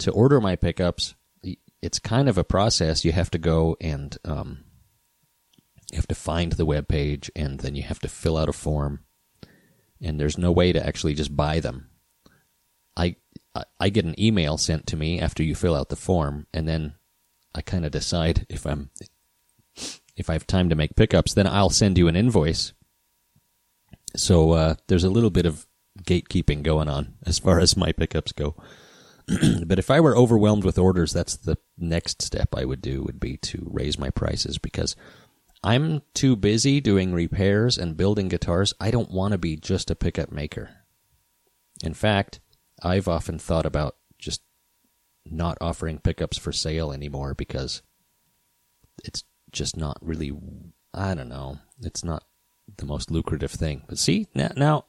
to 0.00 0.10
order 0.10 0.40
my 0.40 0.56
pickups, 0.56 1.14
it's 1.80 1.98
kind 2.00 2.28
of 2.28 2.36
a 2.36 2.44
process. 2.44 3.04
You 3.04 3.12
have 3.12 3.30
to 3.30 3.38
go 3.38 3.76
and 3.80 4.16
um, 4.24 4.64
you 5.90 5.96
have 5.96 6.08
to 6.08 6.14
find 6.14 6.52
the 6.52 6.66
web 6.66 6.88
page, 6.88 7.30
and 7.34 7.60
then 7.60 7.74
you 7.74 7.82
have 7.82 8.00
to 8.00 8.08
fill 8.08 8.36
out 8.36 8.48
a 8.48 8.52
form. 8.52 9.04
And 10.02 10.20
there's 10.20 10.38
no 10.38 10.52
way 10.52 10.72
to 10.72 10.84
actually 10.84 11.14
just 11.14 11.34
buy 11.36 11.60
them. 11.60 11.90
I 12.96 13.16
I 13.80 13.88
get 13.88 14.04
an 14.04 14.20
email 14.20 14.58
sent 14.58 14.86
to 14.88 14.96
me 14.96 15.20
after 15.20 15.42
you 15.42 15.54
fill 15.54 15.74
out 15.74 15.88
the 15.88 15.96
form, 15.96 16.46
and 16.52 16.68
then 16.68 16.94
I 17.54 17.62
kind 17.62 17.84
of 17.86 17.92
decide 17.92 18.46
if 18.48 18.66
I'm 18.66 18.90
if 20.18 20.28
I 20.28 20.34
have 20.34 20.46
time 20.46 20.68
to 20.68 20.74
make 20.74 20.96
pickups, 20.96 21.32
then 21.32 21.46
I'll 21.46 21.70
send 21.70 21.96
you 21.96 22.08
an 22.08 22.16
invoice. 22.16 22.72
So 24.16 24.52
uh, 24.52 24.74
there's 24.88 25.04
a 25.04 25.10
little 25.10 25.30
bit 25.30 25.46
of 25.46 25.66
gatekeeping 26.02 26.62
going 26.62 26.88
on 26.88 27.14
as 27.24 27.38
far 27.38 27.60
as 27.60 27.76
my 27.76 27.92
pickups 27.92 28.32
go. 28.32 28.56
but 29.66 29.78
if 29.78 29.90
I 29.90 30.00
were 30.00 30.16
overwhelmed 30.16 30.64
with 30.64 30.78
orders, 30.78 31.12
that's 31.12 31.36
the 31.36 31.56
next 31.76 32.22
step 32.22 32.54
I 32.54 32.64
would 32.64 32.82
do 32.82 33.02
would 33.02 33.20
be 33.20 33.36
to 33.38 33.66
raise 33.70 33.98
my 33.98 34.10
prices 34.10 34.58
because 34.58 34.96
I'm 35.62 36.02
too 36.14 36.34
busy 36.34 36.80
doing 36.80 37.12
repairs 37.12 37.78
and 37.78 37.96
building 37.96 38.28
guitars. 38.28 38.74
I 38.80 38.90
don't 38.90 39.10
want 39.10 39.32
to 39.32 39.38
be 39.38 39.56
just 39.56 39.90
a 39.90 39.96
pickup 39.96 40.32
maker. 40.32 40.70
In 41.82 41.94
fact, 41.94 42.40
I've 42.82 43.08
often 43.08 43.38
thought 43.38 43.66
about 43.66 43.96
just 44.18 44.42
not 45.26 45.58
offering 45.60 45.98
pickups 45.98 46.38
for 46.38 46.52
sale 46.52 46.92
anymore 46.92 47.34
because 47.34 47.82
it's 49.04 49.24
just 49.52 49.76
not 49.76 49.98
really 50.00 50.32
I 50.94 51.14
don't 51.14 51.28
know. 51.28 51.58
It's 51.82 52.02
not 52.02 52.24
the 52.76 52.86
most 52.86 53.10
lucrative 53.10 53.50
thing. 53.50 53.84
But 53.88 53.98
see, 53.98 54.26
now 54.34 54.50
now 54.56 54.84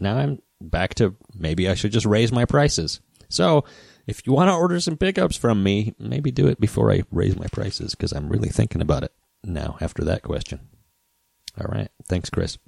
now 0.00 0.16
I'm 0.16 0.40
back 0.60 0.94
to 0.96 1.16
maybe 1.34 1.68
I 1.68 1.74
should 1.74 1.92
just 1.92 2.06
raise 2.06 2.32
my 2.32 2.44
prices. 2.44 3.00
So, 3.28 3.64
if 4.06 4.26
you 4.26 4.32
want 4.32 4.48
to 4.48 4.54
order 4.54 4.78
some 4.80 4.96
pickups 4.96 5.36
from 5.36 5.62
me, 5.62 5.94
maybe 5.98 6.30
do 6.30 6.46
it 6.46 6.60
before 6.60 6.92
I 6.92 7.02
raise 7.10 7.36
my 7.36 7.46
prices 7.46 7.94
because 7.94 8.12
I'm 8.12 8.28
really 8.28 8.50
thinking 8.50 8.82
about 8.82 9.02
it 9.02 9.12
now 9.42 9.76
after 9.80 10.04
that 10.04 10.22
question. 10.22 10.60
All 11.58 11.66
right. 11.68 11.88
Thanks, 12.06 12.30
Chris. 12.30 12.58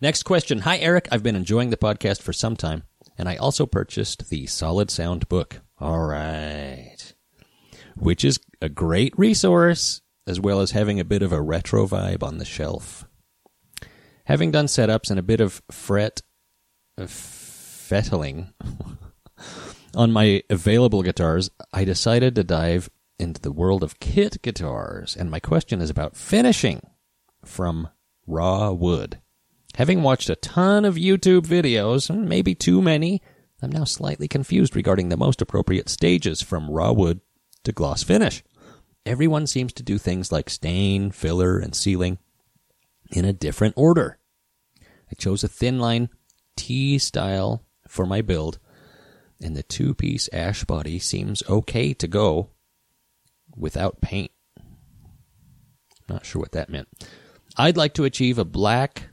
Next 0.00 0.24
question. 0.24 0.60
Hi, 0.60 0.76
Eric. 0.78 1.08
I've 1.10 1.22
been 1.22 1.36
enjoying 1.36 1.70
the 1.70 1.76
podcast 1.76 2.20
for 2.20 2.32
some 2.32 2.56
time, 2.56 2.82
and 3.16 3.28
I 3.28 3.36
also 3.36 3.64
purchased 3.64 4.28
the 4.28 4.46
Solid 4.46 4.90
Sound 4.90 5.28
book. 5.28 5.60
All 5.78 6.04
right. 6.04 6.95
Which 7.96 8.24
is 8.24 8.38
a 8.60 8.68
great 8.68 9.18
resource, 9.18 10.02
as 10.26 10.40
well 10.40 10.60
as 10.60 10.72
having 10.72 11.00
a 11.00 11.04
bit 11.04 11.22
of 11.22 11.32
a 11.32 11.40
retro 11.40 11.86
vibe 11.86 12.22
on 12.22 12.38
the 12.38 12.44
shelf. 12.44 13.04
Having 14.24 14.50
done 14.50 14.66
setups 14.66 15.10
and 15.10 15.18
a 15.18 15.22
bit 15.22 15.40
of 15.40 15.62
fret, 15.70 16.20
uh, 16.98 17.06
fettling 17.06 18.52
on 19.94 20.12
my 20.12 20.42
available 20.50 21.02
guitars, 21.02 21.50
I 21.72 21.84
decided 21.84 22.34
to 22.34 22.44
dive 22.44 22.90
into 23.18 23.40
the 23.40 23.52
world 23.52 23.82
of 23.82 24.00
kit 24.00 24.42
guitars, 24.42 25.16
and 25.16 25.30
my 25.30 25.40
question 25.40 25.80
is 25.80 25.90
about 25.90 26.16
finishing 26.16 26.80
from 27.44 27.88
raw 28.26 28.72
wood. 28.72 29.20
Having 29.76 30.02
watched 30.02 30.30
a 30.30 30.36
ton 30.36 30.84
of 30.84 30.96
YouTube 30.96 31.46
videos, 31.46 32.14
maybe 32.14 32.54
too 32.54 32.82
many, 32.82 33.22
I'm 33.62 33.70
now 33.70 33.84
slightly 33.84 34.28
confused 34.28 34.74
regarding 34.74 35.08
the 35.08 35.16
most 35.16 35.40
appropriate 35.40 35.88
stages 35.88 36.42
from 36.42 36.70
raw 36.70 36.92
wood 36.92 37.20
to 37.66 37.72
gloss 37.72 38.02
finish. 38.02 38.42
Everyone 39.04 39.46
seems 39.46 39.72
to 39.74 39.82
do 39.82 39.98
things 39.98 40.32
like 40.32 40.50
stain, 40.50 41.10
filler, 41.10 41.58
and 41.58 41.74
sealing 41.74 42.18
in 43.12 43.24
a 43.24 43.32
different 43.32 43.74
order. 43.76 44.18
I 44.82 45.14
chose 45.16 45.44
a 45.44 45.48
thin 45.48 45.78
line 45.78 46.08
T 46.56 46.98
style 46.98 47.64
for 47.86 48.06
my 48.06 48.22
build, 48.22 48.58
and 49.40 49.54
the 49.54 49.62
two 49.62 49.94
piece 49.94 50.28
ash 50.32 50.64
body 50.64 50.98
seems 50.98 51.42
okay 51.48 51.94
to 51.94 52.08
go 52.08 52.50
without 53.56 54.00
paint. 54.00 54.32
Not 56.08 56.24
sure 56.24 56.40
what 56.40 56.52
that 56.52 56.70
meant. 56.70 56.88
I'd 57.56 57.76
like 57.76 57.94
to 57.94 58.04
achieve 58.04 58.38
a 58.38 58.44
black 58.44 59.10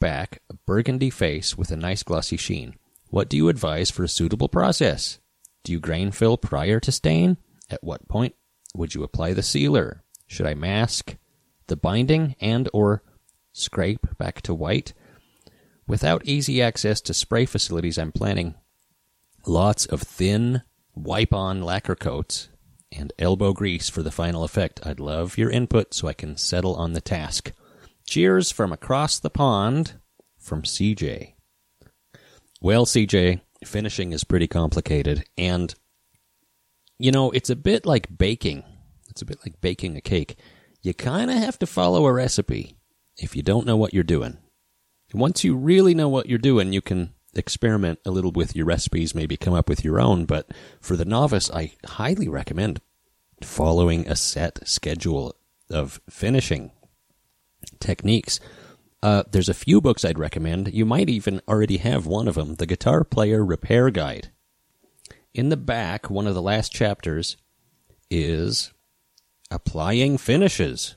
back, 0.00 0.40
a 0.50 0.54
burgundy 0.66 1.10
face 1.10 1.56
with 1.56 1.70
a 1.70 1.76
nice 1.76 2.02
glossy 2.02 2.36
sheen. 2.36 2.74
What 3.08 3.28
do 3.28 3.36
you 3.36 3.48
advise 3.48 3.90
for 3.90 4.04
a 4.04 4.08
suitable 4.08 4.48
process? 4.48 5.18
Do 5.62 5.72
you 5.72 5.80
grain 5.80 6.10
fill 6.10 6.36
prior 6.36 6.80
to 6.80 6.92
stain? 6.92 7.38
At 7.70 7.82
what 7.82 8.08
point 8.08 8.34
would 8.74 8.94
you 8.94 9.02
apply 9.02 9.32
the 9.32 9.42
sealer? 9.42 10.02
Should 10.26 10.46
I 10.46 10.54
mask 10.54 11.16
the 11.66 11.76
binding 11.76 12.36
and 12.40 12.68
or 12.72 13.02
scrape 13.52 14.18
back 14.18 14.42
to 14.42 14.54
white? 14.54 14.92
Without 15.86 16.24
easy 16.24 16.62
access 16.62 17.00
to 17.02 17.14
spray 17.14 17.46
facilities, 17.46 17.98
I'm 17.98 18.12
planning 18.12 18.54
lots 19.46 19.86
of 19.86 20.02
thin 20.02 20.62
wipe-on 20.94 21.62
lacquer 21.62 21.94
coats 21.94 22.48
and 22.90 23.12
elbow 23.18 23.52
grease 23.52 23.88
for 23.88 24.02
the 24.02 24.10
final 24.10 24.44
effect. 24.44 24.80
I'd 24.86 25.00
love 25.00 25.36
your 25.36 25.50
input 25.50 25.92
so 25.92 26.08
I 26.08 26.12
can 26.12 26.36
settle 26.36 26.74
on 26.76 26.92
the 26.92 27.00
task. 27.00 27.52
Cheers 28.06 28.50
from 28.50 28.72
across 28.72 29.18
the 29.18 29.30
pond 29.30 29.94
from 30.38 30.62
CJ. 30.62 31.34
Well, 32.60 32.86
CJ, 32.86 33.40
finishing 33.64 34.12
is 34.12 34.24
pretty 34.24 34.46
complicated, 34.46 35.24
and 35.36 35.74
you 36.98 37.10
know, 37.10 37.30
it's 37.30 37.50
a 37.50 37.56
bit 37.56 37.86
like 37.86 38.16
baking. 38.16 38.64
It's 39.08 39.22
a 39.22 39.26
bit 39.26 39.38
like 39.44 39.60
baking 39.60 39.96
a 39.96 40.00
cake. 40.00 40.36
You 40.82 40.94
kind 40.94 41.30
of 41.30 41.36
have 41.38 41.58
to 41.60 41.66
follow 41.66 42.06
a 42.06 42.12
recipe 42.12 42.76
if 43.16 43.36
you 43.36 43.42
don't 43.42 43.66
know 43.66 43.76
what 43.76 43.94
you're 43.94 44.02
doing. 44.02 44.38
Once 45.12 45.44
you 45.44 45.56
really 45.56 45.94
know 45.94 46.08
what 46.08 46.28
you're 46.28 46.38
doing, 46.38 46.72
you 46.72 46.82
can 46.82 47.14
experiment 47.34 48.00
a 48.04 48.10
little 48.10 48.32
with 48.32 48.56
your 48.56 48.66
recipes, 48.66 49.14
maybe 49.14 49.36
come 49.36 49.54
up 49.54 49.68
with 49.68 49.84
your 49.84 50.00
own. 50.00 50.24
But 50.24 50.50
for 50.80 50.96
the 50.96 51.04
novice, 51.04 51.50
I 51.50 51.72
highly 51.86 52.28
recommend 52.28 52.80
following 53.42 54.08
a 54.08 54.16
set 54.16 54.66
schedule 54.66 55.36
of 55.70 56.00
finishing 56.10 56.72
techniques. 57.80 58.40
Uh, 59.02 59.22
there's 59.30 59.48
a 59.48 59.54
few 59.54 59.80
books 59.80 60.04
I'd 60.04 60.18
recommend. 60.18 60.72
You 60.72 60.84
might 60.84 61.08
even 61.08 61.40
already 61.46 61.76
have 61.78 62.06
one 62.06 62.26
of 62.26 62.34
them 62.34 62.56
The 62.56 62.66
Guitar 62.66 63.04
Player 63.04 63.44
Repair 63.44 63.90
Guide. 63.90 64.30
In 65.34 65.48
the 65.48 65.56
back, 65.56 66.08
one 66.08 66.28
of 66.28 66.34
the 66.34 66.42
last 66.42 66.72
chapters 66.72 67.36
is 68.08 68.72
applying 69.50 70.16
finishes. 70.16 70.94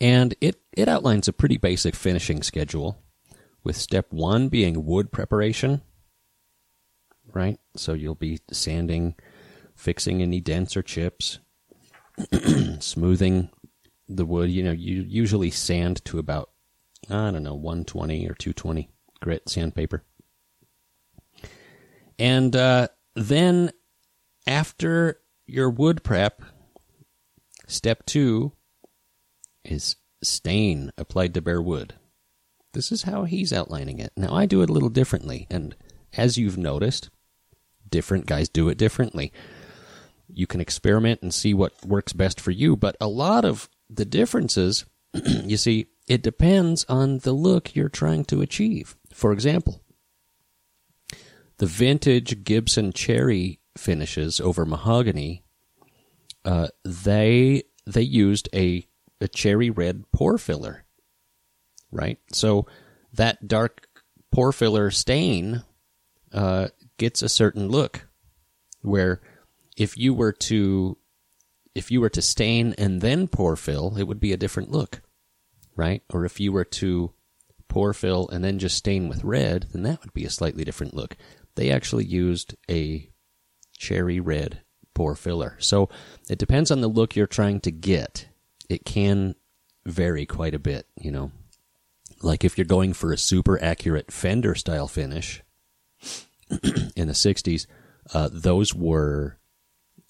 And 0.00 0.34
it, 0.40 0.60
it 0.76 0.88
outlines 0.88 1.26
a 1.26 1.32
pretty 1.32 1.56
basic 1.56 1.96
finishing 1.96 2.42
schedule, 2.42 3.02
with 3.64 3.76
step 3.76 4.06
one 4.10 4.48
being 4.48 4.84
wood 4.84 5.10
preparation, 5.10 5.82
right? 7.32 7.58
So 7.76 7.94
you'll 7.94 8.14
be 8.14 8.38
sanding, 8.52 9.14
fixing 9.74 10.22
any 10.22 10.40
dents 10.40 10.76
or 10.76 10.82
chips, 10.82 11.40
smoothing 12.78 13.50
the 14.08 14.24
wood. 14.24 14.50
You 14.50 14.64
know, 14.64 14.72
you 14.72 15.04
usually 15.08 15.50
sand 15.50 16.04
to 16.04 16.18
about, 16.18 16.50
I 17.10 17.30
don't 17.30 17.42
know, 17.42 17.54
120 17.54 18.26
or 18.28 18.34
220 18.34 18.90
grit 19.20 19.48
sandpaper. 19.48 20.04
And 22.18 22.54
uh, 22.56 22.88
then 23.14 23.72
after 24.46 25.20
your 25.46 25.70
wood 25.70 26.02
prep, 26.02 26.42
step 27.66 28.04
two 28.06 28.52
is 29.64 29.96
stain 30.22 30.92
applied 30.98 31.34
to 31.34 31.42
bare 31.42 31.62
wood. 31.62 31.94
This 32.72 32.92
is 32.92 33.04
how 33.04 33.24
he's 33.24 33.52
outlining 33.52 33.98
it. 33.98 34.12
Now, 34.16 34.34
I 34.34 34.46
do 34.46 34.62
it 34.62 34.70
a 34.70 34.72
little 34.72 34.88
differently, 34.88 35.46
and 35.50 35.74
as 36.16 36.36
you've 36.36 36.58
noticed, 36.58 37.10
different 37.88 38.26
guys 38.26 38.48
do 38.48 38.68
it 38.68 38.78
differently. 38.78 39.32
You 40.28 40.46
can 40.46 40.60
experiment 40.60 41.22
and 41.22 41.32
see 41.32 41.54
what 41.54 41.84
works 41.84 42.12
best 42.12 42.40
for 42.40 42.50
you, 42.50 42.76
but 42.76 42.96
a 43.00 43.08
lot 43.08 43.44
of 43.44 43.68
the 43.88 44.04
differences, 44.04 44.84
you 45.24 45.56
see, 45.56 45.86
it 46.06 46.22
depends 46.22 46.84
on 46.88 47.18
the 47.18 47.32
look 47.32 47.74
you're 47.74 47.88
trying 47.88 48.24
to 48.26 48.42
achieve. 48.42 48.96
For 49.12 49.32
example, 49.32 49.82
the 51.58 51.66
vintage 51.66 52.44
Gibson 52.44 52.92
cherry 52.92 53.60
finishes 53.76 54.40
over 54.40 54.64
mahogany, 54.64 55.44
uh, 56.44 56.68
they 56.84 57.64
they 57.86 58.02
used 58.02 58.48
a 58.54 58.86
a 59.20 59.28
cherry 59.28 59.70
red 59.70 60.04
pore 60.12 60.38
filler, 60.38 60.84
right? 61.90 62.18
So 62.32 62.66
that 63.12 63.48
dark 63.48 63.86
pore 64.30 64.52
filler 64.52 64.90
stain 64.90 65.64
uh, 66.32 66.68
gets 66.96 67.22
a 67.22 67.28
certain 67.28 67.68
look, 67.68 68.08
where 68.82 69.20
if 69.76 69.96
you 69.96 70.14
were 70.14 70.32
to 70.32 70.96
if 71.74 71.90
you 71.90 72.00
were 72.00 72.10
to 72.10 72.22
stain 72.22 72.74
and 72.78 73.00
then 73.00 73.28
pore 73.28 73.56
fill, 73.56 73.96
it 73.96 74.04
would 74.04 74.20
be 74.20 74.32
a 74.32 74.36
different 74.36 74.70
look, 74.70 75.00
right? 75.76 76.02
Or 76.10 76.24
if 76.24 76.40
you 76.40 76.52
were 76.52 76.64
to 76.64 77.12
pore 77.68 77.92
fill 77.92 78.28
and 78.28 78.42
then 78.42 78.58
just 78.58 78.76
stain 78.76 79.08
with 79.08 79.22
red, 79.24 79.68
then 79.72 79.82
that 79.82 80.00
would 80.00 80.12
be 80.12 80.24
a 80.24 80.30
slightly 80.30 80.64
different 80.64 80.94
look. 80.94 81.16
They 81.58 81.72
actually 81.72 82.04
used 82.04 82.54
a 82.70 83.10
cherry 83.76 84.20
red 84.20 84.60
pore 84.94 85.16
filler. 85.16 85.56
So 85.58 85.88
it 86.30 86.38
depends 86.38 86.70
on 86.70 86.82
the 86.82 86.86
look 86.86 87.16
you're 87.16 87.26
trying 87.26 87.58
to 87.62 87.72
get. 87.72 88.28
It 88.68 88.84
can 88.84 89.34
vary 89.84 90.24
quite 90.24 90.54
a 90.54 90.60
bit, 90.60 90.86
you 90.96 91.10
know. 91.10 91.32
Like 92.22 92.44
if 92.44 92.56
you're 92.56 92.64
going 92.64 92.92
for 92.92 93.12
a 93.12 93.18
super 93.18 93.60
accurate 93.60 94.12
Fender 94.12 94.54
style 94.54 94.86
finish 94.86 95.42
in 96.94 97.08
the 97.08 97.12
60s, 97.12 97.66
uh, 98.14 98.28
those 98.32 98.72
were 98.72 99.38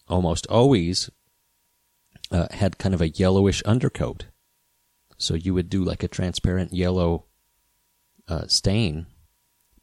almost 0.06 0.46
always 0.48 1.08
uh, 2.30 2.48
had 2.50 2.76
kind 2.76 2.94
of 2.94 3.00
a 3.00 3.08
yellowish 3.08 3.62
undercoat. 3.62 4.26
So 5.16 5.32
you 5.32 5.54
would 5.54 5.70
do 5.70 5.82
like 5.82 6.02
a 6.02 6.08
transparent 6.08 6.74
yellow 6.74 7.24
uh, 8.28 8.48
stain 8.48 9.06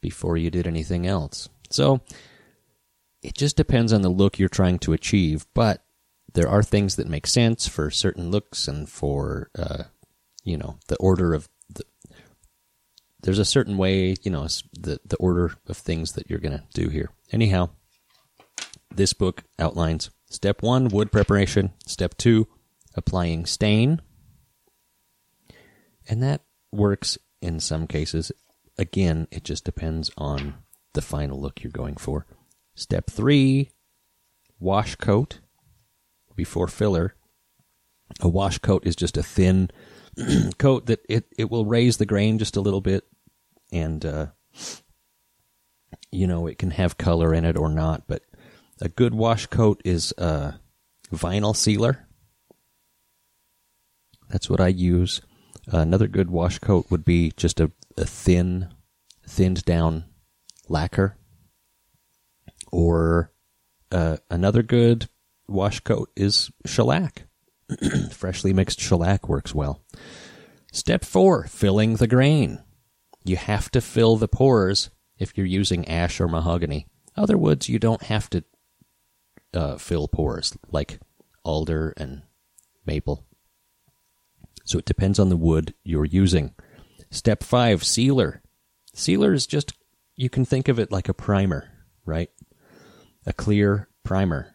before 0.00 0.36
you 0.36 0.52
did 0.52 0.68
anything 0.68 1.04
else. 1.04 1.48
So 1.70 2.00
it 3.22 3.34
just 3.34 3.56
depends 3.56 3.92
on 3.92 4.02
the 4.02 4.08
look 4.08 4.38
you're 4.38 4.48
trying 4.48 4.78
to 4.80 4.92
achieve, 4.92 5.46
but 5.54 5.84
there 6.34 6.48
are 6.48 6.62
things 6.62 6.96
that 6.96 7.08
make 7.08 7.26
sense 7.26 7.66
for 7.66 7.90
certain 7.90 8.30
looks 8.30 8.68
and 8.68 8.88
for, 8.88 9.50
uh, 9.58 9.84
you 10.44 10.56
know, 10.56 10.78
the 10.88 10.96
order 10.96 11.34
of 11.34 11.48
the. 11.68 11.82
There's 13.22 13.38
a 13.38 13.44
certain 13.44 13.78
way, 13.78 14.16
you 14.22 14.30
know, 14.30 14.46
the 14.78 15.00
the 15.04 15.16
order 15.16 15.54
of 15.66 15.76
things 15.76 16.12
that 16.12 16.28
you're 16.28 16.38
going 16.38 16.58
to 16.58 16.64
do 16.74 16.88
here. 16.88 17.10
Anyhow, 17.32 17.70
this 18.94 19.12
book 19.12 19.44
outlines 19.58 20.10
step 20.28 20.62
one, 20.62 20.88
wood 20.88 21.10
preparation. 21.10 21.72
Step 21.86 22.16
two, 22.16 22.46
applying 22.94 23.46
stain. 23.46 24.00
And 26.08 26.22
that 26.22 26.42
works 26.70 27.18
in 27.40 27.60
some 27.60 27.86
cases. 27.86 28.30
Again, 28.78 29.26
it 29.30 29.42
just 29.42 29.64
depends 29.64 30.10
on 30.16 30.54
the 30.96 31.02
final 31.02 31.40
look 31.40 31.62
you're 31.62 31.70
going 31.70 31.94
for. 31.94 32.26
Step 32.74 33.08
three, 33.08 33.70
wash 34.58 34.96
coat 34.96 35.38
before 36.34 36.66
filler. 36.66 37.14
A 38.20 38.28
wash 38.28 38.58
coat 38.58 38.84
is 38.84 38.96
just 38.96 39.16
a 39.16 39.22
thin 39.22 39.70
coat 40.58 40.86
that 40.86 41.00
it, 41.08 41.26
it 41.38 41.50
will 41.50 41.64
raise 41.64 41.98
the 41.98 42.06
grain 42.06 42.38
just 42.38 42.56
a 42.56 42.60
little 42.60 42.80
bit 42.80 43.04
and 43.72 44.04
uh, 44.04 44.26
you 46.10 46.26
know 46.26 46.46
it 46.46 46.58
can 46.58 46.70
have 46.70 46.98
color 46.98 47.34
in 47.34 47.44
it 47.44 47.56
or 47.56 47.68
not 47.68 48.04
but 48.06 48.22
a 48.80 48.88
good 48.88 49.14
wash 49.14 49.46
coat 49.46 49.80
is 49.84 50.14
a 50.18 50.54
vinyl 51.12 51.54
sealer 51.54 52.06
that's 54.30 54.48
what 54.48 54.60
i 54.60 54.68
use 54.68 55.20
another 55.66 56.06
good 56.06 56.30
wash 56.30 56.58
coat 56.58 56.86
would 56.90 57.04
be 57.04 57.32
just 57.36 57.60
a, 57.60 57.70
a 57.96 58.04
thin 58.04 58.68
thinned 59.26 59.64
down 59.64 60.04
lacquer 60.68 61.16
or 62.72 63.32
uh, 63.92 64.16
another 64.30 64.62
good 64.62 65.08
wash 65.48 65.80
coat 65.80 66.10
is 66.16 66.50
shellac 66.64 67.24
freshly 68.12 68.52
mixed 68.52 68.80
shellac 68.80 69.28
works 69.28 69.54
well 69.54 69.82
step 70.72 71.04
four 71.04 71.44
filling 71.44 71.96
the 71.96 72.08
grain 72.08 72.60
you 73.24 73.36
have 73.36 73.70
to 73.72 73.80
fill 73.80 74.16
the 74.16 74.28
pores 74.28 74.90
if 75.18 75.36
you're 75.36 75.46
using 75.46 75.88
ash 75.88 76.20
or 76.20 76.28
mahogany. 76.28 76.86
Other 77.16 77.36
woods, 77.36 77.68
you 77.68 77.78
don't 77.78 78.02
have 78.02 78.30
to 78.30 78.44
uh, 79.54 79.78
fill 79.78 80.06
pores, 80.08 80.56
like 80.70 81.00
alder 81.44 81.94
and 81.96 82.22
maple. 82.84 83.26
So 84.64 84.78
it 84.78 84.84
depends 84.84 85.18
on 85.18 85.28
the 85.28 85.36
wood 85.36 85.74
you're 85.82 86.04
using. 86.04 86.54
Step 87.10 87.42
five, 87.42 87.84
sealer. 87.84 88.42
Sealer 88.94 89.32
is 89.32 89.46
just, 89.46 89.72
you 90.16 90.30
can 90.30 90.44
think 90.44 90.68
of 90.68 90.78
it 90.78 90.90
like 90.90 91.08
a 91.08 91.14
primer, 91.14 91.68
right? 92.04 92.30
A 93.26 93.32
clear 93.32 93.88
primer 94.02 94.54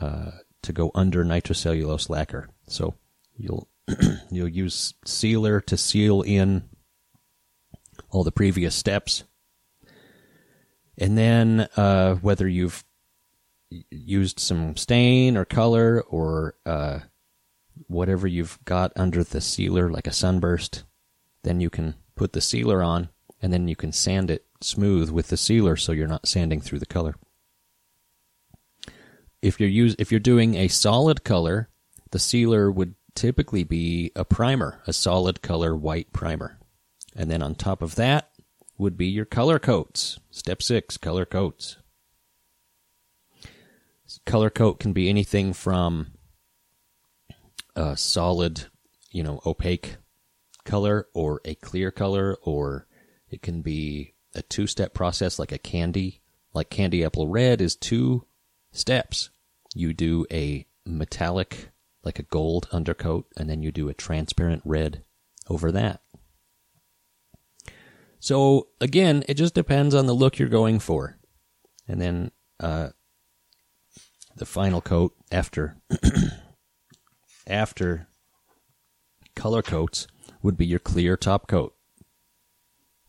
uh, 0.00 0.30
to 0.62 0.72
go 0.72 0.90
under 0.94 1.24
nitrocellulose 1.24 2.08
lacquer. 2.08 2.48
So 2.68 2.94
you'll 3.36 3.68
you'll 4.30 4.48
use 4.48 4.94
sealer 5.04 5.60
to 5.62 5.76
seal 5.76 6.22
in 6.22 6.68
all 8.10 8.24
the 8.24 8.32
previous 8.32 8.74
steps. 8.74 9.24
And 10.98 11.16
then 11.16 11.68
uh, 11.76 12.14
whether 12.16 12.48
you've 12.48 12.84
used 13.90 14.40
some 14.40 14.76
stain 14.76 15.36
or 15.36 15.44
color 15.44 16.02
or 16.08 16.54
uh, 16.64 17.00
whatever 17.88 18.26
you've 18.26 18.58
got 18.64 18.92
under 18.96 19.22
the 19.22 19.40
sealer, 19.40 19.90
like 19.90 20.06
a 20.06 20.12
sunburst, 20.12 20.84
then 21.42 21.60
you 21.60 21.70
can 21.70 21.94
put 22.14 22.32
the 22.32 22.40
sealer 22.40 22.82
on 22.82 23.08
and 23.42 23.52
then 23.52 23.68
you 23.68 23.76
can 23.76 23.92
sand 23.92 24.30
it 24.30 24.45
smooth 24.60 25.10
with 25.10 25.28
the 25.28 25.36
sealer 25.36 25.76
so 25.76 25.92
you're 25.92 26.06
not 26.06 26.26
sanding 26.26 26.60
through 26.60 26.78
the 26.78 26.86
color. 26.86 27.16
If 29.42 29.60
you're 29.60 29.68
use, 29.68 29.94
if 29.98 30.10
you're 30.10 30.20
doing 30.20 30.54
a 30.54 30.68
solid 30.68 31.22
color, 31.22 31.68
the 32.10 32.18
sealer 32.18 32.70
would 32.70 32.94
typically 33.14 33.64
be 33.64 34.12
a 34.16 34.24
primer, 34.24 34.82
a 34.86 34.92
solid 34.92 35.42
color 35.42 35.76
white 35.76 36.12
primer. 36.12 36.58
And 37.14 37.30
then 37.30 37.42
on 37.42 37.54
top 37.54 37.82
of 37.82 37.94
that 37.94 38.30
would 38.78 38.96
be 38.96 39.06
your 39.06 39.24
color 39.24 39.58
coats. 39.58 40.18
Step 40.30 40.62
six, 40.62 40.96
color 40.96 41.24
coats. 41.24 41.76
Color 44.24 44.50
coat 44.50 44.78
can 44.78 44.92
be 44.92 45.08
anything 45.08 45.52
from 45.52 46.08
a 47.74 47.96
solid, 47.96 48.66
you 49.10 49.22
know, 49.22 49.40
opaque 49.44 49.96
color 50.64 51.08
or 51.14 51.40
a 51.44 51.54
clear 51.54 51.90
color, 51.90 52.36
or 52.42 52.86
it 53.30 53.42
can 53.42 53.62
be 53.62 54.14
a 54.36 54.42
two 54.42 54.66
step 54.66 54.94
process 54.94 55.38
like 55.38 55.52
a 55.52 55.58
candy. 55.58 56.20
Like 56.52 56.70
candy 56.70 57.04
apple 57.04 57.28
red 57.28 57.60
is 57.60 57.74
two 57.74 58.26
steps. 58.72 59.30
You 59.74 59.92
do 59.92 60.26
a 60.30 60.66
metallic, 60.86 61.70
like 62.04 62.18
a 62.18 62.24
gold 62.24 62.68
undercoat, 62.72 63.26
and 63.36 63.50
then 63.50 63.62
you 63.62 63.72
do 63.72 63.88
a 63.88 63.94
transparent 63.94 64.62
red 64.64 65.02
over 65.48 65.72
that. 65.72 66.00
So 68.20 68.68
again, 68.80 69.22
it 69.28 69.34
just 69.34 69.54
depends 69.54 69.94
on 69.94 70.06
the 70.06 70.14
look 70.14 70.38
you're 70.38 70.48
going 70.48 70.78
for. 70.78 71.18
And 71.86 72.00
then 72.00 72.30
uh, 72.58 72.88
the 74.36 74.46
final 74.46 74.80
coat 74.80 75.14
after 75.30 75.76
after 77.46 78.08
color 79.36 79.62
coats 79.62 80.08
would 80.42 80.56
be 80.56 80.66
your 80.66 80.78
clear 80.78 81.16
top 81.16 81.46
coat. 81.46 81.75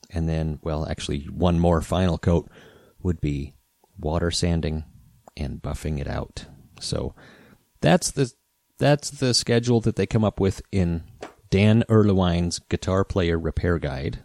And 0.10 0.30
then, 0.30 0.60
well, 0.64 0.88
actually, 0.88 1.24
one 1.26 1.60
more 1.60 1.82
final 1.82 2.18
coat 2.18 2.50
would 3.02 3.20
be 3.20 3.56
water 4.00 4.32
sanding 4.32 4.86
and 5.36 5.62
buffing 5.62 6.00
it 6.00 6.08
out. 6.08 6.46
So 6.80 7.14
that's 7.82 8.12
the 8.12 8.32
that's 8.78 9.10
the 9.10 9.34
schedule 9.34 9.82
that 9.82 9.96
they 9.96 10.06
come 10.06 10.24
up 10.24 10.40
with 10.40 10.62
in 10.72 11.04
Dan 11.50 11.84
Erlewine's 11.90 12.60
Guitar 12.60 13.04
Player 13.04 13.38
Repair 13.38 13.80
Guide. 13.80 14.24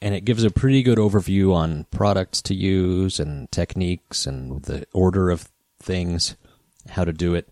And 0.00 0.14
it 0.14 0.24
gives 0.24 0.44
a 0.44 0.50
pretty 0.50 0.82
good 0.82 0.98
overview 0.98 1.54
on 1.54 1.84
products 1.90 2.40
to 2.42 2.54
use 2.54 3.18
and 3.18 3.50
techniques 3.50 4.26
and 4.26 4.62
the 4.62 4.86
order 4.92 5.30
of 5.30 5.48
things, 5.80 6.36
how 6.90 7.04
to 7.04 7.12
do 7.12 7.34
it. 7.34 7.48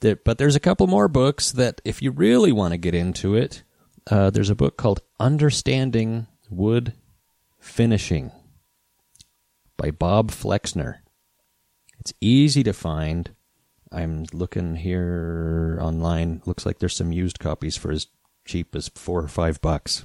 But 0.00 0.36
there's 0.36 0.56
a 0.56 0.60
couple 0.60 0.86
more 0.86 1.08
books 1.08 1.50
that, 1.52 1.80
if 1.84 2.02
you 2.02 2.10
really 2.10 2.52
want 2.52 2.72
to 2.72 2.78
get 2.78 2.94
into 2.94 3.34
it, 3.34 3.63
uh, 4.10 4.30
there's 4.30 4.50
a 4.50 4.54
book 4.54 4.76
called 4.76 5.00
Understanding 5.18 6.26
Wood 6.50 6.92
Finishing 7.58 8.32
by 9.76 9.90
Bob 9.90 10.30
Flexner. 10.30 11.02
It's 11.98 12.12
easy 12.20 12.62
to 12.64 12.72
find. 12.72 13.30
I'm 13.90 14.26
looking 14.32 14.76
here 14.76 15.78
online. 15.80 16.42
Looks 16.44 16.66
like 16.66 16.78
there's 16.78 16.96
some 16.96 17.12
used 17.12 17.38
copies 17.38 17.76
for 17.76 17.90
as 17.90 18.08
cheap 18.44 18.74
as 18.76 18.88
four 18.88 19.20
or 19.20 19.28
five 19.28 19.60
bucks. 19.62 20.04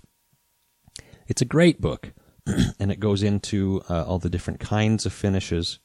It's 1.27 1.41
a 1.41 1.45
great 1.45 1.81
book, 1.81 2.13
and 2.79 2.91
it 2.91 2.99
goes 2.99 3.21
into 3.21 3.81
uh, 3.89 4.05
all 4.05 4.19
the 4.19 4.29
different 4.29 4.61
kinds 4.61 5.05
of 5.05 5.11
finishes, 5.11 5.79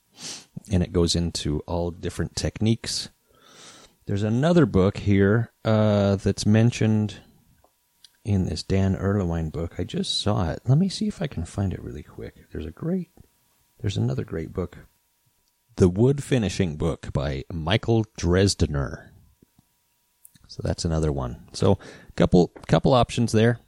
and 0.71 0.83
it 0.83 0.93
goes 0.93 1.17
into 1.17 1.61
all 1.67 1.91
different 1.91 2.37
techniques. 2.37 3.11
There's 4.07 4.23
another 4.23 4.67
book 4.67 4.99
here 4.99 5.51
uh, 5.65 6.17
that's 6.17 6.47
mentioned 6.47 7.21
in 8.25 8.47
this 8.47 8.63
Dan 8.63 8.97
Erlewine 8.97 9.53
book. 9.53 9.75
I 9.79 9.85
just 9.85 10.21
saw 10.21 10.51
it. 10.51 10.61
Let 10.67 10.79
me 10.79 10.89
see 10.89 11.09
if 11.09 11.21
I 11.21 11.27
can 11.27 11.45
find 11.45 11.73
it 11.73 11.83
really 11.83 12.03
quick. 12.03 12.47
There's 12.53 12.67
a 12.67 12.71
great, 12.71 13.11
there's 13.81 13.97
another 13.97 14.25
great 14.25 14.53
book 14.53 14.79
the 15.77 15.89
Wood 15.89 16.23
Finishing 16.23 16.77
Book 16.77 17.13
by 17.13 17.45
Michael 17.53 18.05
Dresdner. 18.19 19.09
So 20.47 20.61
that's 20.63 20.85
another 20.85 21.11
one. 21.11 21.49
So 21.53 21.79
couple 22.17 22.53
couple 22.69 22.93
options 22.93 23.33
there 23.33 23.59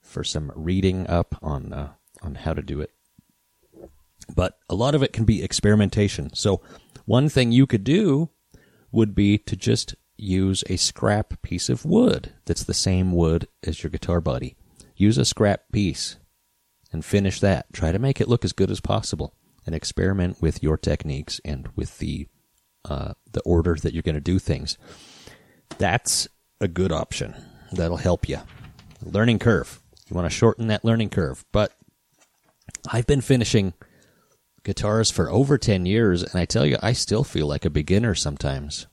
for 0.00 0.24
some 0.24 0.52
reading 0.54 1.06
up 1.06 1.36
on 1.42 1.72
uh, 1.72 1.92
on 2.22 2.36
how 2.36 2.54
to 2.54 2.62
do 2.62 2.80
it. 2.80 2.92
But 4.34 4.58
a 4.70 4.74
lot 4.74 4.94
of 4.94 5.02
it 5.02 5.12
can 5.12 5.24
be 5.24 5.42
experimentation. 5.42 6.32
So 6.34 6.62
one 7.04 7.28
thing 7.28 7.52
you 7.52 7.66
could 7.66 7.84
do 7.84 8.30
would 8.90 9.14
be 9.14 9.36
to 9.38 9.56
just 9.56 9.94
use 10.22 10.62
a 10.68 10.76
scrap 10.76 11.42
piece 11.42 11.68
of 11.68 11.84
wood 11.84 12.32
that's 12.44 12.64
the 12.64 12.74
same 12.74 13.12
wood 13.12 13.48
as 13.64 13.82
your 13.82 13.90
guitar 13.90 14.20
body. 14.20 14.56
Use 14.96 15.18
a 15.18 15.24
scrap 15.24 15.62
piece 15.72 16.16
and 16.92 17.04
finish 17.04 17.40
that. 17.40 17.72
Try 17.72 17.92
to 17.92 17.98
make 17.98 18.20
it 18.20 18.28
look 18.28 18.44
as 18.44 18.52
good 18.52 18.70
as 18.70 18.80
possible 18.80 19.34
and 19.66 19.74
experiment 19.74 20.40
with 20.40 20.62
your 20.62 20.76
techniques 20.76 21.40
and 21.44 21.68
with 21.74 21.98
the 21.98 22.28
uh, 22.84 23.12
the 23.30 23.40
order 23.42 23.76
that 23.76 23.92
you're 23.92 24.02
going 24.02 24.16
to 24.16 24.20
do 24.20 24.38
things. 24.38 24.76
That's 25.78 26.26
a 26.60 26.66
good 26.66 26.90
option. 26.90 27.34
That'll 27.70 27.96
help 27.96 28.28
you. 28.28 28.40
Learning 29.00 29.38
curve. 29.38 29.80
You 30.08 30.16
want 30.16 30.26
to 30.26 30.36
shorten 30.36 30.66
that 30.66 30.84
learning 30.84 31.10
curve. 31.10 31.44
But 31.52 31.72
I've 32.90 33.06
been 33.06 33.20
finishing 33.20 33.74
guitars 34.64 35.12
for 35.12 35.30
over 35.30 35.58
10 35.58 35.86
years, 35.86 36.24
and 36.24 36.40
I 36.40 36.44
tell 36.44 36.66
you, 36.66 36.76
I 36.82 36.92
still 36.92 37.22
feel 37.22 37.46
like 37.46 37.64
a 37.64 37.70
beginner 37.70 38.16
sometimes. 38.16 38.88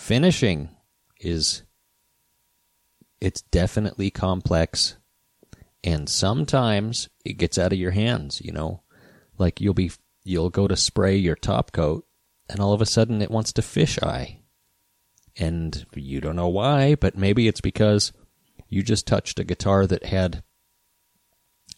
Finishing 0.00 0.70
is, 1.20 1.62
it's 3.20 3.42
definitely 3.42 4.10
complex, 4.10 4.96
and 5.84 6.08
sometimes 6.08 7.10
it 7.22 7.34
gets 7.34 7.58
out 7.58 7.72
of 7.72 7.78
your 7.78 7.90
hands, 7.90 8.40
you 8.42 8.50
know. 8.50 8.82
Like 9.36 9.60
you'll 9.60 9.74
be 9.74 9.92
you'll 10.24 10.48
go 10.48 10.66
to 10.66 10.74
spray 10.74 11.16
your 11.16 11.36
top 11.36 11.70
coat 11.72 12.06
and 12.48 12.60
all 12.60 12.72
of 12.72 12.80
a 12.80 12.86
sudden 12.86 13.20
it 13.20 13.30
wants 13.30 13.52
to 13.52 13.62
fish 13.62 13.98
eye. 14.02 14.40
And 15.36 15.86
you 15.94 16.22
don't 16.22 16.34
know 16.34 16.48
why, 16.48 16.94
but 16.94 17.16
maybe 17.16 17.46
it's 17.46 17.60
because 17.60 18.10
you 18.70 18.82
just 18.82 19.06
touched 19.06 19.38
a 19.38 19.44
guitar 19.44 19.86
that 19.86 20.06
had 20.06 20.42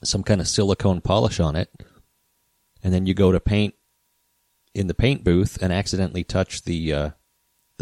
some 0.05 0.23
kind 0.23 0.41
of 0.41 0.49
silicone 0.49 1.01
polish 1.01 1.41
on 1.41 1.57
it, 1.57 1.71
and 2.85 2.95
then 2.95 3.05
you 3.05 3.15
go 3.15 3.33
to 3.33 3.41
paint 3.41 3.75
in 4.75 4.87
the 4.87 4.95
paint 4.95 5.25
booth 5.25 5.59
and 5.61 5.73
accidentally 5.73 6.23
touch 6.25 6.63
the 6.63 6.93
uh, 6.93 7.11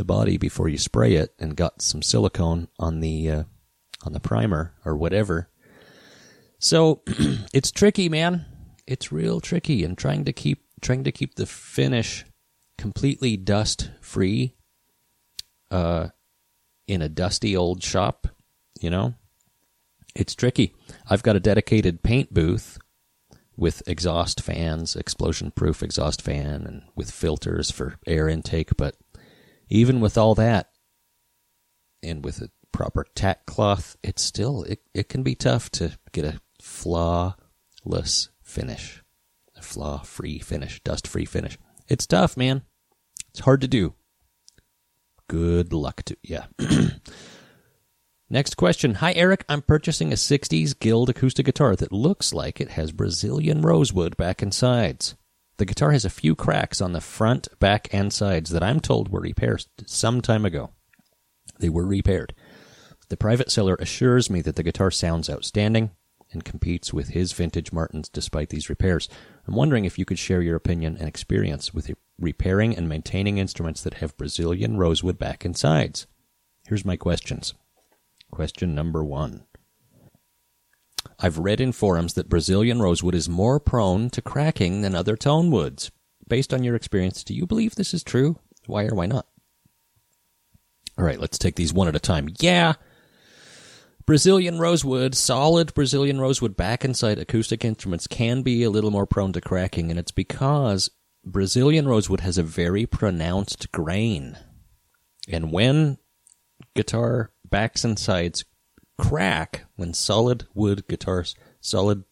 the 0.01 0.05
body 0.05 0.39
before 0.39 0.69
you 0.69 0.79
spray 0.79 1.15
it, 1.15 1.35
and 1.39 1.55
got 1.55 1.83
some 1.83 2.03
silicone 2.03 2.69
on 2.79 3.01
the 3.01 3.31
uh, 3.31 3.43
on 4.05 4.15
the 4.15 4.21
primer 4.21 4.75
or 4.85 4.97
whatever. 4.97 5.51
So 6.59 7.03
it's 7.53 7.71
tricky, 7.71 8.09
man 8.09 8.47
it's 8.91 9.13
real 9.13 9.41
tricky 9.41 9.85
and 9.85 9.97
trying 9.97 10.25
to 10.25 10.33
keep 10.33 10.65
trying 10.81 11.05
to 11.05 11.13
keep 11.13 11.37
the 11.37 11.47
finish 11.47 12.25
completely 12.77 13.37
dust 13.37 13.91
free 14.01 14.57
uh, 15.71 16.09
in 16.89 17.01
a 17.01 17.09
dusty 17.09 17.57
old 17.57 17.83
shop, 17.83 18.27
you 18.81 18.91
know. 18.91 19.15
It's 20.17 20.35
tricky. 20.35 20.75
I've 21.09 21.23
got 21.23 21.37
a 21.37 21.41
dedicated 21.41 22.03
paint 22.03 22.35
booth 22.35 22.79
with 23.57 23.87
exhaust 23.87 24.41
fans, 24.41 24.97
explosion 24.97 25.53
proof 25.53 25.85
exhaust 25.85 26.21
fan 26.21 26.67
and 26.67 26.83
with 26.97 27.13
filters 27.13 27.71
for 27.71 27.97
air 28.09 28.29
intake, 28.29 28.77
but 28.77 28.97
even 29.71 30.01
with 30.01 30.19
all 30.19 30.35
that 30.35 30.71
and 32.03 32.25
with 32.25 32.43
a 32.43 32.51
proper 32.73 33.07
tack 33.15 33.47
cloth, 33.47 33.97
it's 34.03 34.23
still 34.23 34.65
it, 34.65 34.81
it 34.93 35.09
can 35.09 35.23
be 35.23 35.35
tough 35.35 35.71
to 35.71 35.97
get 36.13 36.25
a 36.25 36.41
flawless 36.61 38.31
finish. 38.43 39.03
A 39.57 39.63
flaw 39.63 39.99
free 40.03 40.39
finish, 40.39 40.83
dust 40.83 41.07
free 41.07 41.25
finish. 41.25 41.57
It's 41.89 42.07
tough, 42.07 42.37
man. 42.37 42.63
It's 43.31 43.41
hard 43.41 43.61
to 43.61 43.69
do. 43.69 43.95
Good 45.29 45.73
luck 45.73 46.03
to 46.05 46.17
yeah. 46.23 46.47
Next 48.33 48.57
question. 48.57 48.95
Hi, 48.95 49.13
Eric. 49.13 49.45
I'm 49.49 49.63
purchasing 49.63 50.13
a 50.13 50.17
60s 50.17 50.79
Guild 50.79 51.11
acoustic 51.11 51.47
guitar 51.47 51.75
that 51.77 51.93
looks 51.93 52.33
like 52.33 52.61
it 52.61 52.71
has 52.71 52.93
Brazilian 52.93 53.61
rosewood 53.61 54.17
back 54.17 54.41
and 54.41 54.55
sides. 54.55 55.17
The 55.61 55.67
guitar 55.67 55.91
has 55.91 56.07
a 56.07 56.11
few 56.11 56.35
cracks 56.35 56.81
on 56.81 56.95
the 56.95 57.03
front, 57.03 57.47
back, 57.59 57.93
and 57.93 58.11
sides 58.11 58.49
that 58.49 58.63
I'm 58.63 58.81
told 58.81 59.11
were 59.11 59.21
repaired 59.21 59.67
some 59.85 60.23
time 60.23 60.47
ago. 60.47 60.71
They 61.59 61.69
were 61.69 61.85
repaired. 61.85 62.35
The 63.11 63.19
private 63.19 63.51
seller 63.51 63.77
assures 63.79 64.31
me 64.31 64.41
that 64.41 64.57
the 64.57 64.63
guitar 64.63 64.91
sounds 64.91 65.29
outstanding 65.29 65.91
and 66.33 66.47
competes 66.47 66.95
with 66.95 67.11
his 67.11 67.35
vintage 67.35 67.73
Martins 67.75 68.09
despite 68.09 68.49
these 68.49 68.71
repairs. 68.71 69.11
I'm 69.47 69.55
wondering 69.55 69.85
if 69.85 69.99
you 69.99 70.07
could 70.07 70.19
share 70.19 70.41
your 70.41 70.57
opinion 70.57 70.97
and 70.97 71.07
experience 71.07 71.75
with 71.75 71.91
repairing 72.19 72.75
and 72.75 72.89
maintaining 72.89 73.37
instruments 73.37 73.83
that 73.83 73.99
have 74.01 74.17
Brazilian 74.17 74.79
rosewood 74.79 75.19
back 75.19 75.45
and 75.45 75.55
sides. 75.55 76.07
Here's 76.67 76.87
my 76.87 76.97
questions. 76.97 77.53
Question 78.31 78.75
number 78.75 79.05
one. 79.05 79.45
I've 81.19 81.39
read 81.39 81.61
in 81.61 81.73
forums 81.73 82.15
that 82.15 82.29
Brazilian 82.29 82.81
rosewood 82.81 83.15
is 83.15 83.29
more 83.29 83.61
prone 83.61 84.11
to 84.11 84.23
cracking 84.23 84.83
than 84.83 84.95
other 84.95 85.17
tone 85.17 85.51
woods. 85.51 85.91
Based 86.29 86.55
on 86.55 86.63
your 86.63 86.77
experience, 86.77 87.25
do 87.25 87.35
you 87.35 87.47
believe 87.47 87.75
this 87.75 87.93
is 87.93 88.05
true? 88.05 88.39
Why 88.67 88.85
or 88.85 88.95
why 88.95 89.07
not? 89.07 89.27
All 90.99 91.05
right, 91.05 91.19
let's 91.19 91.39
take 91.39 91.57
these 91.57 91.73
one 91.73 91.89
at 91.89 91.97
a 91.97 92.01
time. 92.01 92.29
Yeah, 92.41 92.75
Brazilian 94.07 94.59
rosewood, 94.59 95.15
solid 95.15 95.73
Brazilian 95.73 96.21
rosewood 96.21 96.57
back 96.57 96.85
inside 96.85 97.19
acoustic 97.19 97.65
instruments 97.65 98.07
can 98.07 98.43
be 98.43 98.63
a 98.63 98.71
little 98.71 98.91
more 98.91 99.07
prone 99.07 99.33
to 99.33 99.41
cracking, 99.41 99.91
and 99.91 99.99
it's 99.99 100.11
because 100.11 100.91
Brazilian 101.25 101.87
rosewood 101.87 102.21
has 102.21 102.37
a 102.37 102.43
very 102.43 102.87
pronounced 102.87 103.71
grain. 103.73 104.37
And 105.29 105.53
when 105.53 105.99
guitar 106.75 107.31
backs 107.49 107.85
and 107.85 107.99
sides 107.99 108.45
crack, 109.01 109.65
when 109.77 109.95
solid 109.95 110.47
wood 110.55 110.87
guitars, 110.89 111.35
solid, 111.61 112.05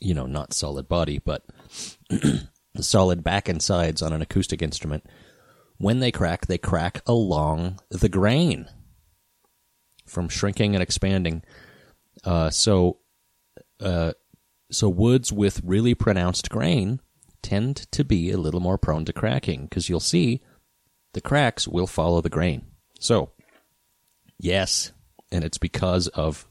you 0.00 0.14
know, 0.14 0.26
not 0.26 0.54
solid 0.54 0.88
body, 0.88 1.18
but 1.18 1.44
the 2.08 2.48
solid 2.80 3.22
back 3.22 3.48
and 3.48 3.62
sides 3.62 4.00
on 4.00 4.12
an 4.12 4.22
acoustic 4.22 4.62
instrument, 4.62 5.04
when 5.76 6.00
they 6.00 6.10
crack, 6.10 6.46
they 6.46 6.58
crack 6.58 7.02
along 7.06 7.78
the 7.90 8.08
grain 8.08 8.68
from 10.06 10.28
shrinking 10.28 10.74
and 10.74 10.82
expanding. 10.82 11.42
Uh, 12.24 12.48
so, 12.50 12.98
uh, 13.80 14.12
so 14.70 14.88
woods 14.88 15.32
with 15.32 15.60
really 15.64 15.94
pronounced 15.94 16.48
grain 16.48 17.00
tend 17.42 17.76
to 17.92 18.04
be 18.04 18.30
a 18.30 18.38
little 18.38 18.60
more 18.60 18.78
prone 18.78 19.04
to 19.04 19.12
cracking 19.12 19.64
because 19.64 19.88
you'll 19.88 20.00
see 20.00 20.40
the 21.12 21.20
cracks 21.20 21.68
will 21.68 21.86
follow 21.86 22.20
the 22.20 22.30
grain. 22.30 22.64
So, 22.98 23.32
yes, 24.38 24.92
and 25.32 25.42
it's 25.44 25.58
because 25.58 26.06
of 26.08 26.46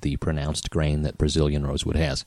the 0.00 0.16
pronounced 0.16 0.70
grain 0.70 1.02
that 1.02 1.18
Brazilian 1.18 1.66
rosewood 1.66 1.96
has. 1.96 2.24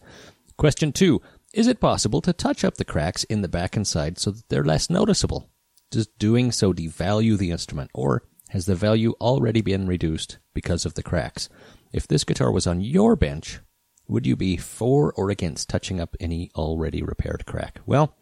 Question 0.57 0.91
two 0.91 1.21
Is 1.53 1.67
it 1.67 1.79
possible 1.79 2.21
to 2.21 2.33
touch 2.33 2.63
up 2.63 2.75
the 2.75 2.85
cracks 2.85 3.23
in 3.25 3.41
the 3.41 3.47
back 3.47 3.75
and 3.75 3.87
side 3.87 4.19
so 4.19 4.31
that 4.31 4.47
they're 4.49 4.63
less 4.63 4.89
noticeable? 4.89 5.49
Does 5.91 6.07
doing 6.07 6.51
so 6.51 6.73
devalue 6.73 7.37
the 7.37 7.51
instrument, 7.51 7.91
or 7.93 8.23
has 8.49 8.65
the 8.65 8.75
value 8.75 9.13
already 9.21 9.61
been 9.61 9.87
reduced 9.87 10.37
because 10.53 10.85
of 10.85 10.95
the 10.95 11.03
cracks? 11.03 11.49
If 11.93 12.07
this 12.07 12.23
guitar 12.23 12.51
was 12.51 12.67
on 12.67 12.81
your 12.81 13.15
bench, 13.15 13.59
would 14.07 14.25
you 14.25 14.35
be 14.35 14.57
for 14.57 15.13
or 15.13 15.29
against 15.29 15.69
touching 15.69 15.99
up 15.99 16.15
any 16.19 16.51
already 16.55 17.01
repaired 17.01 17.45
crack? 17.45 17.79
Well, 17.85 18.15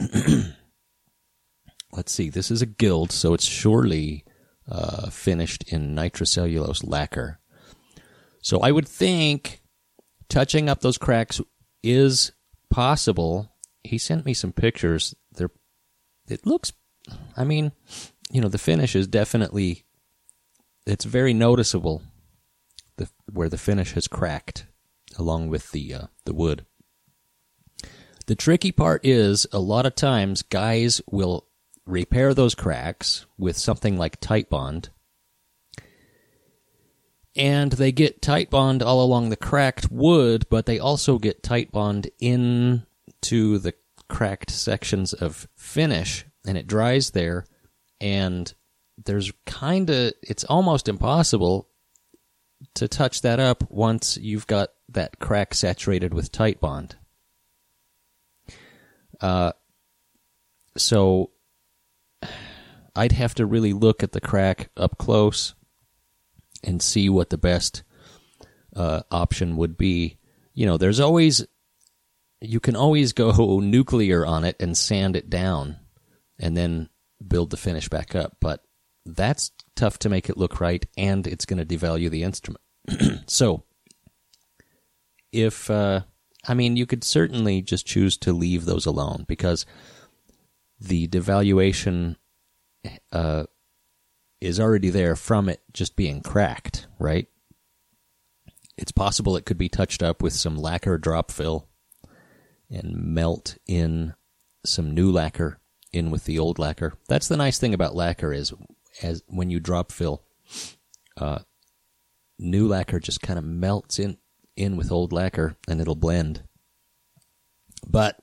let's 1.92 2.12
see. 2.12 2.30
This 2.30 2.50
is 2.50 2.62
a 2.62 2.66
guild, 2.66 3.12
so 3.12 3.34
it's 3.34 3.44
surely 3.44 4.24
uh, 4.68 5.10
finished 5.10 5.64
in 5.72 5.94
nitrocellulose 5.94 6.86
lacquer. 6.86 7.38
So 8.42 8.60
I 8.60 8.70
would 8.70 8.88
think 8.88 9.60
touching 10.28 10.68
up 10.68 10.80
those 10.80 10.98
cracks 10.98 11.40
is 11.82 12.32
possible. 12.70 13.52
He 13.84 13.98
sent 13.98 14.24
me 14.24 14.34
some 14.34 14.52
pictures. 14.52 15.14
They're, 15.32 15.50
it 16.28 16.46
looks, 16.46 16.72
I 17.36 17.44
mean, 17.44 17.72
you 18.30 18.40
know, 18.40 18.48
the 18.48 18.58
finish 18.58 18.96
is 18.96 19.06
definitely, 19.06 19.84
it's 20.86 21.04
very 21.04 21.34
noticeable 21.34 22.02
the, 22.96 23.08
where 23.32 23.48
the 23.48 23.58
finish 23.58 23.92
has 23.92 24.08
cracked 24.08 24.66
along 25.18 25.48
with 25.48 25.70
the, 25.72 25.94
uh, 25.94 26.06
the 26.24 26.34
wood. 26.34 26.66
The 28.26 28.34
tricky 28.34 28.72
part 28.72 29.06
is 29.06 29.46
a 29.52 29.60
lot 29.60 29.86
of 29.86 29.94
times 29.94 30.42
guys 30.42 31.00
will 31.10 31.46
repair 31.86 32.34
those 32.34 32.54
cracks 32.54 33.26
with 33.38 33.56
something 33.56 33.96
like 33.96 34.20
Titebond. 34.20 34.88
and 37.36 37.72
they 37.72 37.92
get 37.92 38.22
Titebond 38.22 38.82
all 38.82 39.02
along 39.04 39.28
the 39.28 39.36
cracked 39.36 39.90
wood, 39.90 40.46
but 40.48 40.64
they 40.66 40.78
also 40.78 41.18
get 41.18 41.42
Titebond 41.42 42.08
into 42.18 43.58
the 43.58 43.74
cracked 44.08 44.50
sections 44.50 45.12
of 45.12 45.46
finish, 45.54 46.24
and 46.46 46.56
it 46.56 46.66
dries 46.66 47.10
there, 47.10 47.44
and 48.00 48.52
there's 49.04 49.32
kind 49.44 49.90
of 49.90 50.14
it's 50.22 50.44
almost 50.44 50.88
impossible 50.88 51.68
to 52.74 52.88
touch 52.88 53.20
that 53.20 53.38
up 53.38 53.70
once 53.70 54.16
you've 54.16 54.46
got 54.46 54.70
that 54.88 55.18
crack 55.18 55.52
saturated 55.52 56.14
with 56.14 56.32
Titebond. 56.32 56.92
Uh, 59.20 59.52
so 60.76 61.30
I'd 62.96 63.12
have 63.12 63.34
to 63.34 63.46
really 63.46 63.72
look 63.72 64.02
at 64.02 64.12
the 64.12 64.20
crack 64.20 64.70
up 64.76 64.96
close 64.98 65.54
and 66.64 66.82
see 66.82 67.08
what 67.08 67.30
the 67.30 67.38
best 67.38 67.82
uh, 68.74 69.02
option 69.10 69.56
would 69.56 69.76
be. 69.76 70.16
You 70.54 70.66
know, 70.66 70.78
there's 70.78 71.00
always 71.00 71.46
you 72.40 72.60
can 72.60 72.74
always 72.74 73.12
go 73.12 73.60
nuclear 73.62 74.24
on 74.24 74.44
it 74.44 74.56
and 74.60 74.76
sand 74.76 75.14
it 75.14 75.28
down, 75.28 75.76
and 76.38 76.56
then 76.56 76.88
build 77.26 77.50
the 77.50 77.56
finish 77.56 77.88
back 77.88 78.14
up. 78.14 78.36
But 78.40 78.62
that's 79.04 79.52
tough 79.74 79.98
to 80.00 80.08
make 80.08 80.28
it 80.28 80.38
look 80.38 80.60
right, 80.60 80.84
and 80.96 81.26
it's 81.26 81.44
going 81.44 81.64
to 81.64 81.76
devalue 81.76 82.10
the 82.10 82.22
instrument. 82.22 82.62
so, 83.26 83.64
if 85.32 85.70
uh, 85.70 86.00
I 86.48 86.54
mean, 86.54 86.76
you 86.76 86.86
could 86.86 87.04
certainly 87.04 87.60
just 87.60 87.86
choose 87.86 88.16
to 88.18 88.32
leave 88.32 88.64
those 88.64 88.86
alone 88.86 89.24
because 89.28 89.66
the 90.80 91.08
devaluation 91.08 92.16
uh, 93.12 93.44
is 94.40 94.60
already 94.60 94.90
there 94.90 95.16
from 95.16 95.48
it 95.48 95.60
just 95.72 95.96
being 95.96 96.20
cracked, 96.20 96.86
right? 96.98 97.26
It's 98.76 98.92
possible 98.92 99.36
it 99.36 99.46
could 99.46 99.58
be 99.58 99.68
touched 99.68 100.02
up 100.02 100.22
with 100.22 100.32
some 100.32 100.56
lacquer 100.56 100.98
drop 100.98 101.30
fill 101.30 101.68
and 102.70 102.94
melt 102.96 103.56
in 103.66 104.14
some 104.64 104.94
new 104.94 105.10
lacquer 105.10 105.58
in 105.92 106.10
with 106.10 106.24
the 106.24 106.38
old 106.38 106.58
lacquer. 106.58 106.94
That's 107.08 107.28
the 107.28 107.36
nice 107.36 107.58
thing 107.58 107.72
about 107.72 107.94
lacquer 107.94 108.32
is 108.32 108.52
as 109.02 109.22
when 109.26 109.50
you 109.50 109.60
drop 109.60 109.92
fill, 109.92 110.22
uh, 111.16 111.40
new 112.38 112.68
lacquer 112.68 113.00
just 113.00 113.20
kind 113.20 113.38
of 113.38 113.44
melts 113.44 113.98
in 113.98 114.18
in 114.56 114.76
with 114.76 114.92
old 114.92 115.12
lacquer 115.12 115.56
and 115.68 115.80
it'll 115.80 115.94
blend. 115.94 116.42
But 117.86 118.20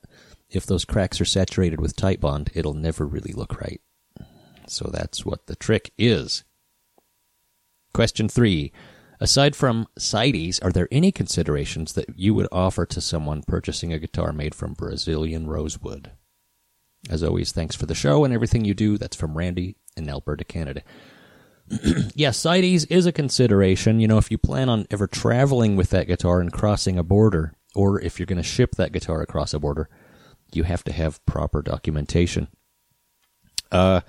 if 0.50 0.66
those 0.66 0.84
cracks 0.84 1.20
are 1.20 1.24
saturated 1.24 1.80
with 1.80 1.96
Titebond, 1.96 2.50
it'll 2.54 2.74
never 2.74 3.06
really 3.06 3.32
look 3.32 3.60
right. 3.60 3.80
So 4.66 4.90
that's 4.92 5.24
what 5.24 5.46
the 5.46 5.56
trick 5.56 5.92
is. 5.98 6.44
Question 7.92 8.28
three. 8.28 8.72
Aside 9.20 9.54
from 9.54 9.86
CITES, 9.96 10.58
are 10.60 10.72
there 10.72 10.88
any 10.90 11.12
considerations 11.12 11.92
that 11.92 12.18
you 12.18 12.34
would 12.34 12.48
offer 12.50 12.84
to 12.84 13.00
someone 13.00 13.42
purchasing 13.46 13.92
a 13.92 13.98
guitar 13.98 14.32
made 14.32 14.54
from 14.54 14.74
Brazilian 14.74 15.46
rosewood? 15.46 16.10
As 17.08 17.22
always, 17.22 17.52
thanks 17.52 17.76
for 17.76 17.86
the 17.86 17.94
show 17.94 18.24
and 18.24 18.34
everything 18.34 18.64
you 18.64 18.74
do. 18.74 18.98
That's 18.98 19.16
from 19.16 19.36
Randy 19.36 19.76
in 19.96 20.08
Alberta, 20.08 20.44
Canada. 20.44 20.82
yes, 22.14 22.36
CITES 22.38 22.84
is 22.86 23.06
a 23.06 23.12
consideration. 23.12 24.00
You 24.00 24.08
know, 24.08 24.18
if 24.18 24.30
you 24.30 24.38
plan 24.38 24.68
on 24.68 24.86
ever 24.90 25.06
traveling 25.06 25.76
with 25.76 25.90
that 25.90 26.08
guitar 26.08 26.40
and 26.40 26.52
crossing 26.52 26.98
a 26.98 27.02
border, 27.02 27.54
or 27.74 28.00
if 28.00 28.18
you're 28.18 28.26
going 28.26 28.36
to 28.36 28.42
ship 28.42 28.74
that 28.76 28.92
guitar 28.92 29.20
across 29.22 29.54
a 29.54 29.58
border, 29.58 29.88
you 30.52 30.64
have 30.64 30.84
to 30.84 30.92
have 30.92 31.24
proper 31.26 31.62
documentation. 31.62 32.48
Uh, 33.70 34.00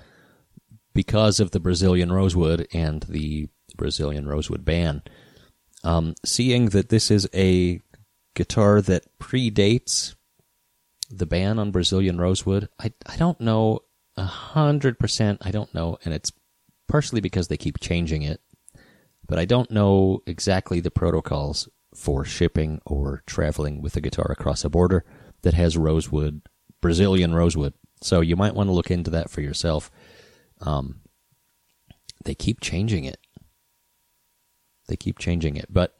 because 0.96 1.38
of 1.38 1.50
the 1.50 1.60
Brazilian 1.60 2.10
rosewood 2.10 2.66
and 2.72 3.02
the 3.02 3.48
Brazilian 3.76 4.26
rosewood 4.26 4.64
ban. 4.64 5.02
Um, 5.84 6.14
seeing 6.24 6.70
that 6.70 6.88
this 6.88 7.10
is 7.10 7.28
a 7.34 7.80
guitar 8.34 8.80
that 8.80 9.04
predates 9.18 10.14
the 11.10 11.26
ban 11.26 11.58
on 11.58 11.70
Brazilian 11.70 12.18
rosewood, 12.18 12.68
I, 12.80 12.92
I 13.06 13.16
don't 13.16 13.40
know 13.40 13.80
a 14.16 14.24
hundred 14.24 14.98
percent. 14.98 15.42
I 15.42 15.50
don't 15.50 15.72
know, 15.74 15.98
and 16.04 16.14
it's 16.14 16.32
partially 16.88 17.20
because 17.20 17.48
they 17.48 17.56
keep 17.56 17.78
changing 17.78 18.22
it, 18.22 18.40
but 19.28 19.38
I 19.38 19.44
don't 19.44 19.70
know 19.70 20.22
exactly 20.26 20.80
the 20.80 20.90
protocols 20.90 21.68
for 21.94 22.24
shipping 22.24 22.80
or 22.86 23.22
traveling 23.26 23.82
with 23.82 23.96
a 23.96 24.00
guitar 24.00 24.30
across 24.30 24.64
a 24.64 24.70
border 24.70 25.04
that 25.42 25.54
has 25.54 25.76
rosewood, 25.76 26.42
Brazilian 26.80 27.34
rosewood. 27.34 27.74
So 28.00 28.20
you 28.20 28.36
might 28.36 28.54
want 28.54 28.68
to 28.68 28.72
look 28.74 28.90
into 28.90 29.10
that 29.10 29.30
for 29.30 29.42
yourself. 29.42 29.90
Um, 30.66 31.00
they 32.24 32.34
keep 32.34 32.60
changing 32.60 33.04
it. 33.04 33.18
They 34.88 34.96
keep 34.96 35.18
changing 35.18 35.56
it. 35.56 35.66
But 35.70 35.96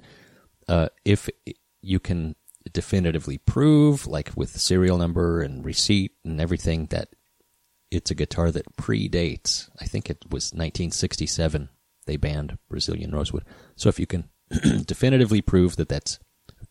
uh, 0.68 0.88
if 1.04 1.30
you 1.80 2.00
can 2.00 2.34
definitively 2.72 3.38
prove, 3.38 4.06
like 4.06 4.32
with 4.36 4.60
serial 4.60 4.98
number 4.98 5.40
and 5.40 5.64
receipt 5.64 6.12
and 6.24 6.40
everything, 6.40 6.86
that 6.86 7.10
it's 7.90 8.10
a 8.10 8.14
guitar 8.16 8.50
that 8.50 8.76
predates, 8.76 9.70
I 9.80 9.86
think 9.86 10.10
it 10.10 10.24
was 10.24 10.52
1967, 10.52 11.68
they 12.06 12.16
banned 12.16 12.58
Brazilian 12.68 13.12
Rosewood. 13.12 13.44
So 13.76 13.88
if 13.88 14.00
you 14.00 14.06
can 14.06 14.28
definitively 14.84 15.40
prove 15.40 15.76
that 15.76 15.88
that's 15.88 16.18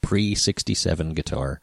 pre 0.01 0.35
67 0.35 1.13
guitar, 1.13 1.61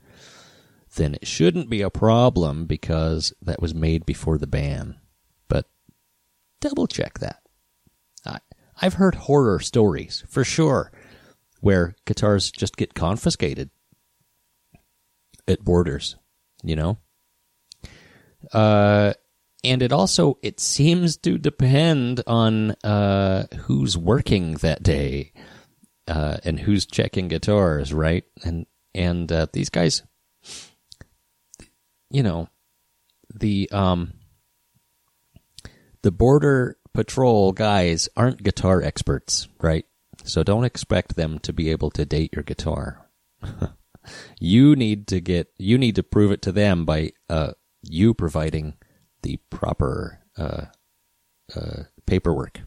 then 0.97 1.15
it 1.15 1.27
shouldn't 1.27 1.71
be 1.71 1.83
a 1.83 1.91
problem 1.91 2.67
because 2.67 3.33
that 3.43 3.61
was 3.61 3.75
made 3.75 4.05
before 4.05 4.39
the 4.39 4.47
ban 4.47 4.99
double 6.63 6.87
check 6.87 7.19
that. 7.19 7.43
I've 8.83 8.95
heard 8.95 9.15
horror 9.15 9.61
stories, 9.61 10.25
for 10.29 10.43
sure, 10.43 10.91
where 11.61 11.95
guitars 12.05 12.51
just 12.51 12.77
get 12.77 12.95
confiscated 12.95 13.71
at 15.47 15.65
borders, 15.65 16.17
you 16.65 16.75
know? 16.75 16.99
Uh, 18.53 19.13
and 19.63 19.83
it 19.83 19.93
also, 19.93 20.39
it 20.43 20.59
seems 20.59 21.17
to 21.19 21.39
depend 21.39 22.25
on, 22.27 22.73
uh, 22.83 23.47
who's 23.57 23.97
working 23.97 24.55
that 24.55 24.83
day, 24.83 25.33
uh, 26.09 26.39
and 26.43 26.59
who's 26.59 26.85
checking 26.85 27.29
guitars, 27.29 27.95
right? 27.95 28.25
And, 28.43 28.67
and, 28.95 29.31
uh, 29.31 29.47
these 29.53 29.71
guys, 29.71 30.03
you 32.11 32.25
know, 32.25 32.49
the, 33.33 33.71
um, 33.71 34.15
the 36.03 36.11
border 36.11 36.77
patrol 36.93 37.53
guys 37.53 38.09
aren't 38.17 38.43
guitar 38.43 38.83
experts, 38.83 39.49
right? 39.61 39.87
So 40.25 40.43
don't 40.43 40.65
expect 40.65 41.17
them 41.17 41.39
to 41.41 41.53
be 41.53 41.71
able 41.71 41.91
to 41.93 42.05
date 42.05 42.33
your 42.35 42.43
guitar. 42.43 43.09
you 44.41 44.77
need 44.77 45.07
to 45.09 45.21
get 45.21 45.49
you 45.59 45.79
need 45.79 45.97
to 45.97 46.03
prove 46.03 46.33
it 46.33 46.43
to 46.43 46.53
them 46.53 46.85
by 46.85 47.13
uh, 47.29 47.53
you 47.83 48.15
providing 48.15 48.75
the 49.23 49.39
proper 49.51 50.21
uh, 50.37 50.67
uh, 51.57 51.85
paperwork. 52.07 52.61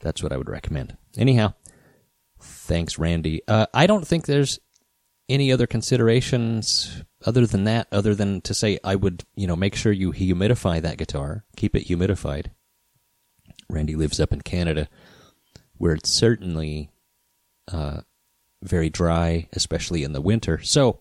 That's 0.00 0.22
what 0.22 0.32
I 0.32 0.36
would 0.36 0.48
recommend. 0.48 0.96
Anyhow, 1.16 1.54
thanks, 2.40 2.98
Randy. 2.98 3.42
Uh, 3.46 3.66
I 3.72 3.86
don't 3.86 4.06
think 4.06 4.26
there's 4.26 4.58
any 5.28 5.52
other 5.52 5.66
considerations 5.66 7.02
other 7.24 7.46
than 7.46 7.64
that, 7.64 7.88
other 7.92 8.14
than 8.14 8.40
to 8.42 8.54
say 8.54 8.78
I 8.84 8.96
would, 8.96 9.24
you 9.34 9.46
know, 9.46 9.56
make 9.56 9.74
sure 9.74 9.92
you 9.92 10.12
humidify 10.12 10.82
that 10.82 10.98
guitar, 10.98 11.44
keep 11.56 11.76
it 11.76 11.86
humidified. 11.86 12.46
Randy 13.68 13.94
lives 13.94 14.20
up 14.20 14.32
in 14.32 14.42
Canada, 14.42 14.88
where 15.78 15.94
it's 15.94 16.10
certainly 16.10 16.90
uh, 17.70 18.02
very 18.62 18.90
dry, 18.90 19.48
especially 19.52 20.04
in 20.04 20.12
the 20.12 20.20
winter. 20.20 20.60
So, 20.62 21.00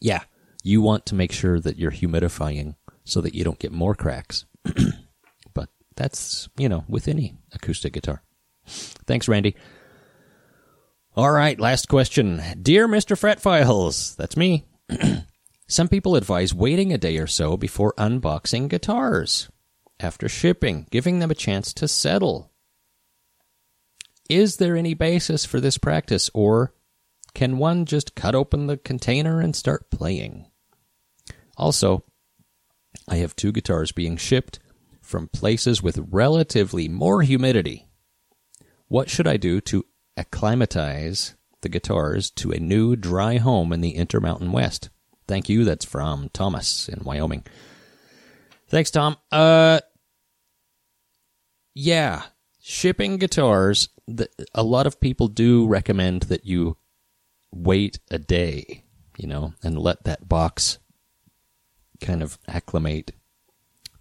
yeah, 0.00 0.22
you 0.62 0.82
want 0.82 1.06
to 1.06 1.14
make 1.14 1.32
sure 1.32 1.60
that 1.60 1.78
you're 1.78 1.90
humidifying 1.90 2.76
so 3.04 3.20
that 3.20 3.34
you 3.34 3.44
don't 3.44 3.58
get 3.58 3.72
more 3.72 3.94
cracks. 3.94 4.44
but 5.54 5.70
that's, 5.96 6.48
you 6.58 6.68
know, 6.68 6.84
with 6.88 7.08
any 7.08 7.38
acoustic 7.52 7.94
guitar. 7.94 8.22
Thanks, 8.66 9.28
Randy. 9.28 9.56
All 11.18 11.32
right, 11.32 11.58
last 11.58 11.88
question. 11.88 12.40
Dear 12.62 12.86
Mr. 12.86 13.18
Fret 13.18 13.40
Files, 13.40 14.14
that's 14.14 14.36
me. 14.36 14.66
Some 15.66 15.88
people 15.88 16.14
advise 16.14 16.54
waiting 16.54 16.92
a 16.92 16.96
day 16.96 17.18
or 17.18 17.26
so 17.26 17.56
before 17.56 17.92
unboxing 17.98 18.68
guitars 18.68 19.50
after 19.98 20.28
shipping, 20.28 20.86
giving 20.92 21.18
them 21.18 21.32
a 21.32 21.34
chance 21.34 21.74
to 21.74 21.88
settle. 21.88 22.52
Is 24.30 24.58
there 24.58 24.76
any 24.76 24.94
basis 24.94 25.44
for 25.44 25.58
this 25.58 25.76
practice, 25.76 26.30
or 26.34 26.72
can 27.34 27.58
one 27.58 27.84
just 27.84 28.14
cut 28.14 28.36
open 28.36 28.68
the 28.68 28.76
container 28.76 29.40
and 29.40 29.56
start 29.56 29.90
playing? 29.90 30.46
Also, 31.56 32.04
I 33.08 33.16
have 33.16 33.34
two 33.34 33.50
guitars 33.50 33.90
being 33.90 34.18
shipped 34.18 34.60
from 35.02 35.26
places 35.26 35.82
with 35.82 35.98
relatively 36.12 36.88
more 36.88 37.22
humidity. 37.22 37.88
What 38.86 39.10
should 39.10 39.26
I 39.26 39.36
do 39.36 39.60
to 39.62 39.84
acclimatize 40.18 41.34
the 41.62 41.68
guitars 41.68 42.30
to 42.30 42.50
a 42.50 42.58
new 42.58 42.96
dry 42.96 43.38
home 43.38 43.72
in 43.72 43.80
the 43.80 43.94
Intermountain 43.94 44.52
West? 44.52 44.90
Thank 45.26 45.48
you. 45.48 45.64
That's 45.64 45.84
from 45.84 46.30
Thomas 46.32 46.88
in 46.88 47.04
Wyoming. 47.04 47.44
Thanks, 48.68 48.90
Tom. 48.90 49.16
Uh, 49.30 49.80
yeah, 51.74 52.22
shipping 52.60 53.18
guitars. 53.18 53.88
The, 54.06 54.28
a 54.54 54.62
lot 54.62 54.86
of 54.86 55.00
people 55.00 55.28
do 55.28 55.66
recommend 55.66 56.22
that 56.24 56.44
you 56.44 56.76
wait 57.52 57.98
a 58.10 58.18
day, 58.18 58.84
you 59.16 59.26
know, 59.26 59.54
and 59.62 59.78
let 59.78 60.04
that 60.04 60.28
box 60.28 60.78
kind 62.00 62.22
of 62.22 62.38
acclimate 62.46 63.12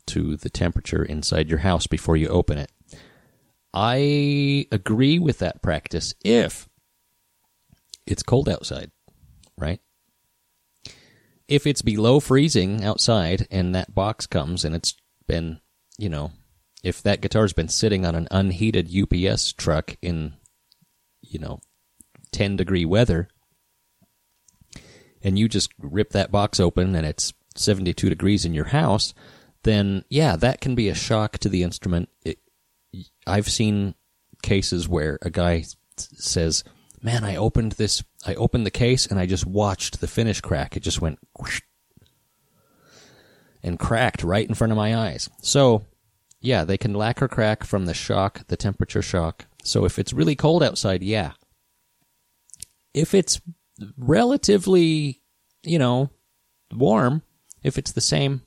to 0.08 0.38
the 0.38 0.50
temperature 0.50 1.04
inside 1.04 1.50
your 1.50 1.60
house 1.60 1.88
before 1.88 2.16
you 2.18 2.28
open 2.30 2.58
it. 2.58 2.72
I 3.74 4.68
agree 4.72 5.20
with 5.20 5.40
that 5.40 5.62
practice 5.62 6.14
if 6.24 6.68
it's 8.06 8.24
cold 8.24 8.50
outside, 8.50 8.92
right? 9.58 9.80
If 11.48 11.68
it's 11.68 11.82
below 11.82 12.20
freezing 12.20 12.84
outside 12.84 13.48
and 13.52 13.76
that 13.76 13.94
box 13.94 14.26
comes 14.26 14.66
and 14.66 14.76
it's 14.76 14.96
been, 15.28 15.60
you 15.98 16.10
know, 16.10 16.32
if 16.84 17.02
that 17.04 17.22
guitar's 17.22 17.54
been 17.54 17.70
sitting 17.70 18.06
on 18.06 18.16
an 18.16 18.28
unheated 18.32 18.90
UPS 18.94 19.54
truck 19.54 19.96
in, 20.02 20.34
you 21.22 21.40
know, 21.40 21.60
10 22.32 22.56
degree 22.56 22.86
weather, 22.86 23.30
and 25.22 25.38
you 25.38 25.48
just 25.48 25.72
rip 25.80 26.12
that 26.12 26.32
box 26.32 26.60
open 26.60 26.96
and 26.96 27.06
it's 27.06 27.34
72 27.56 28.10
degrees 28.10 28.46
in 28.46 28.54
your 28.54 28.66
house, 28.66 29.14
then 29.64 30.04
yeah, 30.10 30.36
that 30.36 30.62
can 30.62 30.76
be 30.76 30.90
a 30.90 30.96
shock 30.96 31.38
to 31.40 31.50
the 31.50 31.64
instrument. 31.64 32.10
It, 32.24 32.40
I've 33.28 33.50
seen 33.50 33.94
cases 34.42 34.88
where 34.88 35.20
a 35.22 35.30
guy 35.30 35.66
says, 35.98 36.64
"Man, 37.02 37.24
I 37.24 37.36
opened 37.36 37.74
this. 37.74 38.04
I 38.26 38.36
opened 38.36 38.66
the 38.66 38.72
case 38.72 39.06
and 39.06 39.20
I 39.20 39.26
just 39.26 39.46
watched 39.46 40.00
the 40.00 40.08
finish 40.08 40.42
crack. 40.42 40.78
It 40.78 40.84
just 40.84 41.02
went 41.02 41.20
whoosh, 41.38 41.62
and 43.62 43.78
cracked 43.78 44.24
right 44.24 44.48
in 44.48 44.56
front 44.56 44.72
of 44.72 44.78
my 44.78 44.96
eyes." 44.96 45.30
So, 45.42 45.86
yeah, 46.40 46.64
they 46.64 46.78
can 46.78 46.94
lacquer 46.94 47.28
crack 47.28 47.64
from 47.64 47.86
the 47.86 47.94
shock, 47.94 48.48
the 48.48 48.58
temperature 48.58 49.02
shock. 49.02 49.46
So 49.64 49.86
if 49.86 50.00
it's 50.00 50.14
really 50.14 50.36
cold 50.36 50.64
outside, 50.64 51.04
yeah. 51.04 51.34
If 52.94 53.14
it's 53.14 53.42
relatively, 53.98 55.22
you 55.64 55.78
know, 55.78 56.10
warm, 56.72 57.22
if 57.64 57.78
it's 57.78 57.92
the 57.92 58.02
same 58.02 58.42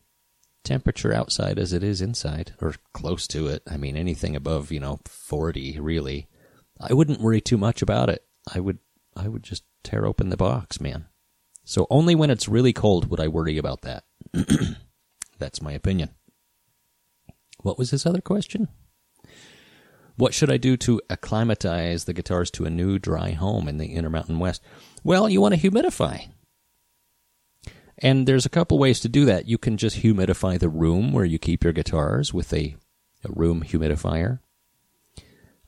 temperature 0.64 1.12
outside 1.12 1.58
as 1.58 1.72
it 1.72 1.82
is 1.82 2.00
inside, 2.00 2.54
or 2.60 2.74
close 2.92 3.26
to 3.28 3.48
it, 3.48 3.62
I 3.70 3.76
mean, 3.76 3.96
anything 3.96 4.36
above, 4.36 4.70
you 4.70 4.80
know, 4.80 5.00
40, 5.06 5.80
really, 5.80 6.28
I 6.80 6.94
wouldn't 6.94 7.20
worry 7.20 7.40
too 7.40 7.58
much 7.58 7.82
about 7.82 8.08
it. 8.08 8.24
I 8.52 8.60
would, 8.60 8.78
I 9.16 9.28
would 9.28 9.42
just 9.42 9.64
tear 9.82 10.06
open 10.06 10.28
the 10.28 10.36
box, 10.36 10.80
man. 10.80 11.06
So 11.64 11.86
only 11.90 12.14
when 12.14 12.30
it's 12.30 12.48
really 12.48 12.72
cold 12.72 13.10
would 13.10 13.20
I 13.20 13.28
worry 13.28 13.58
about 13.58 13.82
that. 13.82 14.04
That's 15.38 15.62
my 15.62 15.72
opinion. 15.72 16.10
What 17.62 17.78
was 17.78 17.90
his 17.90 18.06
other 18.06 18.20
question? 18.20 18.68
What 20.16 20.34
should 20.34 20.50
I 20.50 20.56
do 20.56 20.76
to 20.78 21.00
acclimatize 21.08 22.04
the 22.04 22.12
guitars 22.12 22.50
to 22.52 22.66
a 22.66 22.70
new 22.70 22.98
dry 22.98 23.30
home 23.30 23.68
in 23.68 23.78
the 23.78 23.94
Intermountain 23.94 24.38
West? 24.38 24.62
Well, 25.02 25.28
you 25.28 25.40
want 25.40 25.54
to 25.54 25.70
humidify. 25.70 26.28
And 28.02 28.26
there's 28.26 28.46
a 28.46 28.50
couple 28.50 28.78
ways 28.78 29.00
to 29.00 29.08
do 29.08 29.24
that. 29.26 29.46
You 29.46 29.58
can 29.58 29.76
just 29.76 29.98
humidify 29.98 30.58
the 30.58 30.70
room 30.70 31.12
where 31.12 31.24
you 31.24 31.38
keep 31.38 31.62
your 31.62 31.72
guitars 31.72 32.32
with 32.32 32.52
a, 32.52 32.76
a 33.24 33.28
room 33.30 33.62
humidifier. 33.62 34.40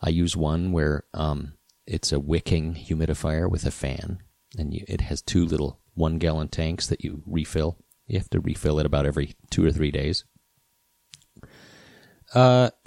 I 0.00 0.08
use 0.08 0.36
one 0.36 0.72
where 0.72 1.04
um, 1.12 1.52
it's 1.86 2.10
a 2.10 2.18
wicking 2.18 2.74
humidifier 2.74 3.50
with 3.50 3.66
a 3.66 3.70
fan, 3.70 4.18
and 4.58 4.72
you, 4.72 4.84
it 4.88 5.02
has 5.02 5.20
two 5.20 5.44
little 5.44 5.78
one 5.94 6.18
gallon 6.18 6.48
tanks 6.48 6.86
that 6.86 7.04
you 7.04 7.22
refill. 7.26 7.76
You 8.06 8.18
have 8.18 8.30
to 8.30 8.40
refill 8.40 8.78
it 8.78 8.86
about 8.86 9.06
every 9.06 9.34
two 9.50 9.64
or 9.64 9.70
three 9.70 9.90
days. 9.90 10.24
Uh, 12.34 12.70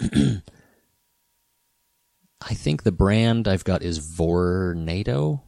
I 2.42 2.54
think 2.54 2.82
the 2.82 2.92
brand 2.92 3.48
I've 3.48 3.64
got 3.64 3.82
is 3.82 3.98
Vornado, 4.00 5.42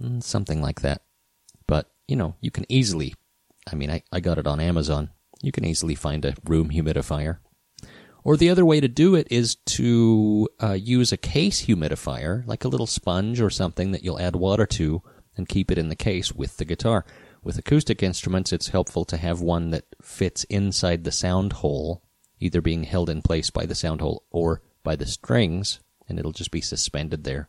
mm, 0.00 0.22
something 0.22 0.62
like 0.62 0.82
that. 0.82 1.02
But 1.66 1.90
you 2.10 2.16
know, 2.16 2.34
you 2.40 2.50
can 2.50 2.66
easily. 2.68 3.14
I 3.70 3.76
mean, 3.76 3.90
I, 3.90 4.02
I 4.12 4.18
got 4.20 4.38
it 4.38 4.46
on 4.46 4.58
Amazon. 4.58 5.10
You 5.42 5.52
can 5.52 5.64
easily 5.64 5.94
find 5.94 6.24
a 6.24 6.34
room 6.44 6.70
humidifier. 6.70 7.38
Or 8.24 8.36
the 8.36 8.50
other 8.50 8.66
way 8.66 8.80
to 8.80 8.88
do 8.88 9.14
it 9.14 9.28
is 9.30 9.54
to 9.54 10.48
uh, 10.62 10.72
use 10.72 11.12
a 11.12 11.16
case 11.16 11.64
humidifier, 11.64 12.46
like 12.46 12.64
a 12.64 12.68
little 12.68 12.86
sponge 12.86 13.40
or 13.40 13.48
something 13.48 13.92
that 13.92 14.02
you'll 14.02 14.20
add 14.20 14.36
water 14.36 14.66
to 14.66 15.02
and 15.36 15.48
keep 15.48 15.70
it 15.70 15.78
in 15.78 15.88
the 15.88 15.96
case 15.96 16.32
with 16.32 16.58
the 16.58 16.66
guitar. 16.66 17.06
With 17.42 17.56
acoustic 17.56 18.02
instruments, 18.02 18.52
it's 18.52 18.68
helpful 18.68 19.06
to 19.06 19.16
have 19.16 19.40
one 19.40 19.70
that 19.70 19.86
fits 20.02 20.44
inside 20.44 21.04
the 21.04 21.12
sound 21.12 21.54
hole, 21.54 22.02
either 22.40 22.60
being 22.60 22.82
held 22.82 23.08
in 23.08 23.22
place 23.22 23.48
by 23.48 23.64
the 23.64 23.74
sound 23.74 24.02
hole 24.02 24.24
or 24.30 24.60
by 24.82 24.96
the 24.96 25.06
strings, 25.06 25.80
and 26.06 26.18
it'll 26.18 26.32
just 26.32 26.50
be 26.50 26.60
suspended 26.60 27.24
there. 27.24 27.48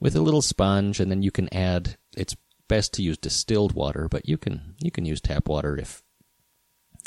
With 0.00 0.16
a 0.16 0.22
little 0.22 0.42
sponge, 0.42 0.98
and 0.98 1.10
then 1.10 1.22
you 1.22 1.30
can 1.30 1.52
add. 1.54 1.96
It's 2.16 2.34
best 2.68 2.94
to 2.94 3.02
use 3.02 3.18
distilled 3.18 3.72
water, 3.72 4.08
but 4.08 4.28
you 4.28 4.38
can 4.38 4.74
you 4.80 4.90
can 4.90 5.04
use 5.04 5.20
tap 5.20 5.48
water 5.48 5.76
if 5.76 6.02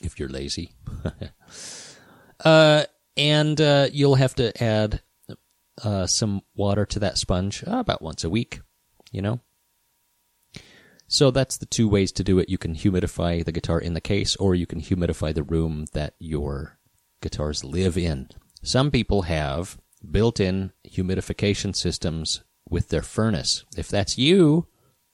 if 0.04 0.20
you're 0.20 0.30
lazy. 0.30 0.74
uh, 2.46 2.84
and 3.18 3.60
uh, 3.60 3.88
you'll 3.92 4.16
have 4.16 4.36
to 4.36 4.64
add 4.64 5.02
uh, 5.84 6.08
some 6.08 6.42
water 6.56 6.86
to 6.86 7.00
that 7.00 7.18
sponge 7.18 7.64
uh, 7.68 7.78
about 7.78 8.02
once 8.02 8.24
a 8.24 8.30
week. 8.30 8.62
You 9.12 9.22
know. 9.22 9.40
So 11.08 11.32
that's 11.32 11.58
the 11.58 11.66
two 11.66 11.88
ways 11.88 12.12
to 12.14 12.24
do 12.24 12.38
it. 12.38 12.50
You 12.50 12.60
can 12.60 12.76
humidify 12.76 13.44
the 13.44 13.52
guitar 13.52 13.80
in 13.80 13.96
the 13.96 14.02
case, 14.02 14.36
or 14.36 14.54
you 14.54 14.68
can 14.68 14.80
humidify 14.80 15.34
the 15.34 15.42
room 15.42 15.86
that 15.94 16.14
your 16.20 16.78
guitars 17.22 17.64
live 17.64 17.98
in. 17.98 18.30
Some 18.62 18.92
people 18.92 19.24
have 19.24 19.80
built-in 20.12 20.72
humidification 20.88 21.76
systems 21.76 22.44
with 22.70 22.90
their 22.90 23.02
furnace. 23.02 23.66
If 23.76 23.90
that's 23.90 24.20
you, 24.20 24.68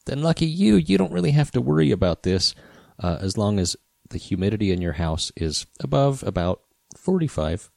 then 0.05 0.21
lucky 0.21 0.45
you. 0.45 0.75
You 0.75 0.97
don't 0.97 1.11
really 1.11 1.31
have 1.31 1.51
to 1.51 1.61
worry 1.61 1.91
about 1.91 2.23
this 2.23 2.55
uh, 2.99 3.17
as 3.19 3.37
long 3.37 3.59
as 3.59 3.75
the 4.09 4.17
humidity 4.17 4.71
in 4.71 4.81
your 4.81 4.93
house 4.93 5.31
is 5.35 5.65
above 5.79 6.23
about 6.23 6.61
45. 6.95 7.71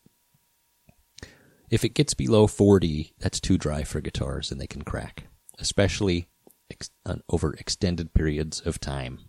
If 1.70 1.84
it 1.84 1.94
gets 1.94 2.14
below 2.14 2.46
40, 2.46 3.14
that's 3.18 3.40
too 3.40 3.58
dry 3.58 3.82
for 3.82 4.00
guitars 4.00 4.50
and 4.50 4.60
they 4.60 4.66
can 4.66 4.82
crack, 4.82 5.24
especially 5.58 6.28
ex- 6.70 6.90
uh, 7.04 7.16
over 7.28 7.54
extended 7.54 8.14
periods 8.14 8.60
of 8.60 8.80
time. 8.80 9.20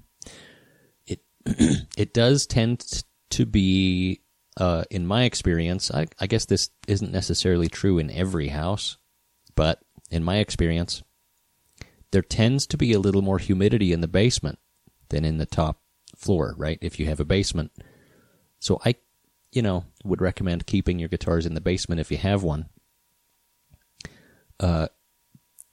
It 1.05 1.21
it 1.45 2.13
does 2.13 2.45
tend 2.45 3.03
to 3.31 3.45
be, 3.45 4.21
uh, 4.57 4.83
in 4.89 5.05
my 5.05 5.23
experience, 5.23 5.91
I, 5.91 6.07
I 6.19 6.27
guess 6.27 6.45
this 6.45 6.69
isn't 6.87 7.11
necessarily 7.11 7.67
true 7.67 7.99
in 7.99 8.09
every 8.09 8.47
house, 8.47 8.97
but 9.55 9.81
in 10.09 10.23
my 10.23 10.37
experience, 10.37 11.03
there 12.11 12.21
tends 12.21 12.65
to 12.67 12.77
be 12.77 12.93
a 12.93 12.99
little 12.99 13.21
more 13.21 13.37
humidity 13.37 13.93
in 13.93 14.01
the 14.01 14.07
basement 14.07 14.59
than 15.09 15.25
in 15.25 15.37
the 15.37 15.45
top 15.45 15.81
floor, 16.15 16.55
right? 16.57 16.79
If 16.81 16.99
you 16.99 17.05
have 17.07 17.19
a 17.19 17.25
basement. 17.25 17.71
So 18.59 18.79
I, 18.85 18.95
you 19.51 19.61
know, 19.61 19.85
would 20.03 20.21
recommend 20.21 20.67
keeping 20.67 20.99
your 20.99 21.09
guitars 21.09 21.45
in 21.45 21.53
the 21.53 21.61
basement 21.61 22.01
if 22.01 22.11
you 22.11 22.17
have 22.17 22.43
one. 22.43 22.69
Uh, 24.59 24.87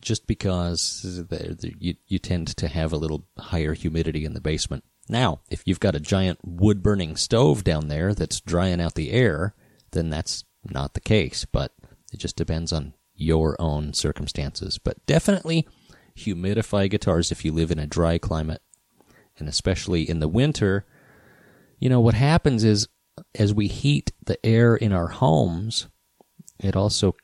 just 0.01 0.27
because 0.27 1.35
you, 1.81 1.95
you 2.07 2.19
tend 2.19 2.49
to 2.57 2.69
have 2.69 2.93
a 2.93 2.97
little 2.97 3.27
higher 3.39 3.75
humidity 3.75 4.25
in 4.25 4.35
the 4.35 4.41
basement. 4.41 4.85
Now, 5.09 5.41
if 5.51 5.63
you've 5.67 5.81
got 5.81 5.97
a 5.97 6.01
giant 6.01 6.39
wood 6.45 6.83
burning 6.83 7.17
stove 7.17 7.65
down 7.65 7.89
there 7.89 8.15
that's 8.15 8.41
drying 8.41 8.81
out 8.81 8.95
the 8.95 9.11
air, 9.11 9.55
then 9.93 10.11
that's 10.11 10.45
not 10.65 10.95
the 10.95 11.01
case, 11.01 11.45
but 11.45 11.73
it 12.13 12.19
just 12.19 12.37
depends 12.37 12.73
on 12.73 12.95
your 13.15 13.61
own 13.61 13.95
circumstances. 13.95 14.79
But 14.79 15.05
definitely 15.07 15.67
humidify 16.17 16.91
guitars 16.91 17.31
if 17.31 17.45
you 17.45 17.53
live 17.53 17.71
in 17.71 17.79
a 17.79 17.87
dry 17.87 18.19
climate. 18.19 18.63
And 19.39 19.49
especially 19.49 20.09
in 20.09 20.21
the 20.21 20.29
winter, 20.29 20.87
you 21.79 21.89
know, 21.89 22.01
what 22.01 22.15
happens 22.15 22.65
is 22.65 22.89
as 23.35 23.53
we 23.53 23.69
heat 23.69 24.13
the 24.25 24.45
air 24.45 24.75
in 24.75 24.93
our 24.93 25.09
homes, 25.09 25.89
it 26.59 26.75
also 26.75 27.15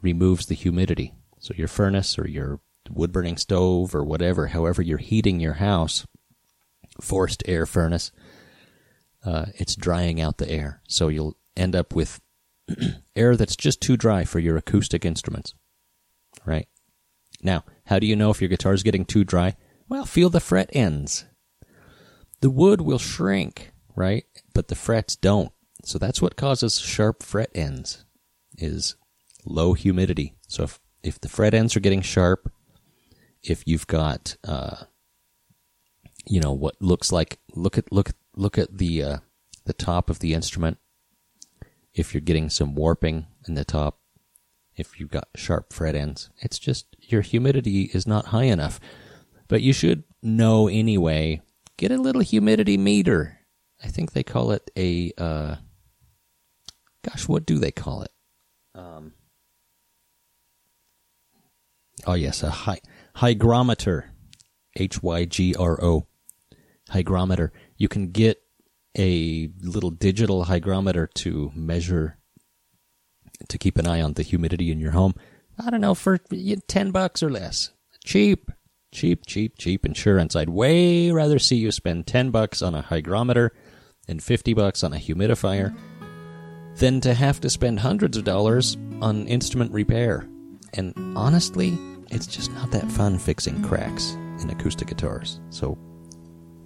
removes 0.00 0.46
the 0.46 0.54
humidity. 0.54 1.14
So 1.38 1.54
your 1.56 1.68
furnace 1.68 2.18
or 2.18 2.28
your 2.28 2.60
wood 2.90 3.12
burning 3.12 3.36
stove 3.36 3.94
or 3.94 4.04
whatever, 4.04 4.48
however 4.48 4.82
you're 4.82 4.98
heating 4.98 5.40
your 5.40 5.54
house, 5.54 6.06
forced 7.00 7.42
air 7.46 7.66
furnace, 7.66 8.10
uh, 9.24 9.46
it's 9.54 9.76
drying 9.76 10.20
out 10.20 10.38
the 10.38 10.50
air. 10.50 10.82
So 10.88 11.08
you'll 11.08 11.36
end 11.56 11.76
up 11.76 11.94
with 11.94 12.20
air 13.16 13.36
that's 13.36 13.56
just 13.56 13.80
too 13.80 13.96
dry 13.96 14.24
for 14.24 14.40
your 14.40 14.56
acoustic 14.56 15.04
instruments. 15.04 15.54
Right? 16.44 16.66
Now, 17.42 17.64
how 17.86 17.98
do 17.98 18.06
you 18.06 18.16
know 18.16 18.30
if 18.30 18.40
your 18.40 18.48
guitar's 18.48 18.82
getting 18.82 19.04
too 19.04 19.24
dry? 19.24 19.56
Well, 19.88 20.04
feel 20.04 20.30
the 20.30 20.40
fret 20.40 20.70
ends. 20.72 21.24
The 22.40 22.50
wood 22.50 22.80
will 22.80 22.98
shrink, 22.98 23.72
right? 23.94 24.24
But 24.54 24.68
the 24.68 24.74
frets 24.74 25.16
don't. 25.16 25.52
So 25.84 25.98
that's 25.98 26.22
what 26.22 26.36
causes 26.36 26.78
sharp 26.78 27.22
fret 27.22 27.50
ends 27.54 28.04
is 28.56 28.96
low 29.44 29.72
humidity. 29.74 30.34
So 30.48 30.64
if, 30.64 30.80
if 31.02 31.20
the 31.20 31.28
fret 31.28 31.54
ends 31.54 31.76
are 31.76 31.80
getting 31.80 32.02
sharp, 32.02 32.50
if 33.42 33.66
you've 33.66 33.86
got 33.86 34.36
uh, 34.44 34.84
you 36.26 36.40
know 36.40 36.52
what 36.52 36.80
looks 36.80 37.10
like 37.12 37.38
look 37.54 37.76
at 37.76 37.90
look 37.92 38.10
look 38.34 38.58
at 38.58 38.78
the 38.78 39.02
uh, 39.02 39.16
the 39.64 39.72
top 39.72 40.08
of 40.08 40.20
the 40.20 40.34
instrument 40.34 40.78
if 41.94 42.14
you're 42.14 42.20
getting 42.20 42.48
some 42.48 42.74
warping 42.74 43.26
in 43.46 43.54
the 43.54 43.64
top 43.64 43.98
if 44.76 44.98
you've 44.98 45.10
got 45.10 45.28
sharp 45.34 45.72
fret 45.72 45.94
ends. 45.94 46.30
It's 46.40 46.58
just 46.58 46.86
your 47.00 47.22
humidity 47.22 47.90
is 47.92 48.06
not 48.06 48.26
high 48.26 48.44
enough. 48.44 48.80
But 49.48 49.62
you 49.62 49.72
should 49.72 50.04
know 50.22 50.68
anyway 50.68 51.42
get 51.76 51.90
a 51.90 52.00
little 52.00 52.22
humidity 52.22 52.78
meter. 52.78 53.40
I 53.82 53.88
think 53.88 54.12
they 54.12 54.22
call 54.22 54.52
it 54.52 54.70
a 54.76 55.12
uh, 55.18 55.56
gosh 57.04 57.28
what 57.28 57.44
do 57.44 57.58
they 57.58 57.72
call 57.72 58.02
it? 58.02 58.12
Um, 58.74 59.12
oh 62.06 62.14
yes 62.14 62.42
a 62.42 62.50
high 62.50 62.80
hygrometer. 63.16 64.12
H 64.76 65.02
Y 65.02 65.24
G 65.26 65.54
R 65.54 65.82
O. 65.84 66.06
Hygrometer. 66.88 67.52
You 67.76 67.88
can 67.88 68.10
get 68.10 68.42
a 68.96 69.50
little 69.60 69.90
digital 69.90 70.44
hygrometer 70.44 71.06
to 71.06 71.50
measure 71.54 72.18
to 73.48 73.58
keep 73.58 73.78
an 73.78 73.86
eye 73.86 74.00
on 74.00 74.14
the 74.14 74.22
humidity 74.22 74.70
in 74.70 74.80
your 74.80 74.92
home. 74.92 75.14
I 75.58 75.70
don't 75.70 75.80
know 75.80 75.94
for 75.94 76.18
10 76.18 76.90
bucks 76.90 77.22
or 77.22 77.30
less. 77.30 77.70
Cheap, 78.04 78.50
cheap, 78.90 79.26
cheap, 79.26 79.58
cheap 79.58 79.86
insurance. 79.86 80.34
I'd 80.34 80.50
way 80.50 81.10
rather 81.10 81.38
see 81.38 81.56
you 81.56 81.70
spend 81.70 82.06
10 82.06 82.30
bucks 82.30 82.62
on 82.62 82.74
a 82.74 82.82
hygrometer 82.82 83.52
and 84.08 84.22
50 84.22 84.54
bucks 84.54 84.82
on 84.82 84.92
a 84.92 84.96
humidifier 84.96 85.76
than 86.76 87.00
to 87.02 87.14
have 87.14 87.40
to 87.40 87.50
spend 87.50 87.80
hundreds 87.80 88.16
of 88.16 88.24
dollars 88.24 88.76
on 89.00 89.26
instrument 89.26 89.72
repair. 89.72 90.26
And 90.74 90.94
honestly, 91.16 91.78
it's 92.10 92.26
just 92.26 92.52
not 92.52 92.70
that 92.70 92.90
fun 92.90 93.18
fixing 93.18 93.62
cracks 93.62 94.12
in 94.40 94.50
acoustic 94.50 94.88
guitars. 94.88 95.40
So 95.50 95.78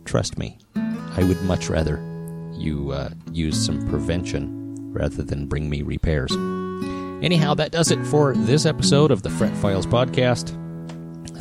trust 0.05 0.39
me, 0.39 0.59
I 0.74 1.24
would 1.24 1.41
much 1.43 1.68
rather 1.68 2.01
you 2.53 2.93
uh, 2.93 3.11
use 3.33 3.62
some 3.64 3.87
prevention 3.89 4.93
rather 4.93 5.22
than 5.22 5.47
bring 5.47 5.68
me 5.68 5.83
repairs. 5.83 6.33
Anyhow, 7.23 7.55
that 7.55 7.73
does 7.73 7.91
it 7.91 8.05
for 8.07 8.35
this 8.35 8.67
episode 8.67 9.11
of 9.11 9.23
the 9.23 9.31
Fret 9.31 9.57
Files 9.57 9.87
podcast. 9.87 10.55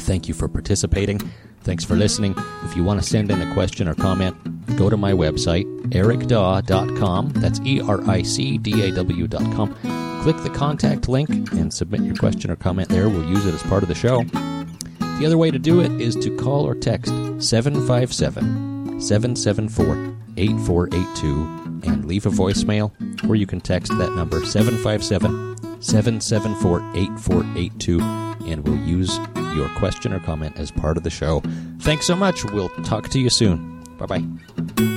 Thank 0.02 0.28
you 0.28 0.34
for 0.34 0.48
participating. 0.48 1.20
Thanks 1.62 1.84
for 1.84 1.96
listening. 1.96 2.36
If 2.64 2.76
you 2.76 2.84
want 2.84 3.02
to 3.02 3.08
send 3.08 3.32
in 3.32 3.42
a 3.42 3.54
question 3.54 3.88
or 3.88 3.96
comment, 3.96 4.36
go 4.78 4.90
to 4.90 4.98
my 4.98 5.12
website, 5.12 5.66
ericdaw.com. 5.90 7.30
That's 7.30 7.60
E 7.62 7.82
R 7.82 8.08
I 8.10 8.22
C 8.22 8.58
D 8.58 8.84
A 8.84 8.92
W.com. 8.94 9.76
Click 10.22 10.38
the 10.44 10.52
contact 10.52 11.10
link 11.10 11.30
and 11.52 11.74
submit 11.74 12.02
your 12.02 12.16
question 12.16 12.52
or 12.52 12.56
comment 12.56 12.90
there. 12.90 13.10
We'll 13.10 13.28
use 13.28 13.46
it 13.46 13.54
as 13.54 13.64
part 13.64 13.84
of 13.84 13.90
the 13.90 13.96
show. 13.96 14.24
The 14.24 15.24
other 15.26 15.38
way 15.38 15.50
to 15.50 15.60
do 15.60 15.82
it 15.82 15.92
is 16.00 16.16
to 16.18 16.36
call 16.38 16.68
or 16.68 16.76
text 16.76 17.12
757 17.40 19.02
774 19.02 20.16
8482 20.38 21.90
and 21.90 22.06
leave 22.06 22.26
a 22.26 22.30
voicemail, 22.30 22.92
or 23.30 23.36
you 23.36 23.48
can 23.48 23.62
text 23.62 23.96
that 23.98 24.14
number 24.14 24.46
757 24.46 25.56
774 25.80 26.80
8482 26.96 28.00
and 28.46 28.68
we'll 28.68 28.78
use 28.78 29.20
your 29.56 29.70
question 29.70 30.14
or 30.14 30.20
comment 30.20 30.58
as 30.58 30.72
part 30.72 30.98
of 30.98 31.04
the 31.04 31.10
show. 31.10 31.42
Thanks 31.80 32.06
so 32.06 32.16
much. 32.16 32.46
We'll 32.46 32.70
talk 32.84 33.10
to 33.10 33.20
you 33.20 33.30
soon. 33.30 33.84
Bye 33.98 34.06
bye. 34.06 34.96